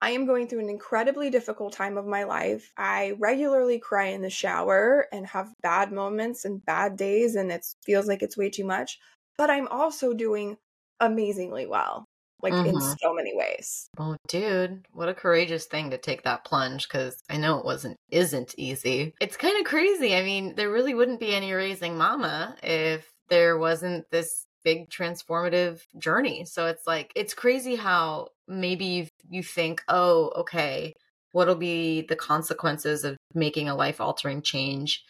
I 0.00 0.10
am 0.10 0.26
going 0.26 0.46
through 0.46 0.60
an 0.60 0.68
incredibly 0.68 1.28
difficult 1.28 1.72
time 1.72 1.98
of 1.98 2.06
my 2.06 2.24
life. 2.24 2.72
I 2.76 3.16
regularly 3.18 3.78
cry 3.80 4.06
in 4.06 4.22
the 4.22 4.30
shower 4.30 5.08
and 5.12 5.26
have 5.26 5.52
bad 5.62 5.90
moments 5.92 6.44
and 6.44 6.64
bad 6.64 6.96
days 6.96 7.34
and 7.34 7.50
it 7.50 7.66
feels 7.84 8.06
like 8.06 8.22
it's 8.22 8.36
way 8.36 8.50
too 8.50 8.64
much, 8.64 8.98
but 9.36 9.50
I'm 9.50 9.68
also 9.68 10.14
doing 10.14 10.56
amazingly 11.00 11.66
well 11.66 12.06
like 12.42 12.52
mm-hmm. 12.52 12.68
in 12.68 12.80
so 12.80 13.12
many 13.14 13.34
ways. 13.34 13.88
Oh, 13.98 14.16
dude, 14.28 14.86
what 14.92 15.08
a 15.08 15.14
courageous 15.14 15.66
thing 15.66 15.90
to 15.90 15.98
take 15.98 16.22
that 16.22 16.44
plunge 16.44 16.88
because 16.88 17.20
I 17.28 17.36
know 17.36 17.58
it 17.58 17.64
wasn't 17.64 17.96
isn't 18.10 18.54
easy. 18.56 19.14
It's 19.20 19.36
kind 19.36 19.58
of 19.58 19.66
crazy. 19.66 20.14
I 20.14 20.22
mean, 20.22 20.54
there 20.54 20.70
really 20.70 20.94
wouldn't 20.94 21.20
be 21.20 21.34
any 21.34 21.52
raising 21.52 21.98
mama 21.98 22.56
if 22.62 23.10
there 23.28 23.58
wasn't 23.58 24.10
this 24.10 24.46
big 24.64 24.88
transformative 24.90 25.80
journey. 25.98 26.44
So 26.44 26.66
it's 26.66 26.86
like 26.86 27.12
it's 27.16 27.34
crazy 27.34 27.76
how 27.76 28.28
maybe 28.46 28.84
you 28.84 29.06
you 29.30 29.42
think, 29.42 29.82
"Oh, 29.88 30.32
okay, 30.36 30.94
what'll 31.32 31.54
be 31.54 32.02
the 32.02 32.16
consequences 32.16 33.04
of 33.04 33.16
making 33.34 33.68
a 33.68 33.76
life 33.76 34.00
altering 34.00 34.42
change?" 34.42 35.02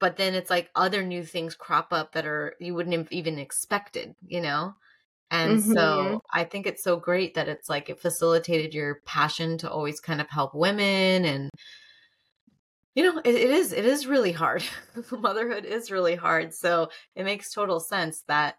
But 0.00 0.16
then 0.16 0.34
it's 0.34 0.50
like 0.50 0.70
other 0.74 1.02
new 1.04 1.24
things 1.24 1.54
crop 1.54 1.92
up 1.92 2.12
that 2.12 2.26
are 2.26 2.54
you 2.60 2.74
wouldn't 2.74 2.96
have 2.96 3.12
even 3.12 3.38
expected, 3.38 4.14
you 4.26 4.40
know? 4.40 4.74
And 5.32 5.60
mm-hmm. 5.60 5.72
so 5.72 6.22
I 6.30 6.44
think 6.44 6.66
it's 6.66 6.84
so 6.84 6.98
great 6.98 7.34
that 7.34 7.48
it's 7.48 7.70
like 7.70 7.88
it 7.88 7.98
facilitated 7.98 8.74
your 8.74 9.00
passion 9.06 9.56
to 9.58 9.70
always 9.70 9.98
kind 9.98 10.20
of 10.20 10.28
help 10.28 10.54
women 10.54 11.24
and 11.24 11.48
you 12.94 13.02
know 13.02 13.18
it, 13.24 13.34
it 13.34 13.50
is 13.50 13.72
it 13.72 13.86
is 13.86 14.06
really 14.06 14.32
hard 14.32 14.62
motherhood 15.10 15.64
is 15.64 15.90
really 15.90 16.14
hard 16.14 16.52
so 16.52 16.90
it 17.16 17.24
makes 17.24 17.50
total 17.50 17.80
sense 17.80 18.22
that 18.28 18.56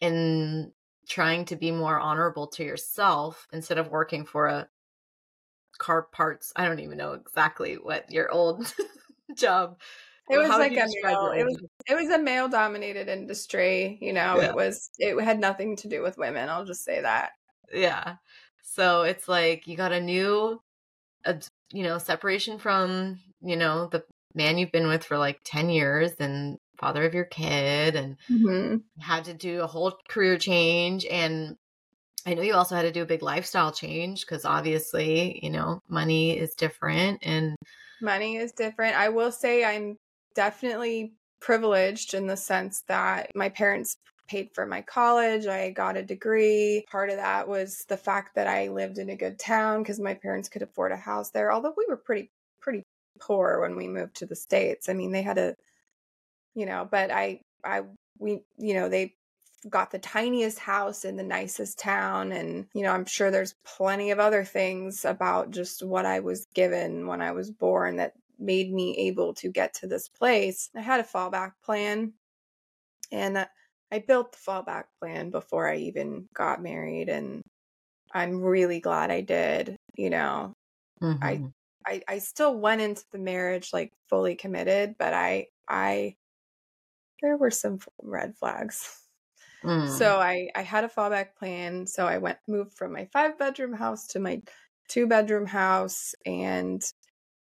in 0.00 0.70
trying 1.08 1.44
to 1.46 1.56
be 1.56 1.72
more 1.72 1.98
honorable 1.98 2.46
to 2.46 2.62
yourself 2.62 3.48
instead 3.52 3.78
of 3.78 3.90
working 3.90 4.24
for 4.24 4.46
a 4.46 4.68
car 5.78 6.02
parts 6.02 6.52
i 6.54 6.64
don't 6.64 6.78
even 6.78 6.98
know 6.98 7.14
exactly 7.14 7.74
what 7.74 8.08
your 8.12 8.30
old 8.30 8.72
job 9.36 9.76
it 10.32 10.38
was 10.38 10.48
like 10.48 10.72
a 10.72 10.86
male, 11.02 11.32
it 11.36 11.44
was 11.44 11.62
it 11.88 11.94
was 11.94 12.08
a 12.10 12.18
male 12.18 12.48
dominated 12.48 13.08
industry, 13.08 13.98
you 14.00 14.12
know, 14.12 14.40
yeah. 14.40 14.48
it 14.48 14.54
was 14.54 14.90
it 14.98 15.20
had 15.22 15.38
nothing 15.38 15.76
to 15.76 15.88
do 15.88 16.02
with 16.02 16.18
women, 16.18 16.48
I'll 16.48 16.64
just 16.64 16.84
say 16.84 17.00
that. 17.00 17.30
Yeah. 17.72 18.16
So 18.62 19.02
it's 19.02 19.28
like 19.28 19.66
you 19.66 19.76
got 19.76 19.92
a 19.92 20.00
new 20.00 20.60
a, 21.24 21.40
you 21.72 21.82
know, 21.84 21.98
separation 21.98 22.58
from, 22.58 23.20
you 23.40 23.56
know, 23.56 23.86
the 23.86 24.04
man 24.34 24.58
you've 24.58 24.72
been 24.72 24.88
with 24.88 25.04
for 25.04 25.18
like 25.18 25.40
10 25.44 25.70
years 25.70 26.12
and 26.18 26.58
father 26.78 27.04
of 27.04 27.14
your 27.14 27.24
kid 27.24 27.94
and 27.94 28.16
mm-hmm. 28.30 28.76
had 29.00 29.24
to 29.24 29.34
do 29.34 29.60
a 29.60 29.66
whole 29.66 29.92
career 30.08 30.36
change 30.36 31.06
and 31.06 31.56
I 32.24 32.34
know 32.34 32.42
you 32.42 32.54
also 32.54 32.76
had 32.76 32.82
to 32.82 32.92
do 32.92 33.02
a 33.02 33.06
big 33.06 33.22
lifestyle 33.22 33.72
change 33.72 34.20
because 34.20 34.44
obviously, 34.44 35.40
you 35.42 35.50
know, 35.50 35.80
money 35.88 36.38
is 36.38 36.54
different 36.54 37.18
and 37.22 37.56
money 38.00 38.36
is 38.36 38.52
different. 38.52 38.96
I 38.96 39.08
will 39.08 39.32
say 39.32 39.64
I'm 39.64 39.96
definitely 40.34 41.14
privileged 41.40 42.14
in 42.14 42.26
the 42.26 42.36
sense 42.36 42.82
that 42.88 43.30
my 43.34 43.48
parents 43.48 43.96
paid 44.28 44.50
for 44.54 44.64
my 44.64 44.80
college. 44.82 45.46
I 45.46 45.70
got 45.70 45.96
a 45.96 46.02
degree. 46.02 46.84
Part 46.90 47.10
of 47.10 47.16
that 47.16 47.48
was 47.48 47.84
the 47.88 47.96
fact 47.96 48.34
that 48.36 48.46
I 48.46 48.68
lived 48.68 48.98
in 48.98 49.10
a 49.10 49.16
good 49.16 49.38
town 49.38 49.82
because 49.82 50.00
my 50.00 50.14
parents 50.14 50.48
could 50.48 50.62
afford 50.62 50.92
a 50.92 50.96
house 50.96 51.30
there. 51.30 51.52
Although 51.52 51.74
we 51.76 51.86
were 51.88 51.96
pretty 51.96 52.30
pretty 52.60 52.84
poor 53.20 53.60
when 53.60 53.76
we 53.76 53.88
moved 53.88 54.16
to 54.16 54.26
the 54.26 54.36
states. 54.36 54.88
I 54.88 54.94
mean, 54.94 55.12
they 55.12 55.22
had 55.22 55.38
a 55.38 55.56
you 56.54 56.66
know, 56.66 56.88
but 56.90 57.10
I 57.10 57.40
I 57.64 57.82
we 58.18 58.40
you 58.56 58.74
know, 58.74 58.88
they 58.88 59.14
got 59.68 59.90
the 59.90 59.98
tiniest 59.98 60.58
house 60.58 61.04
in 61.04 61.16
the 61.16 61.22
nicest 61.22 61.78
town 61.78 62.32
and 62.32 62.66
you 62.74 62.82
know 62.82 62.90
i'm 62.90 63.04
sure 63.04 63.30
there's 63.30 63.54
plenty 63.64 64.10
of 64.10 64.18
other 64.18 64.44
things 64.44 65.04
about 65.04 65.52
just 65.52 65.84
what 65.84 66.04
i 66.04 66.18
was 66.18 66.46
given 66.52 67.06
when 67.06 67.22
i 67.22 67.30
was 67.30 67.50
born 67.50 67.96
that 67.96 68.12
made 68.42 68.72
me 68.72 68.96
able 68.98 69.34
to 69.34 69.50
get 69.50 69.74
to 69.74 69.86
this 69.86 70.08
place 70.08 70.70
i 70.76 70.80
had 70.80 71.00
a 71.00 71.04
fallback 71.04 71.52
plan 71.64 72.12
and 73.10 73.46
i 73.90 73.98
built 73.98 74.32
the 74.32 74.38
fallback 74.38 74.84
plan 75.00 75.30
before 75.30 75.68
i 75.68 75.76
even 75.76 76.28
got 76.34 76.62
married 76.62 77.08
and 77.08 77.42
i'm 78.12 78.42
really 78.42 78.80
glad 78.80 79.10
i 79.10 79.20
did 79.20 79.76
you 79.96 80.10
know 80.10 80.52
mm-hmm. 81.02 81.22
I, 81.22 81.42
I 81.86 82.02
i 82.08 82.18
still 82.18 82.56
went 82.56 82.80
into 82.80 83.04
the 83.12 83.18
marriage 83.18 83.70
like 83.72 83.92
fully 84.08 84.34
committed 84.34 84.96
but 84.98 85.12
i 85.12 85.46
i 85.68 86.14
there 87.20 87.36
were 87.36 87.50
some 87.50 87.78
red 88.02 88.36
flags 88.36 88.98
Mm. 89.64 89.88
So 89.96 90.18
I 90.18 90.48
I 90.54 90.62
had 90.62 90.84
a 90.84 90.88
fallback 90.88 91.36
plan. 91.36 91.86
So 91.86 92.06
I 92.06 92.18
went 92.18 92.38
moved 92.48 92.74
from 92.74 92.92
my 92.92 93.06
five 93.12 93.38
bedroom 93.38 93.72
house 93.72 94.06
to 94.08 94.18
my 94.18 94.42
two 94.88 95.06
bedroom 95.06 95.46
house 95.46 96.14
and 96.26 96.82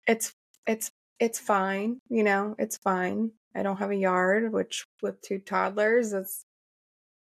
it's 0.07 0.33
it's 0.67 0.91
it's 1.19 1.39
fine, 1.39 1.99
you 2.09 2.23
know, 2.23 2.55
it's 2.57 2.77
fine. 2.77 3.31
I 3.55 3.63
don't 3.63 3.77
have 3.77 3.91
a 3.91 3.95
yard, 3.95 4.51
which 4.51 4.85
with 5.01 5.21
two 5.21 5.39
toddlers 5.39 6.13
it's 6.13 6.45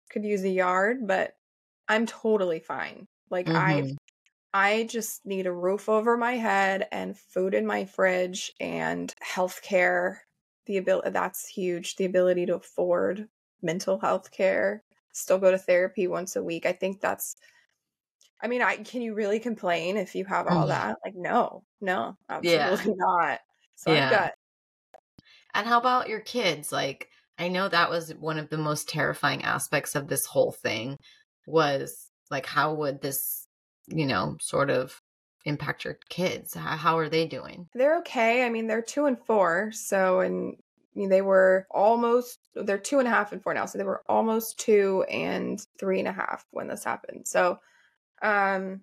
could 0.10 0.24
use 0.24 0.44
a 0.44 0.50
yard, 0.50 1.08
but 1.08 1.34
I'm 1.88 2.06
totally 2.06 2.60
fine. 2.60 3.08
Like 3.30 3.48
mm-hmm. 3.48 3.56
I 3.56 3.96
I 4.54 4.84
just 4.84 5.26
need 5.26 5.48
a 5.48 5.52
roof 5.52 5.90
over 5.90 6.16
my 6.16 6.34
head 6.34 6.88
and 6.92 7.18
food 7.18 7.56
in 7.56 7.66
my 7.66 7.86
fridge 7.86 8.54
and 8.60 9.14
health 9.22 9.62
care. 9.64 10.22
The 10.66 10.78
ability 10.78 11.10
that's 11.10 11.48
huge. 11.48 11.96
The 11.96 12.06
ability 12.06 12.46
to 12.46 12.56
afford 12.56 13.28
mental 13.62 14.00
health 14.00 14.32
care, 14.32 14.84
still 15.12 15.40
go 15.40 15.52
to 15.52 15.58
therapy 15.58 16.08
once 16.08 16.36
a 16.36 16.44
week. 16.44 16.66
I 16.66 16.74
think 16.74 17.02
that's 17.02 17.36
I 18.42 18.48
mean, 18.48 18.62
I 18.62 18.78
can 18.78 19.02
you 19.02 19.14
really 19.14 19.40
complain 19.40 19.98
if 19.98 20.16
you 20.16 20.26
have 20.26 20.48
all 20.48 20.66
mm. 20.66 20.70
that? 20.70 20.98
Like 21.04 21.16
no, 21.16 21.64
no, 21.82 22.18
absolutely 22.30 22.92
yeah. 22.92 22.94
not. 22.98 23.40
So 23.76 23.94
yeah. 23.94 24.06
I've 24.06 24.12
got 24.12 24.32
And 25.54 25.68
how 25.68 25.80
about 25.80 26.10
your 26.10 26.20
kids? 26.20 26.72
Like 26.72 27.10
I 27.38 27.48
know 27.48 27.68
that 27.70 27.90
was 27.90 28.14
one 28.16 28.38
of 28.38 28.50
the 28.50 28.58
most 28.58 28.90
terrifying 28.90 29.44
aspects 29.44 29.96
of 29.96 30.08
this 30.08 30.26
whole 30.26 30.52
thing 30.52 30.98
was 31.46 32.10
like 32.30 32.46
how 32.46 32.74
would 32.74 33.02
this, 33.02 33.48
you 33.88 34.06
know, 34.06 34.38
sort 34.40 34.70
of 34.70 35.02
impact 35.46 35.84
your 35.84 35.98
kids? 36.10 36.54
How, 36.54 36.98
are 36.98 37.10
they 37.10 37.28
doing? 37.28 37.68
They're 37.74 37.98
okay. 38.00 38.46
I 38.46 38.50
mean, 38.50 38.68
they're 38.68 38.82
2 38.82 39.08
and 39.08 39.18
4, 39.26 39.72
so 39.74 40.22
and 40.22 40.56
I 40.96 41.00
mean, 41.00 41.10
they 41.10 41.22
were 41.22 41.66
almost, 41.72 42.40
they're 42.54 42.78
two 42.78 43.00
and 43.00 43.08
a 43.08 43.12
half 43.12 43.32
and 43.32 43.42
four 43.42 43.54
now. 43.54 43.66
So 43.66 43.78
they 43.78 43.84
were 43.84 44.04
almost 44.08 44.60
two 44.60 45.04
and 45.10 45.60
three 45.80 46.00
and 46.00 46.08
a 46.08 46.12
half 46.12 46.46
when 46.52 46.68
this 46.68 46.84
happened. 46.84 47.28
So, 47.28 47.60
um, 48.24 48.82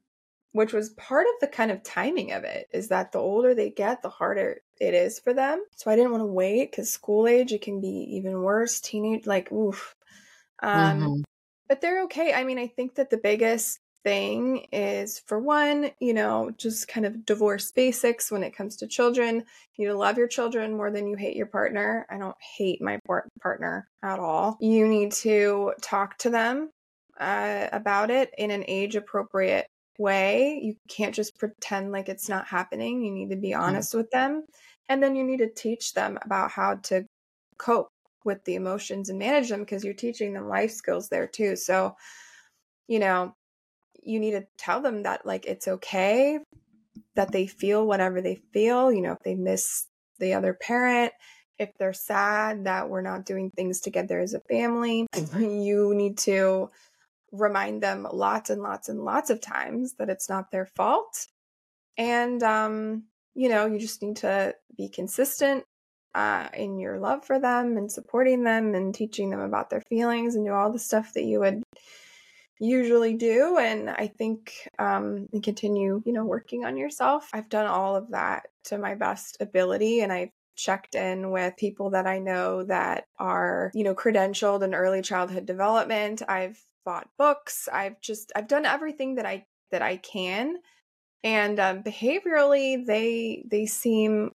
which 0.52 0.72
was 0.72 0.90
part 0.90 1.26
of 1.26 1.32
the 1.40 1.46
kind 1.46 1.70
of 1.70 1.82
timing 1.82 2.32
of 2.32 2.44
it 2.44 2.66
is 2.72 2.88
that 2.88 3.12
the 3.12 3.18
older 3.18 3.54
they 3.54 3.70
get, 3.70 4.02
the 4.02 4.08
harder 4.08 4.58
it 4.80 4.94
is 4.94 5.18
for 5.18 5.32
them. 5.32 5.62
So 5.76 5.90
I 5.90 5.96
didn't 5.96 6.10
want 6.10 6.22
to 6.22 6.26
wait 6.26 6.70
because 6.70 6.90
school 6.90 7.26
age, 7.26 7.52
it 7.52 7.62
can 7.62 7.80
be 7.80 8.16
even 8.16 8.42
worse. 8.42 8.80
Teenage, 8.80 9.26
like, 9.26 9.50
oof. 9.52 9.94
Um, 10.62 11.00
mm-hmm. 11.00 11.20
But 11.68 11.80
they're 11.80 12.02
okay. 12.04 12.32
I 12.32 12.44
mean, 12.44 12.58
I 12.58 12.66
think 12.66 12.96
that 12.96 13.10
the 13.10 13.16
biggest 13.16 13.78
thing 14.02 14.66
is 14.72 15.20
for 15.26 15.38
one, 15.38 15.90
you 16.00 16.14
know, 16.14 16.50
just 16.56 16.88
kind 16.88 17.06
of 17.06 17.24
divorce 17.24 17.70
basics 17.70 18.30
when 18.30 18.42
it 18.42 18.56
comes 18.56 18.76
to 18.76 18.88
children. 18.88 19.44
You 19.76 19.86
need 19.86 19.92
to 19.92 19.98
love 19.98 20.18
your 20.18 20.26
children 20.26 20.76
more 20.76 20.90
than 20.90 21.06
you 21.06 21.16
hate 21.16 21.36
your 21.36 21.46
partner. 21.46 22.06
I 22.10 22.18
don't 22.18 22.36
hate 22.56 22.82
my 22.82 22.98
partner 23.40 23.88
at 24.02 24.18
all. 24.18 24.56
You 24.60 24.88
need 24.88 25.12
to 25.12 25.74
talk 25.80 26.18
to 26.18 26.30
them 26.30 26.70
uh, 27.20 27.68
about 27.72 28.10
it 28.10 28.30
in 28.38 28.50
an 28.50 28.64
age 28.66 28.96
appropriate 28.96 29.66
way. 29.98 30.58
You 30.62 30.74
can't 30.88 31.14
just 31.14 31.38
pretend 31.38 31.92
like 31.92 32.08
it's 32.08 32.28
not 32.28 32.46
happening. 32.46 33.04
You 33.04 33.12
need 33.12 33.30
to 33.30 33.36
be 33.36 33.50
mm-hmm. 33.50 33.62
honest 33.62 33.90
mm-hmm. 33.90 33.98
with 33.98 34.10
them. 34.10 34.44
And 34.88 35.02
then 35.02 35.14
you 35.14 35.24
need 35.24 35.38
to 35.38 35.52
teach 35.52 35.92
them 35.92 36.18
about 36.24 36.50
how 36.50 36.76
to 36.84 37.04
cope 37.58 37.88
with 38.24 38.44
the 38.44 38.54
emotions 38.56 39.08
and 39.08 39.18
manage 39.18 39.48
them 39.48 39.60
because 39.60 39.84
you're 39.84 39.94
teaching 39.94 40.32
them 40.32 40.48
life 40.48 40.72
skills 40.72 41.08
there 41.08 41.26
too. 41.26 41.54
So, 41.56 41.94
you 42.88 42.98
know, 42.98 43.34
you 44.02 44.18
need 44.18 44.32
to 44.32 44.46
tell 44.58 44.80
them 44.80 45.02
that 45.02 45.26
like 45.26 45.46
it's 45.46 45.68
okay 45.68 46.38
that 47.14 47.32
they 47.32 47.46
feel 47.46 47.86
whatever 47.86 48.20
they 48.20 48.36
feel 48.52 48.92
you 48.92 49.02
know 49.02 49.12
if 49.12 49.18
they 49.24 49.34
miss 49.34 49.86
the 50.18 50.34
other 50.34 50.54
parent 50.54 51.12
if 51.58 51.70
they're 51.78 51.92
sad 51.92 52.64
that 52.64 52.88
we're 52.88 53.02
not 53.02 53.26
doing 53.26 53.50
things 53.50 53.80
together 53.80 54.18
as 54.18 54.34
a 54.34 54.40
family 54.40 55.06
you 55.38 55.92
need 55.94 56.18
to 56.18 56.70
remind 57.32 57.82
them 57.82 58.06
lots 58.12 58.50
and 58.50 58.62
lots 58.62 58.88
and 58.88 59.04
lots 59.04 59.30
of 59.30 59.40
times 59.40 59.94
that 59.98 60.10
it's 60.10 60.28
not 60.28 60.50
their 60.50 60.66
fault. 60.66 61.26
And 61.96 62.42
um 62.42 63.04
you 63.34 63.48
know 63.48 63.66
you 63.66 63.78
just 63.78 64.02
need 64.02 64.16
to 64.16 64.54
be 64.76 64.88
consistent 64.88 65.64
uh, 66.14 66.48
in 66.54 66.78
your 66.80 66.98
love 66.98 67.24
for 67.24 67.38
them 67.38 67.76
and 67.76 67.90
supporting 67.90 68.42
them 68.42 68.74
and 68.74 68.92
teaching 68.92 69.30
them 69.30 69.38
about 69.38 69.70
their 69.70 69.80
feelings 69.82 70.34
and 70.34 70.44
do 70.44 70.52
all 70.52 70.72
the 70.72 70.78
stuff 70.78 71.14
that 71.14 71.22
you 71.22 71.38
would 71.38 71.62
usually 72.58 73.14
do. 73.14 73.56
And 73.58 73.88
i 73.88 74.06
think 74.06 74.52
um 74.78 75.28
and 75.32 75.42
continue 75.42 76.02
you 76.04 76.12
know 76.12 76.24
working 76.24 76.64
on 76.64 76.76
yourself. 76.76 77.28
I've 77.32 77.48
done 77.48 77.66
all 77.66 77.96
of 77.96 78.10
that 78.10 78.48
to 78.64 78.78
my 78.78 78.94
best 78.94 79.38
ability 79.40 80.00
and 80.00 80.12
i've 80.12 80.30
checked 80.56 80.94
in 80.94 81.30
with 81.30 81.56
people 81.56 81.90
that 81.90 82.06
i 82.06 82.18
know 82.18 82.62
that 82.64 83.04
are 83.18 83.70
you 83.74 83.82
know 83.82 83.94
credentialed 83.94 84.62
in 84.62 84.74
early 84.74 85.00
childhood 85.02 85.46
development. 85.46 86.22
I've 86.28 86.60
bought 86.84 87.08
books 87.18 87.68
i've 87.72 88.00
just 88.00 88.32
i've 88.36 88.48
done 88.48 88.66
everything 88.66 89.14
that 89.14 89.26
i 89.26 89.44
that 89.70 89.82
i 89.82 89.96
can 89.96 90.56
and 91.22 91.60
um, 91.60 91.82
behaviorally 91.82 92.84
they 92.84 93.44
they 93.50 93.66
seem 93.66 94.30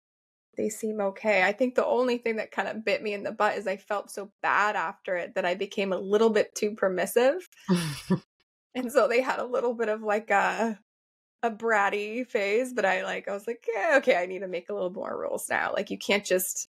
they 0.55 0.69
seem 0.69 0.99
okay. 1.01 1.43
I 1.43 1.51
think 1.51 1.75
the 1.75 1.85
only 1.85 2.17
thing 2.17 2.35
that 2.35 2.51
kind 2.51 2.67
of 2.67 2.85
bit 2.85 3.01
me 3.01 3.13
in 3.13 3.23
the 3.23 3.31
butt 3.31 3.57
is 3.57 3.67
I 3.67 3.77
felt 3.77 4.11
so 4.11 4.31
bad 4.41 4.75
after 4.75 5.15
it 5.15 5.35
that 5.35 5.45
I 5.45 5.55
became 5.55 5.91
a 5.91 5.97
little 5.97 6.29
bit 6.29 6.53
too 6.55 6.75
permissive. 6.75 7.47
and 8.75 8.91
so 8.91 9.07
they 9.07 9.21
had 9.21 9.39
a 9.39 9.45
little 9.45 9.73
bit 9.73 9.89
of 9.89 10.01
like 10.01 10.29
a 10.29 10.79
a 11.41 11.51
bratty 11.51 12.25
phase, 12.25 12.73
but 12.73 12.85
I 12.85 13.03
like 13.03 13.27
I 13.27 13.33
was 13.33 13.47
like, 13.47 13.65
yeah, 13.73 13.95
okay, 13.97 14.15
I 14.15 14.25
need 14.25 14.39
to 14.39 14.47
make 14.47 14.69
a 14.69 14.73
little 14.73 14.93
more 14.93 15.17
rules 15.17 15.49
now. 15.49 15.73
Like 15.73 15.89
you 15.89 15.97
can't 15.97 16.25
just 16.25 16.69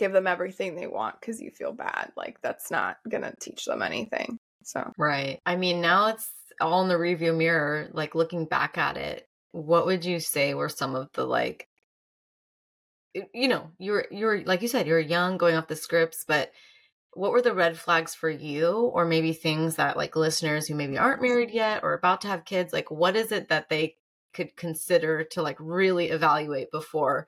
give 0.00 0.12
them 0.12 0.26
everything 0.26 0.74
they 0.74 0.86
want 0.86 1.20
cuz 1.20 1.40
you 1.40 1.50
feel 1.50 1.72
bad. 1.72 2.10
Like 2.16 2.40
that's 2.40 2.70
not 2.70 2.96
going 3.08 3.22
to 3.22 3.34
teach 3.38 3.66
them 3.66 3.82
anything. 3.82 4.38
So 4.64 4.92
Right. 4.98 5.40
I 5.46 5.56
mean, 5.56 5.80
now 5.80 6.08
it's 6.08 6.28
all 6.60 6.82
in 6.82 6.88
the 6.88 6.98
review 6.98 7.32
mirror, 7.32 7.90
like 7.92 8.14
looking 8.14 8.46
back 8.46 8.78
at 8.78 8.96
it. 8.96 9.28
What 9.52 9.86
would 9.86 10.04
you 10.04 10.18
say 10.18 10.54
were 10.54 10.68
some 10.68 10.94
of 10.94 11.08
the 11.12 11.24
like 11.24 11.68
you 13.34 13.48
know, 13.48 13.70
you're 13.78 14.06
you're 14.10 14.42
like 14.44 14.62
you 14.62 14.68
said, 14.68 14.86
you're 14.86 15.00
young 15.00 15.36
going 15.36 15.56
off 15.56 15.68
the 15.68 15.76
scripts, 15.76 16.24
but 16.26 16.52
what 17.12 17.32
were 17.32 17.42
the 17.42 17.52
red 17.52 17.76
flags 17.76 18.14
for 18.14 18.30
you 18.30 18.72
or 18.94 19.04
maybe 19.04 19.32
things 19.32 19.76
that 19.76 19.96
like 19.96 20.14
listeners 20.16 20.66
who 20.66 20.74
maybe 20.74 20.96
aren't 20.96 21.22
married 21.22 21.50
yet 21.50 21.82
or 21.82 21.92
about 21.92 22.20
to 22.22 22.28
have 22.28 22.44
kids, 22.44 22.72
like 22.72 22.90
what 22.90 23.16
is 23.16 23.32
it 23.32 23.48
that 23.48 23.68
they 23.68 23.96
could 24.32 24.56
consider 24.56 25.24
to 25.24 25.42
like 25.42 25.56
really 25.58 26.10
evaluate 26.10 26.70
before 26.70 27.26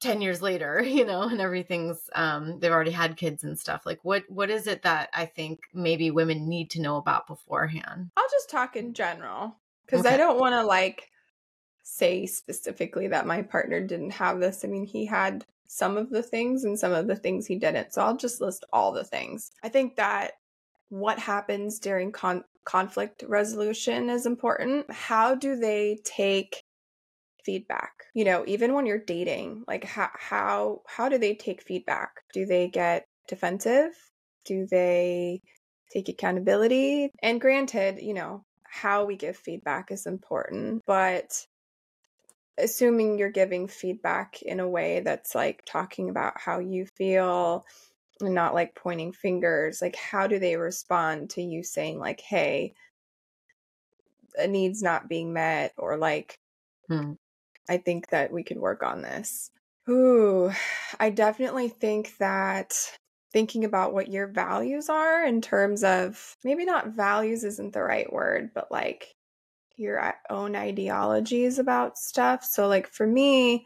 10 0.00 0.20
years 0.20 0.42
later, 0.42 0.82
you 0.86 1.04
know, 1.04 1.22
and 1.22 1.40
everything's 1.40 1.98
um 2.14 2.58
they've 2.60 2.72
already 2.72 2.90
had 2.90 3.16
kids 3.16 3.44
and 3.44 3.58
stuff. 3.58 3.82
Like 3.84 4.00
what 4.02 4.24
what 4.28 4.50
is 4.50 4.66
it 4.66 4.82
that 4.82 5.10
I 5.14 5.26
think 5.26 5.60
maybe 5.72 6.10
women 6.10 6.48
need 6.48 6.70
to 6.70 6.80
know 6.80 6.96
about 6.96 7.26
beforehand? 7.26 8.10
I'll 8.16 8.30
just 8.30 8.50
talk 8.50 8.76
in 8.76 8.94
general 8.94 9.56
cuz 9.86 10.00
okay. 10.00 10.14
I 10.14 10.16
don't 10.16 10.38
want 10.38 10.54
to 10.54 10.62
like 10.62 11.08
say 11.82 12.26
specifically 12.26 13.08
that 13.08 13.26
my 13.26 13.42
partner 13.42 13.80
didn't 13.80 14.12
have 14.12 14.40
this. 14.40 14.64
I 14.64 14.68
mean, 14.68 14.84
he 14.84 15.06
had 15.06 15.44
some 15.66 15.96
of 15.96 16.10
the 16.10 16.22
things 16.22 16.64
and 16.64 16.78
some 16.78 16.92
of 16.92 17.06
the 17.06 17.16
things 17.16 17.46
he 17.46 17.56
didn't. 17.56 17.92
So 17.92 18.02
I'll 18.02 18.16
just 18.16 18.40
list 18.40 18.64
all 18.72 18.92
the 18.92 19.04
things. 19.04 19.52
I 19.62 19.68
think 19.68 19.96
that 19.96 20.32
what 20.88 21.18
happens 21.18 21.78
during 21.78 22.10
con- 22.12 22.44
conflict 22.64 23.24
resolution 23.26 24.10
is 24.10 24.26
important. 24.26 24.90
How 24.90 25.34
do 25.34 25.56
they 25.56 26.00
take 26.04 26.64
feedback. 27.44 27.92
You 28.14 28.24
know 28.24 28.44
even 28.46 28.74
when 28.74 28.86
you're 28.86 28.98
dating 28.98 29.64
like 29.66 29.84
how 29.84 30.10
how 30.14 30.82
how 30.86 31.08
do 31.08 31.18
they 31.18 31.34
take 31.34 31.62
feedback? 31.62 32.10
Do 32.32 32.46
they 32.46 32.68
get 32.68 33.06
defensive? 33.28 33.92
Do 34.44 34.66
they 34.70 35.40
take 35.92 36.08
accountability? 36.08 37.10
And 37.22 37.40
granted 37.40 38.00
you 38.02 38.14
know 38.14 38.44
how 38.64 39.04
we 39.04 39.16
give 39.16 39.36
feedback 39.36 39.90
is 39.90 40.06
important 40.06 40.82
but 40.86 41.44
assuming 42.56 43.18
you're 43.18 43.30
giving 43.30 43.66
feedback 43.66 44.42
in 44.42 44.60
a 44.60 44.68
way 44.68 45.00
that's 45.00 45.34
like 45.34 45.62
talking 45.66 46.08
about 46.08 46.34
how 46.36 46.60
you 46.60 46.86
feel 46.96 47.64
and 48.20 48.34
not 48.34 48.54
like 48.54 48.74
pointing 48.74 49.12
fingers 49.12 49.80
like 49.80 49.96
how 49.96 50.26
do 50.26 50.38
they 50.38 50.56
respond 50.56 51.30
to 51.30 51.42
you 51.42 51.64
saying 51.64 51.98
like 51.98 52.20
hey 52.20 52.72
a 54.36 54.46
need's 54.46 54.82
not 54.82 55.08
being 55.08 55.32
met 55.32 55.72
or 55.76 55.96
like 55.96 56.38
hmm. 56.88 57.12
I 57.68 57.76
think 57.76 58.08
that 58.08 58.32
we 58.32 58.42
could 58.42 58.58
work 58.58 58.82
on 58.82 59.02
this 59.02 59.50
ooh 59.88 60.50
i 60.98 61.10
definitely 61.10 61.68
think 61.68 62.16
that 62.18 62.76
thinking 63.32 63.64
about 63.64 63.92
what 63.92 64.10
your 64.10 64.26
values 64.26 64.88
are 64.88 65.24
in 65.24 65.40
terms 65.40 65.84
of 65.84 66.36
maybe 66.44 66.64
not 66.64 66.88
values 66.88 67.44
isn't 67.44 67.72
the 67.72 67.82
right 67.82 68.12
word 68.12 68.50
but 68.54 68.70
like 68.70 69.14
your 69.76 70.00
uh, 70.00 70.12
own 70.28 70.56
ideologies 70.56 71.58
about 71.58 71.96
stuff 71.96 72.44
so 72.44 72.68
like 72.68 72.88
for 72.88 73.06
me 73.06 73.64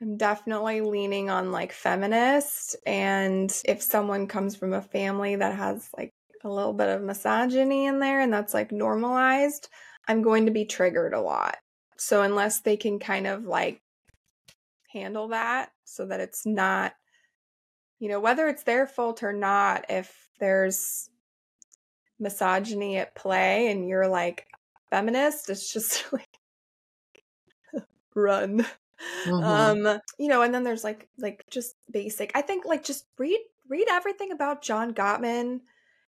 I'm 0.00 0.16
definitely 0.16 0.80
leaning 0.80 1.28
on 1.28 1.50
like 1.50 1.72
feminist. 1.72 2.76
And 2.86 3.52
if 3.64 3.82
someone 3.82 4.28
comes 4.28 4.54
from 4.54 4.72
a 4.72 4.82
family 4.82 5.36
that 5.36 5.54
has 5.56 5.88
like 5.96 6.12
a 6.44 6.48
little 6.48 6.72
bit 6.72 6.88
of 6.88 7.02
misogyny 7.02 7.86
in 7.86 7.98
there 7.98 8.20
and 8.20 8.32
that's 8.32 8.54
like 8.54 8.70
normalized, 8.70 9.68
I'm 10.06 10.22
going 10.22 10.46
to 10.46 10.52
be 10.52 10.64
triggered 10.64 11.14
a 11.14 11.20
lot. 11.20 11.56
So 11.98 12.22
unless 12.22 12.60
they 12.60 12.76
can 12.76 12.98
kind 12.98 13.26
of 13.26 13.44
like 13.44 13.82
handle 14.92 15.28
that 15.28 15.70
so 15.84 16.06
that 16.06 16.20
it's 16.20 16.46
not, 16.46 16.94
you 17.98 18.08
know, 18.08 18.20
whether 18.20 18.48
it's 18.48 18.62
their 18.62 18.86
fault 18.86 19.22
or 19.22 19.32
not, 19.32 19.86
if 19.88 20.28
there's 20.38 21.10
misogyny 22.18 22.96
at 22.98 23.14
play 23.14 23.70
and 23.70 23.88
you're 23.88 24.08
like 24.08 24.46
feminist, 24.90 25.50
it's 25.50 25.72
just 25.72 26.04
like 26.12 27.84
run. 28.14 28.64
Mm-hmm. 29.24 29.44
Um, 29.86 30.00
you 30.18 30.28
know, 30.28 30.42
and 30.42 30.52
then 30.52 30.64
there's 30.64 30.84
like 30.84 31.08
like 31.18 31.44
just 31.50 31.74
basic. 31.90 32.32
I 32.34 32.42
think 32.42 32.64
like 32.64 32.84
just 32.84 33.06
read 33.18 33.40
read 33.68 33.86
everything 33.90 34.32
about 34.32 34.62
John 34.62 34.94
Gottman 34.94 35.60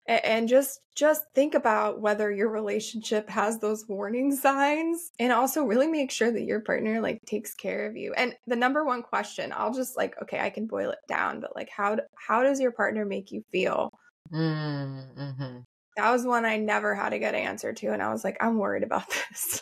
and, 0.10 0.48
just 0.48 0.80
just 0.96 1.24
think 1.36 1.54
about 1.54 2.02
whether 2.02 2.32
your 2.32 2.50
relationship 2.50 3.30
has 3.30 3.60
those 3.60 3.88
warning 3.88 4.36
signs 4.36 5.12
and 5.20 5.32
also 5.32 5.64
really 5.64 5.88
make 5.88 6.12
sure 6.12 6.32
that 6.32 6.44
your 6.44 6.60
partner 6.60 7.00
like 7.00 7.20
takes 7.26 7.54
care 7.54 7.88
of 7.88 7.96
you. 7.96 8.14
And 8.14 8.34
the 8.48 8.56
number 8.56 8.84
one 8.84 9.04
question, 9.04 9.54
I'll 9.56 9.74
just 9.74 9.96
like 9.96 10.16
okay, 10.24 10.40
I 10.40 10.50
can 10.50 10.68
boil 10.68 10.90
it 10.92 11.00
down, 11.08 11.40
but 11.40 11.56
like 11.56 11.70
how 11.70 11.98
how 12.16 12.44
does 12.44 12.60
your 12.60 12.72
partner 12.72 13.06
make 13.06 13.32
you 13.32 13.44
feel? 13.52 13.92
Mm-hmm. 14.34 15.60
That 15.98 16.12
was 16.12 16.26
one 16.26 16.46
I 16.46 16.58
never 16.58 16.96
had 16.96 17.14
a 17.14 17.20
good 17.20 17.36
answer 17.36 17.74
to 17.74 17.88
and 17.94 18.02
I 18.02 18.12
was 18.12 18.24
like 18.24 18.38
I'm 18.42 18.58
worried 18.58 18.84
about 18.84 19.10
this. 19.30 19.62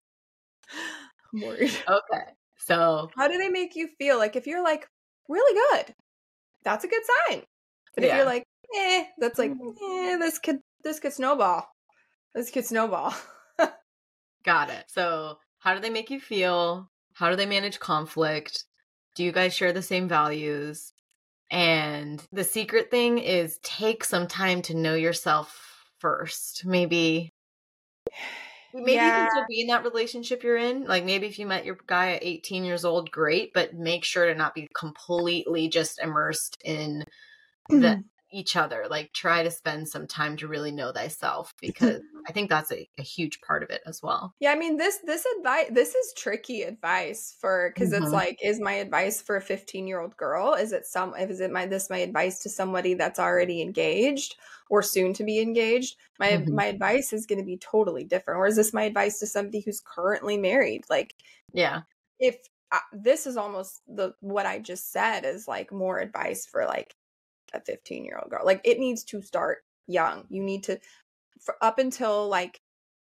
I'm 1.34 1.42
worried. 1.42 1.76
Okay. 1.88 2.24
So, 2.68 3.10
how 3.16 3.30
do 3.30 3.38
they 3.38 3.50
make 3.50 3.76
you 3.76 3.88
feel? 3.98 4.18
Like, 4.18 4.36
if 4.36 4.46
you're 4.46 4.64
like 4.64 4.88
really 5.30 5.60
good, 5.72 5.96
that's 6.64 6.84
a 6.84 6.88
good 6.88 7.02
sign. 7.30 7.44
But 7.96 8.04
yeah. 8.04 8.10
if 8.10 8.16
you're 8.18 8.26
like, 8.26 8.44
eh, 8.76 9.06
that's 9.18 9.40
like, 9.40 9.52
mm. 9.52 9.74
eh, 9.82 10.18
this 10.18 10.40
could 10.40 10.60
this 10.84 11.00
could 11.00 11.14
snowball. 11.14 11.68
This 12.34 12.52
could 12.52 12.66
snowball. 12.66 13.14
Got 14.44 14.70
it. 14.70 14.86
So, 14.88 15.38
how 15.60 15.74
do 15.74 15.82
they 15.82 15.90
make 15.90 16.10
you 16.10 16.20
feel? 16.20 16.90
How 17.14 17.30
do 17.30 17.36
they 17.36 17.46
manage 17.46 17.80
conflict? 17.80 18.66
Do 19.16 19.24
you 19.24 19.32
guys 19.32 19.56
share 19.56 19.74
the 19.74 19.82
same 19.82 20.08
values? 20.08 20.94
And 21.50 22.22
the 22.32 22.44
secret 22.44 22.92
thing 22.92 23.18
is 23.18 23.60
take 23.64 24.04
some 24.04 24.28
time 24.28 24.62
to 24.64 24.76
know 24.76 24.96
yourself 24.96 25.86
first. 26.00 26.66
Maybe 26.66 27.34
maybe 28.74 28.94
yeah. 28.94 29.06
you 29.06 29.12
can 29.12 29.32
still 29.32 29.46
be 29.50 29.62
in 29.62 29.68
that 29.68 29.84
relationship 29.84 30.44
you're 30.44 30.58
in. 30.58 30.86
Like 30.86 31.06
maybe 31.06 31.26
if 31.26 31.40
you 31.40 31.48
met 31.48 31.66
your 31.66 31.78
guy 31.88 32.14
at 32.14 32.24
18 32.24 32.66
years 32.66 32.86
old, 32.86 33.12
great, 33.12 33.54
but 33.54 33.74
make 33.74 34.04
sure 34.04 34.26
to 34.26 34.36
not 34.36 34.54
be 34.54 34.68
completely 34.76 35.70
just 35.70 36.00
immersed 36.00 36.58
in 36.64 37.04
the 37.70 37.76
mm-hmm. 37.76 38.02
Each 38.32 38.56
other. 38.56 38.86
Like 38.90 39.14
try 39.14 39.44
to 39.44 39.52
spend 39.52 39.88
some 39.88 40.08
time 40.08 40.38
to 40.38 40.48
really 40.48 40.72
know 40.72 40.92
thyself 40.92 41.54
because 41.62 42.02
I 42.28 42.32
think 42.32 42.50
that's 42.50 42.72
a, 42.72 42.88
a, 42.98 43.02
huge 43.02 43.42
part 43.42 43.64
of 43.64 43.70
it 43.70 43.82
as 43.86 44.02
well. 44.04 44.34
Yeah, 44.40 44.52
I 44.52 44.56
mean 44.56 44.78
this 44.78 45.00
this 45.04 45.26
advice 45.38 45.68
this 45.72 45.96
is 45.96 46.14
tricky 46.16 46.64
advice 46.64 47.36
for 47.40 47.72
because 47.74 47.92
mm-hmm. 47.92 48.04
it's 48.04 48.12
like 48.12 48.38
is 48.44 48.60
my 48.60 48.74
advice 48.74 49.22
for 49.22 49.38
a 49.38 49.42
15 49.42 49.88
year 49.88 50.02
old 50.02 50.16
girl? 50.18 50.54
Is 50.54 50.72
it 50.72 50.86
some 50.86 51.16
is 51.16 51.40
it 51.40 51.52
my 51.52 51.66
this 51.66 51.90
my 51.90 52.00
advice 52.00 52.40
to 52.40 52.50
somebody 52.50 52.94
that's 52.94 53.20
already 53.20 53.62
engaged? 53.62 54.36
or 54.70 54.82
soon 54.82 55.14
to 55.14 55.24
be 55.24 55.40
engaged, 55.40 55.96
my 56.20 56.32
mm-hmm. 56.32 56.54
my 56.54 56.66
advice 56.66 57.14
is 57.14 57.26
going 57.26 57.40
to 57.40 57.46
be 57.46 57.58
totally 57.58 58.04
different. 58.04 58.38
Or 58.38 58.48
is 58.48 58.56
this 58.56 58.74
my 58.74 58.84
advice 58.84 59.20
to 59.20 59.28
somebody 59.28 59.62
who's 59.62 59.80
currently 59.80 60.38
married? 60.38 60.84
Like, 60.90 61.16
yeah, 61.54 61.82
if 62.20 62.38
uh, 62.72 62.80
this 62.92 63.28
is 63.28 63.38
almost 63.38 63.82
the 63.88 64.14
what 64.20 64.46
I 64.46 64.60
just 64.60 64.92
said 64.92 65.26
is 65.26 65.48
like 65.48 65.72
more 65.72 66.00
advice 66.00 66.46
for 66.46 66.66
like 66.66 66.96
a 67.54 67.62
15 67.62 68.06
year 68.06 68.20
old 68.22 68.30
girl. 68.30 68.46
Like, 68.46 68.62
it 68.64 68.80
needs 68.80 69.04
to 69.06 69.22
start 69.22 69.60
young. 69.88 70.26
You 70.30 70.44
need 70.44 70.64
to 70.64 70.80
up 71.62 71.80
until 71.80 72.28
like 72.28 72.60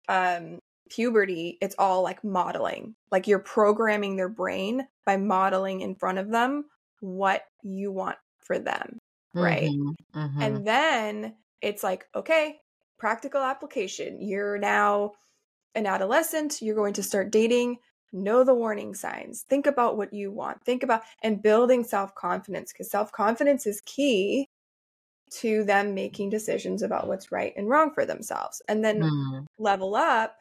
um 0.08 0.58
puberty 0.90 1.58
it's 1.62 1.76
all 1.78 2.02
like 2.02 2.24
modeling 2.24 2.96
like 3.12 3.28
you're 3.28 3.40
programming 3.40 4.16
their 4.16 4.30
brain 4.30 4.88
by 5.06 5.16
modeling 5.16 5.82
in 5.82 5.94
front 5.96 6.18
of 6.18 6.32
them 6.32 6.66
what 7.02 7.44
you 7.62 7.92
want 7.92 8.18
for 8.40 8.58
them 8.58 8.98
right 9.34 9.70
mm-hmm, 9.70 10.20
mm-hmm. 10.20 10.42
and 10.42 10.66
then 10.66 11.36
it's 11.62 11.84
like, 11.84 12.08
okay, 12.16 12.60
practical 12.98 13.42
application. 13.42 14.22
You're 14.22 14.58
now 14.58 15.14
an 15.76 15.86
adolescent, 15.86 16.62
you're 16.62 16.76
going 16.76 16.94
to 16.94 17.04
start 17.04 17.32
dating. 17.32 17.78
Know 18.14 18.44
the 18.44 18.54
warning 18.54 18.94
signs. 18.94 19.44
Think 19.50 19.68
about 19.68 19.98
what 19.98 20.14
you 20.14 20.32
want. 20.32 20.64
Think 20.66 20.84
about 20.84 21.04
and 21.24 21.42
building 21.42 21.84
self 21.84 22.14
confidence 22.16 22.74
because 22.74 22.92
self 22.92 23.12
confidence 23.12 23.66
is 23.66 23.82
key 23.86 24.48
to 25.32 25.64
them 25.64 25.96
making 25.96 26.30
decisions 26.30 26.84
about 26.84 27.08
what's 27.08 27.32
right 27.32 27.54
and 27.56 27.70
wrong 27.70 27.92
for 27.94 28.06
themselves. 28.06 28.62
And 28.68 28.84
then 28.84 29.02
mm. 29.02 29.46
level 29.58 29.96
up. 29.96 30.36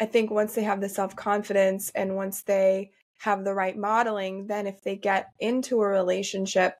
I 0.00 0.06
think 0.06 0.30
once 0.30 0.54
they 0.54 0.62
have 0.62 0.80
the 0.80 0.88
self 0.88 1.14
confidence 1.14 1.90
and 1.94 2.16
once 2.16 2.42
they 2.42 2.90
have 3.18 3.44
the 3.44 3.54
right 3.54 3.76
modeling, 3.76 4.46
then 4.46 4.66
if 4.66 4.82
they 4.82 4.96
get 4.96 5.28
into 5.40 5.80
a 5.80 5.88
relationship 5.88 6.74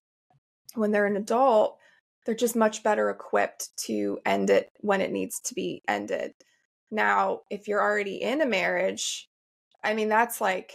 when 0.75 0.93
they're 0.93 1.07
an 1.07 1.17
adult, 1.17 1.79
they're 2.25 2.35
just 2.35 2.57
much 2.57 2.83
better 2.83 3.11
equipped 3.11 3.77
to 3.77 4.19
end 4.25 4.51
it 4.51 4.71
when 4.81 5.01
it 5.01 5.13
needs 5.13 5.41
to 5.41 5.55
be 5.55 5.83
ended. 5.89 6.33
Now, 6.91 7.41
if 7.51 7.69
you're 7.69 7.83
already 7.83 8.23
in 8.23 8.41
a 8.41 8.47
marriage, 8.47 9.28
I 9.89 9.95
mean 9.95 10.11
that's 10.11 10.39
like 10.39 10.75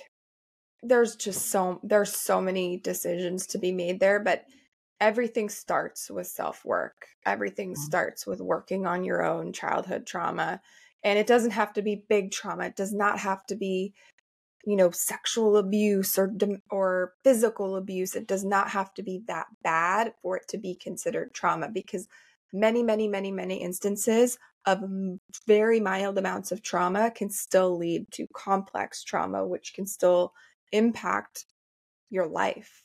there's 0.81 1.15
just 1.15 1.51
so 1.51 1.79
there's 1.83 2.15
so 2.15 2.41
many 2.41 2.77
decisions 2.77 3.45
to 3.47 3.59
be 3.59 3.71
made 3.71 3.99
there, 3.99 4.19
but 4.19 4.45
everything 4.99 5.49
starts 5.49 6.09
with 6.09 6.25
self-work. 6.25 6.95
Everything 7.23 7.73
mm-hmm. 7.73 7.83
starts 7.83 8.25
with 8.25 8.41
working 8.41 8.87
on 8.87 9.03
your 9.03 9.23
own 9.23 9.53
childhood 9.53 10.07
trauma. 10.07 10.61
And 11.03 11.19
it 11.19 11.27
doesn't 11.27 11.51
have 11.51 11.73
to 11.73 11.83
be 11.83 12.03
big 12.09 12.31
trauma. 12.31 12.65
It 12.65 12.75
does 12.75 12.91
not 12.91 13.19
have 13.19 13.45
to 13.47 13.55
be 13.55 13.93
you 14.65 14.75
know 14.75 14.89
sexual 14.89 15.57
abuse 15.57 16.17
or 16.17 16.33
or 16.71 17.13
physical 17.23 17.75
abuse 17.75 18.15
it 18.15 18.25
does 18.25 18.45
not 18.45 18.69
have 18.69 18.93
to 18.93 19.03
be 19.03 19.21
that 19.27 19.47
bad 19.61 20.13
for 20.21 20.37
it 20.37 20.47
to 20.47 20.57
be 20.57 20.73
considered 20.73 21.33
trauma 21.33 21.67
because 21.67 22.07
many 22.53 22.83
many 22.83 23.07
many 23.07 23.31
many 23.31 23.61
instances 23.61 24.37
of 24.65 24.81
very 25.45 25.79
mild 25.79 26.17
amounts 26.17 26.51
of 26.51 26.61
trauma 26.61 27.11
can 27.11 27.29
still 27.29 27.77
lead 27.77 28.09
to 28.11 28.27
complex 28.33 29.03
trauma 29.03 29.45
which 29.45 29.73
can 29.73 29.85
still 29.85 30.31
impact 30.71 31.45
your 32.09 32.27
life 32.27 32.83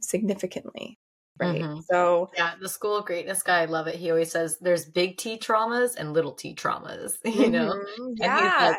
significantly 0.00 0.98
right 1.40 1.62
mm-hmm. 1.62 1.80
so 1.90 2.30
yeah 2.36 2.52
the 2.60 2.68
school 2.68 2.96
of 2.96 3.04
greatness 3.06 3.42
guy 3.42 3.62
i 3.62 3.64
love 3.64 3.86
it 3.86 3.94
he 3.96 4.10
always 4.10 4.30
says 4.30 4.58
there's 4.60 4.84
big 4.84 5.16
t 5.16 5.38
traumas 5.38 5.96
and 5.96 6.12
little 6.12 6.32
t 6.32 6.54
traumas 6.54 7.14
you 7.24 7.50
know 7.50 7.72
mm-hmm. 7.72 8.12
yeah 8.18 8.74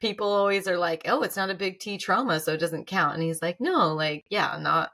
people 0.00 0.28
always 0.30 0.68
are 0.68 0.78
like, 0.78 1.02
oh, 1.06 1.22
it's 1.22 1.36
not 1.36 1.50
a 1.50 1.54
big 1.54 1.80
T 1.80 1.98
trauma, 1.98 2.40
so 2.40 2.52
it 2.52 2.60
doesn't 2.60 2.86
count. 2.86 3.14
And 3.14 3.22
he's 3.22 3.42
like, 3.42 3.60
no, 3.60 3.94
like, 3.94 4.24
yeah, 4.30 4.58
not 4.60 4.90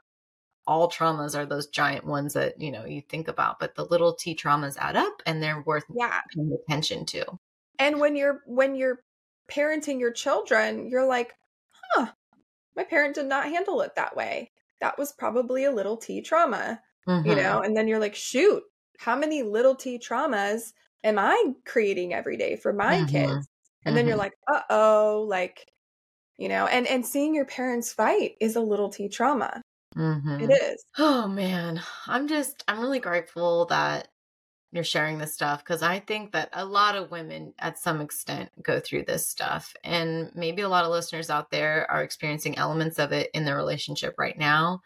all 0.65 0.89
traumas 0.89 1.37
are 1.37 1.45
those 1.45 1.67
giant 1.67 2.05
ones 2.05 2.33
that, 2.33 2.59
you 2.59 2.71
know, 2.71 2.85
you 2.85 3.01
think 3.01 3.27
about, 3.27 3.59
but 3.59 3.75
the 3.75 3.85
little 3.85 4.13
T 4.13 4.35
traumas 4.35 4.77
add 4.77 4.95
up 4.95 5.21
and 5.25 5.41
they're 5.41 5.61
worth 5.61 5.85
yeah. 5.93 6.21
paying 6.33 6.55
attention 6.67 7.05
to. 7.07 7.25
And 7.79 7.99
when 7.99 8.15
you're, 8.15 8.41
when 8.45 8.75
you're 8.75 8.99
parenting 9.51 9.99
your 9.99 10.11
children, 10.11 10.89
you're 10.89 11.05
like, 11.05 11.33
huh, 11.71 12.07
my 12.75 12.83
parent 12.83 13.15
did 13.15 13.25
not 13.25 13.45
handle 13.45 13.81
it 13.81 13.95
that 13.95 14.15
way. 14.15 14.51
That 14.79 14.97
was 14.97 15.11
probably 15.11 15.65
a 15.65 15.71
little 15.71 15.97
T 15.97 16.21
trauma, 16.21 16.79
mm-hmm. 17.07 17.27
you 17.27 17.35
know? 17.35 17.61
And 17.61 17.75
then 17.75 17.87
you're 17.87 17.99
like, 17.99 18.15
shoot, 18.15 18.63
how 18.99 19.15
many 19.15 19.43
little 19.43 19.75
T 19.75 19.99
traumas 19.99 20.71
am 21.03 21.19
I 21.19 21.53
creating 21.65 22.13
every 22.13 22.37
day 22.37 22.55
for 22.55 22.71
my 22.71 22.97
mm-hmm. 22.97 23.05
kids? 23.07 23.31
And 23.31 23.41
mm-hmm. 23.43 23.95
then 23.95 24.07
you're 24.07 24.13
mm-hmm. 24.13 24.19
like, 24.19 24.33
uh 24.51 24.61
oh, 24.69 25.25
like, 25.27 25.67
you 26.37 26.49
know 26.49 26.65
and 26.67 26.87
and 26.87 27.05
seeing 27.05 27.35
your 27.35 27.45
parents 27.45 27.93
fight 27.93 28.33
is 28.39 28.55
a 28.55 28.61
little 28.61 28.89
t 28.89 29.07
trauma 29.07 29.61
Mhm. 29.95 30.59
it 30.59 30.73
is 30.73 30.85
Oh 30.97 31.27
man, 31.27 31.81
I'm 32.07 32.27
just 32.27 32.63
I'm 32.67 32.79
really 32.79 32.99
grateful 32.99 33.65
that 33.67 34.09
you're 34.71 34.83
sharing 34.85 35.17
this 35.19 35.33
stuff 35.35 35.63
because 35.63 35.83
I 35.83 35.99
think 35.99 36.33
that 36.33 36.49
a 36.53 36.65
lot 36.65 36.95
of 36.95 37.11
women 37.11 37.53
at 37.59 37.79
some 37.79 38.01
extent 38.01 38.51
go 38.63 38.79
through 38.79 39.05
this 39.05 39.27
stuff 39.27 39.75
and 39.83 40.31
maybe 40.35 40.63
a 40.63 40.69
lot 40.69 40.85
of 40.85 40.91
listeners 40.91 41.29
out 41.31 41.51
there 41.51 41.89
are 41.91 42.03
experiencing 42.03 42.57
elements 42.57 42.99
of 42.99 43.11
it 43.13 43.31
in 43.35 43.45
their 43.45 43.57
relationship 43.57 44.15
right 44.19 44.37
now. 44.37 44.81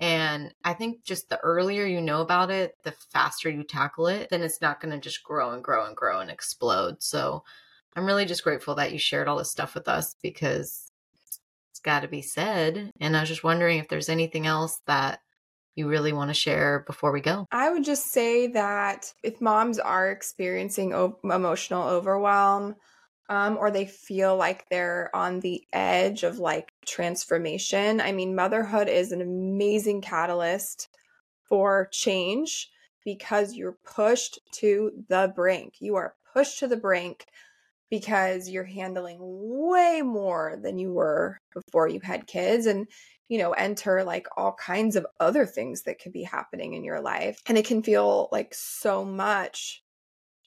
And 0.00 0.54
I 0.64 0.74
think 0.74 1.04
just 1.04 1.28
the 1.28 1.38
earlier 1.40 1.86
you 1.86 2.00
know 2.00 2.20
about 2.22 2.50
it, 2.50 2.76
the 2.84 2.92
faster 3.12 3.48
you 3.50 3.64
tackle 3.64 4.08
it, 4.08 4.28
then 4.30 4.42
it's 4.42 4.60
not 4.60 4.80
going 4.80 4.92
to 4.92 5.00
just 5.00 5.22
grow 5.24 5.52
and 5.52 5.62
grow 5.64 5.86
and 5.86 5.96
grow 5.96 6.20
and 6.20 6.30
explode. 6.30 7.02
So 7.02 7.44
I'm 7.96 8.06
really 8.06 8.26
just 8.26 8.44
grateful 8.44 8.74
that 8.76 8.92
you 8.92 8.98
shared 8.98 9.28
all 9.28 9.38
this 9.38 9.50
stuff 9.52 9.74
with 9.74 9.88
us 9.88 10.16
because 10.22 10.83
got 11.84 12.00
to 12.00 12.08
be 12.08 12.22
said. 12.22 12.90
And 13.00 13.16
I 13.16 13.20
was 13.20 13.28
just 13.28 13.44
wondering 13.44 13.78
if 13.78 13.88
there's 13.88 14.08
anything 14.08 14.46
else 14.46 14.80
that 14.86 15.20
you 15.76 15.88
really 15.88 16.12
want 16.12 16.30
to 16.30 16.34
share 16.34 16.84
before 16.86 17.12
we 17.12 17.20
go. 17.20 17.46
I 17.50 17.70
would 17.70 17.84
just 17.84 18.12
say 18.12 18.46
that 18.48 19.12
if 19.22 19.40
moms 19.40 19.78
are 19.78 20.10
experiencing 20.10 20.94
o- 20.94 21.18
emotional 21.24 21.88
overwhelm, 21.88 22.76
um, 23.28 23.56
or 23.56 23.70
they 23.70 23.86
feel 23.86 24.36
like 24.36 24.68
they're 24.68 25.10
on 25.14 25.40
the 25.40 25.64
edge 25.72 26.22
of 26.24 26.38
like 26.38 26.70
transformation, 26.86 28.00
I 28.00 28.12
mean, 28.12 28.34
motherhood 28.34 28.88
is 28.88 29.12
an 29.12 29.20
amazing 29.22 30.02
catalyst 30.02 30.88
for 31.48 31.88
change 31.90 32.68
because 33.04 33.54
you're 33.54 33.78
pushed 33.84 34.38
to 34.52 34.92
the 35.08 35.32
brink. 35.34 35.74
You 35.80 35.96
are 35.96 36.14
pushed 36.32 36.58
to 36.60 36.68
the 36.68 36.76
brink 36.76 37.26
because 37.98 38.48
you're 38.48 38.64
handling 38.64 39.18
way 39.20 40.02
more 40.02 40.56
than 40.60 40.78
you 40.78 40.92
were 40.92 41.38
before 41.52 41.88
you 41.88 42.00
had 42.00 42.26
kids. 42.26 42.66
And 42.66 42.86
you 43.28 43.38
know, 43.38 43.52
enter 43.52 44.04
like 44.04 44.26
all 44.36 44.52
kinds 44.54 44.96
of 44.96 45.06
other 45.20 45.46
things 45.46 45.82
that 45.84 45.98
could 45.98 46.12
be 46.12 46.22
happening 46.24 46.74
in 46.74 46.84
your 46.84 47.00
life. 47.00 47.40
And 47.46 47.56
it 47.56 47.64
can 47.66 47.82
feel 47.82 48.28
like 48.32 48.52
so 48.54 49.04
much. 49.04 49.82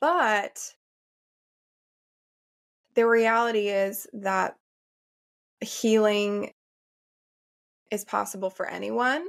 But 0.01 0.75
the 2.95 3.07
reality 3.07 3.69
is 3.69 4.07
that 4.13 4.57
healing 5.61 6.53
is 7.91 8.03
possible 8.05 8.49
for 8.49 8.65
anyone, 8.67 9.27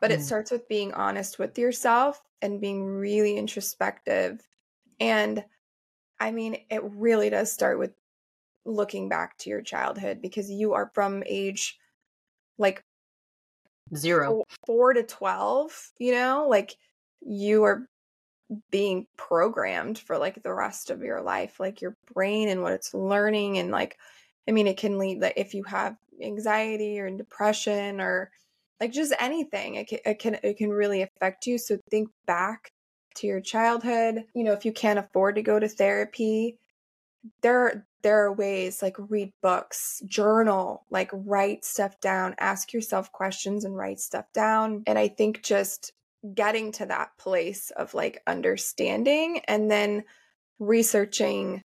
but 0.00 0.12
it 0.12 0.20
Mm. 0.20 0.24
starts 0.24 0.50
with 0.50 0.68
being 0.68 0.94
honest 0.94 1.38
with 1.38 1.58
yourself 1.58 2.22
and 2.42 2.60
being 2.60 2.84
really 2.86 3.36
introspective. 3.38 4.46
And 5.00 5.44
I 6.18 6.30
mean, 6.30 6.56
it 6.70 6.82
really 6.82 7.30
does 7.30 7.52
start 7.52 7.78
with 7.78 7.92
looking 8.66 9.08
back 9.08 9.38
to 9.38 9.50
your 9.50 9.62
childhood 9.62 10.20
because 10.20 10.50
you 10.50 10.74
are 10.74 10.90
from 10.92 11.22
age 11.26 11.78
like 12.58 12.82
Zero. 13.94 14.42
four, 14.66 14.92
to 14.92 15.04
12 15.04 15.92
you 15.98 16.12
know 16.12 16.46
like 16.48 16.74
you 17.20 17.62
are 17.62 17.86
being 18.70 19.06
programmed 19.16 19.98
for 19.98 20.18
like 20.18 20.42
the 20.42 20.52
rest 20.52 20.90
of 20.90 21.02
your 21.02 21.22
life 21.22 21.60
like 21.60 21.80
your 21.80 21.94
brain 22.12 22.48
and 22.48 22.62
what 22.62 22.72
it's 22.72 22.94
learning 22.94 23.58
and 23.58 23.70
like 23.70 23.96
i 24.48 24.52
mean 24.52 24.66
it 24.66 24.76
can 24.76 24.98
lead 24.98 25.20
like 25.20 25.34
if 25.36 25.54
you 25.54 25.62
have 25.64 25.96
anxiety 26.22 26.98
or 26.98 27.08
depression 27.10 28.00
or 28.00 28.30
like 28.80 28.92
just 28.92 29.12
anything 29.18 29.76
it 29.76 29.88
can, 29.88 29.98
it 30.04 30.18
can 30.18 30.36
it 30.42 30.56
can 30.56 30.70
really 30.70 31.02
affect 31.02 31.46
you 31.46 31.58
so 31.58 31.78
think 31.90 32.08
back 32.26 32.72
to 33.16 33.26
your 33.26 33.40
childhood 33.40 34.24
you 34.34 34.44
know 34.44 34.52
if 34.52 34.64
you 34.64 34.72
can't 34.72 34.98
afford 34.98 35.34
to 35.34 35.42
go 35.42 35.58
to 35.58 35.68
therapy 35.68 36.58
there 37.42 37.86
there 38.02 38.24
are 38.24 38.32
ways 38.32 38.82
like 38.82 38.96
read 38.98 39.32
books 39.42 40.00
journal 40.06 40.84
like 40.90 41.10
write 41.12 41.64
stuff 41.64 41.98
down 42.00 42.34
ask 42.38 42.72
yourself 42.72 43.10
questions 43.12 43.64
and 43.64 43.76
write 43.76 43.98
stuff 43.98 44.26
down. 44.32 44.82
And 44.86 44.98
i 44.98 45.08
think 45.08 45.42
just 45.42 45.92
getting 46.34 46.72
to 46.72 46.86
that 46.86 47.10
place 47.18 47.70
of 47.70 47.94
like 47.94 48.22
understanding 48.26 49.40
and 49.46 49.70
then 49.70 50.04
researching 50.58 51.62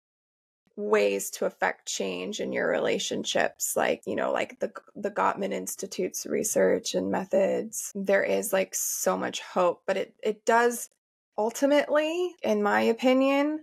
ways 0.76 1.30
to 1.30 1.46
affect 1.46 1.86
change 1.86 2.40
in 2.40 2.52
your 2.52 2.68
relationships 2.68 3.76
like 3.76 4.02
you 4.06 4.16
know 4.16 4.32
like 4.32 4.58
the 4.58 4.72
the 4.96 5.10
Gottman 5.10 5.52
Institute's 5.52 6.26
research 6.26 6.96
and 6.96 7.12
methods 7.12 7.92
there 7.94 8.24
is 8.24 8.52
like 8.52 8.74
so 8.74 9.16
much 9.16 9.40
hope 9.40 9.82
but 9.86 9.96
it 9.96 10.14
it 10.22 10.44
does 10.44 10.88
ultimately 11.36 12.34
in 12.42 12.62
my 12.62 12.82
opinion 12.82 13.62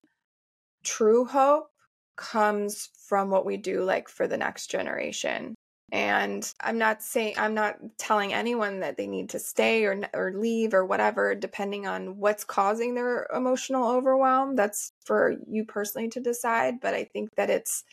true 0.83 1.25
hope 1.25 1.67
comes 2.15 2.89
from 3.07 3.29
what 3.29 3.45
we 3.45 3.57
do 3.57 3.83
like 3.83 4.07
for 4.07 4.27
the 4.27 4.37
next 4.37 4.67
generation. 4.67 5.55
And 5.93 6.49
i'm 6.61 6.77
not 6.77 7.01
saying 7.01 7.33
i'm 7.37 7.53
not 7.53 7.75
telling 7.97 8.33
anyone 8.33 8.79
that 8.79 8.95
they 8.95 9.07
need 9.07 9.29
to 9.31 9.39
stay 9.39 9.83
or 9.83 10.01
or 10.13 10.31
leave 10.33 10.73
or 10.73 10.85
whatever 10.85 11.35
depending 11.35 11.85
on 11.85 12.17
what's 12.17 12.45
causing 12.45 12.95
their 12.95 13.27
emotional 13.35 13.89
overwhelm. 13.89 14.55
That's 14.55 14.91
for 15.03 15.35
you 15.49 15.65
personally 15.65 16.07
to 16.09 16.21
decide 16.21 16.75
but 16.81 16.93
i 16.93 17.03
think 17.03 17.29
that 17.35 17.49
it's 17.49 17.83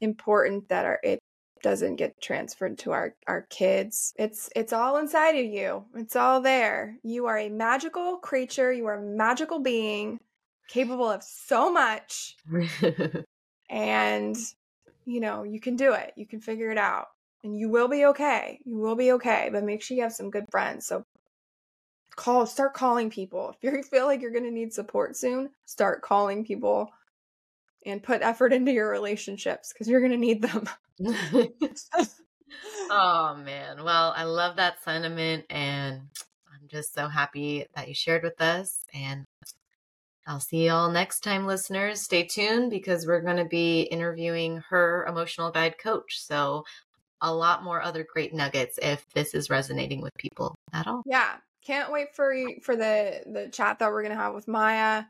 important 0.00 0.68
that 0.70 0.86
our, 0.86 0.98
it 1.02 1.20
doesn't 1.62 1.96
get 1.96 2.20
transferred 2.20 2.78
to 2.78 2.92
our 2.92 3.14
our 3.26 3.42
kids. 3.42 4.12
It's 4.16 4.50
it's 4.56 4.72
all 4.72 4.96
inside 4.96 5.36
of 5.36 5.44
you. 5.44 5.84
It's 5.94 6.16
all 6.16 6.40
there. 6.40 6.96
You 7.02 7.26
are 7.26 7.38
a 7.38 7.48
magical 7.48 8.16
creature. 8.16 8.72
You 8.72 8.86
are 8.86 8.98
a 8.98 9.02
magical 9.02 9.60
being 9.60 10.18
capable 10.68 11.10
of 11.10 11.22
so 11.22 11.72
much. 11.72 12.36
And 13.72 14.36
you 15.04 15.20
know 15.20 15.44
you 15.44 15.60
can 15.60 15.76
do 15.76 15.92
it. 15.92 16.12
You 16.16 16.26
can 16.26 16.40
figure 16.40 16.72
it 16.72 16.78
out. 16.78 17.06
And 17.44 17.56
you 17.56 17.68
will 17.68 17.86
be 17.86 18.06
okay. 18.06 18.58
You 18.64 18.76
will 18.78 18.96
be 18.96 19.12
okay. 19.12 19.48
But 19.52 19.62
make 19.62 19.80
sure 19.80 19.96
you 19.96 20.02
have 20.02 20.12
some 20.12 20.28
good 20.28 20.46
friends. 20.50 20.86
So 20.86 21.04
call 22.16 22.46
start 22.46 22.74
calling 22.74 23.10
people. 23.10 23.54
If 23.62 23.72
you 23.72 23.82
feel 23.84 24.06
like 24.06 24.20
you're 24.20 24.32
going 24.32 24.44
to 24.44 24.50
need 24.50 24.72
support 24.72 25.16
soon 25.16 25.50
start 25.66 26.02
calling 26.02 26.44
people 26.44 26.90
and 27.86 28.02
put 28.02 28.22
effort 28.22 28.52
into 28.52 28.72
your 28.72 28.90
relationships 28.90 29.72
because 29.72 29.88
you're 29.88 30.00
going 30.00 30.12
to 30.12 30.18
need 30.18 30.42
them 30.42 30.68
oh 32.90 33.36
man. 33.42 33.84
Well, 33.84 34.12
I 34.16 34.24
love 34.24 34.56
that 34.56 34.82
sentiment 34.82 35.46
and 35.50 36.00
I'm 36.52 36.68
just 36.68 36.94
so 36.94 37.08
happy 37.08 37.66
that 37.74 37.88
you 37.88 37.94
shared 37.94 38.22
with 38.22 38.40
us 38.40 38.84
and 38.92 39.24
I'll 40.26 40.40
see 40.40 40.66
y'all 40.66 40.90
next 40.90 41.20
time 41.20 41.46
listeners. 41.46 42.02
Stay 42.02 42.24
tuned 42.24 42.70
because 42.70 43.06
we're 43.06 43.22
going 43.22 43.38
to 43.38 43.46
be 43.46 43.82
interviewing 43.82 44.62
her 44.68 45.06
emotional 45.08 45.50
guide 45.50 45.76
coach. 45.78 46.20
So 46.20 46.64
a 47.22 47.34
lot 47.34 47.64
more 47.64 47.82
other 47.82 48.06
great 48.10 48.32
nuggets 48.34 48.78
if 48.80 49.08
this 49.14 49.34
is 49.34 49.50
resonating 49.50 50.00
with 50.00 50.14
people 50.14 50.54
at 50.72 50.86
all. 50.86 51.02
yeah 51.04 51.34
can't 51.62 51.92
wait 51.92 52.14
for 52.14 52.32
you 52.32 52.58
for 52.62 52.76
the 52.76 53.20
the 53.26 53.48
chat 53.48 53.78
that 53.78 53.90
we're 53.90 54.02
going 54.02 54.16
to 54.16 54.22
have 54.22 54.34
with 54.34 54.48
Maya 54.48 55.04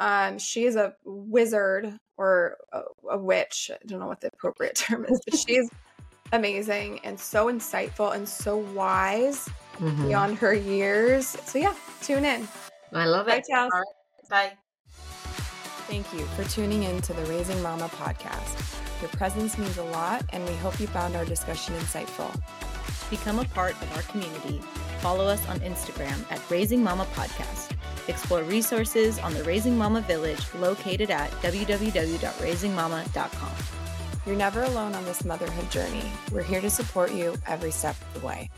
um 0.00 0.38
she 0.38 0.64
is 0.64 0.76
a 0.76 0.94
wizard 1.04 1.98
or 2.16 2.56
a, 2.72 2.82
a 3.10 3.18
witch 3.18 3.70
I 3.72 3.78
don't 3.86 4.00
know 4.00 4.06
what 4.06 4.20
the 4.20 4.28
appropriate 4.28 4.74
term 4.84 5.04
is 5.06 5.20
but 5.28 5.38
she's 5.38 5.70
amazing 6.32 7.00
and 7.04 7.18
so 7.18 7.46
insightful 7.46 8.14
and 8.14 8.28
so 8.28 8.56
wise 8.58 9.48
Mhm. 9.78 10.08
beyond 10.08 10.38
her 10.38 10.52
years. 10.52 11.24
So 11.46 11.56
yeah, 11.58 11.72
tune 12.02 12.24
in. 12.24 12.48
I 12.92 13.06
love 13.06 13.26
Bye, 13.26 13.36
it. 13.36 13.44
Chels. 13.48 13.70
All 13.72 13.78
right. 13.78 14.28
Bye. 14.28 14.52
Thank 15.86 16.12
you 16.12 16.26
for 16.34 16.42
tuning 16.50 16.82
in 16.82 17.00
to 17.02 17.12
the 17.14 17.22
Raising 17.26 17.62
Mama 17.62 17.88
podcast. 17.90 18.74
Your 19.00 19.08
presence 19.10 19.56
means 19.56 19.78
a 19.78 19.84
lot, 19.84 20.24
and 20.32 20.44
we 20.46 20.54
hope 20.56 20.80
you 20.80 20.88
found 20.88 21.14
our 21.14 21.24
discussion 21.24 21.74
insightful. 21.76 22.28
Become 23.08 23.38
a 23.38 23.44
part 23.44 23.80
of 23.80 23.96
our 23.96 24.02
community. 24.02 24.60
Follow 24.98 25.26
us 25.26 25.46
on 25.48 25.60
Instagram 25.60 26.30
at 26.32 26.40
Raising 26.50 26.82
Mama 26.82 27.06
Podcast. 27.14 27.70
Explore 28.08 28.42
resources 28.42 29.18
on 29.18 29.34
the 29.34 29.44
Raising 29.44 29.78
Mama 29.78 30.00
Village 30.00 30.40
located 30.54 31.10
at 31.10 31.30
www.raisingmama.com. 31.42 33.52
You're 34.26 34.36
never 34.36 34.64
alone 34.64 34.94
on 34.94 35.04
this 35.04 35.24
motherhood 35.24 35.70
journey. 35.70 36.02
We're 36.32 36.42
here 36.42 36.60
to 36.60 36.70
support 36.70 37.12
you 37.12 37.36
every 37.46 37.70
step 37.70 37.94
of 38.00 38.20
the 38.20 38.26
way. 38.26 38.50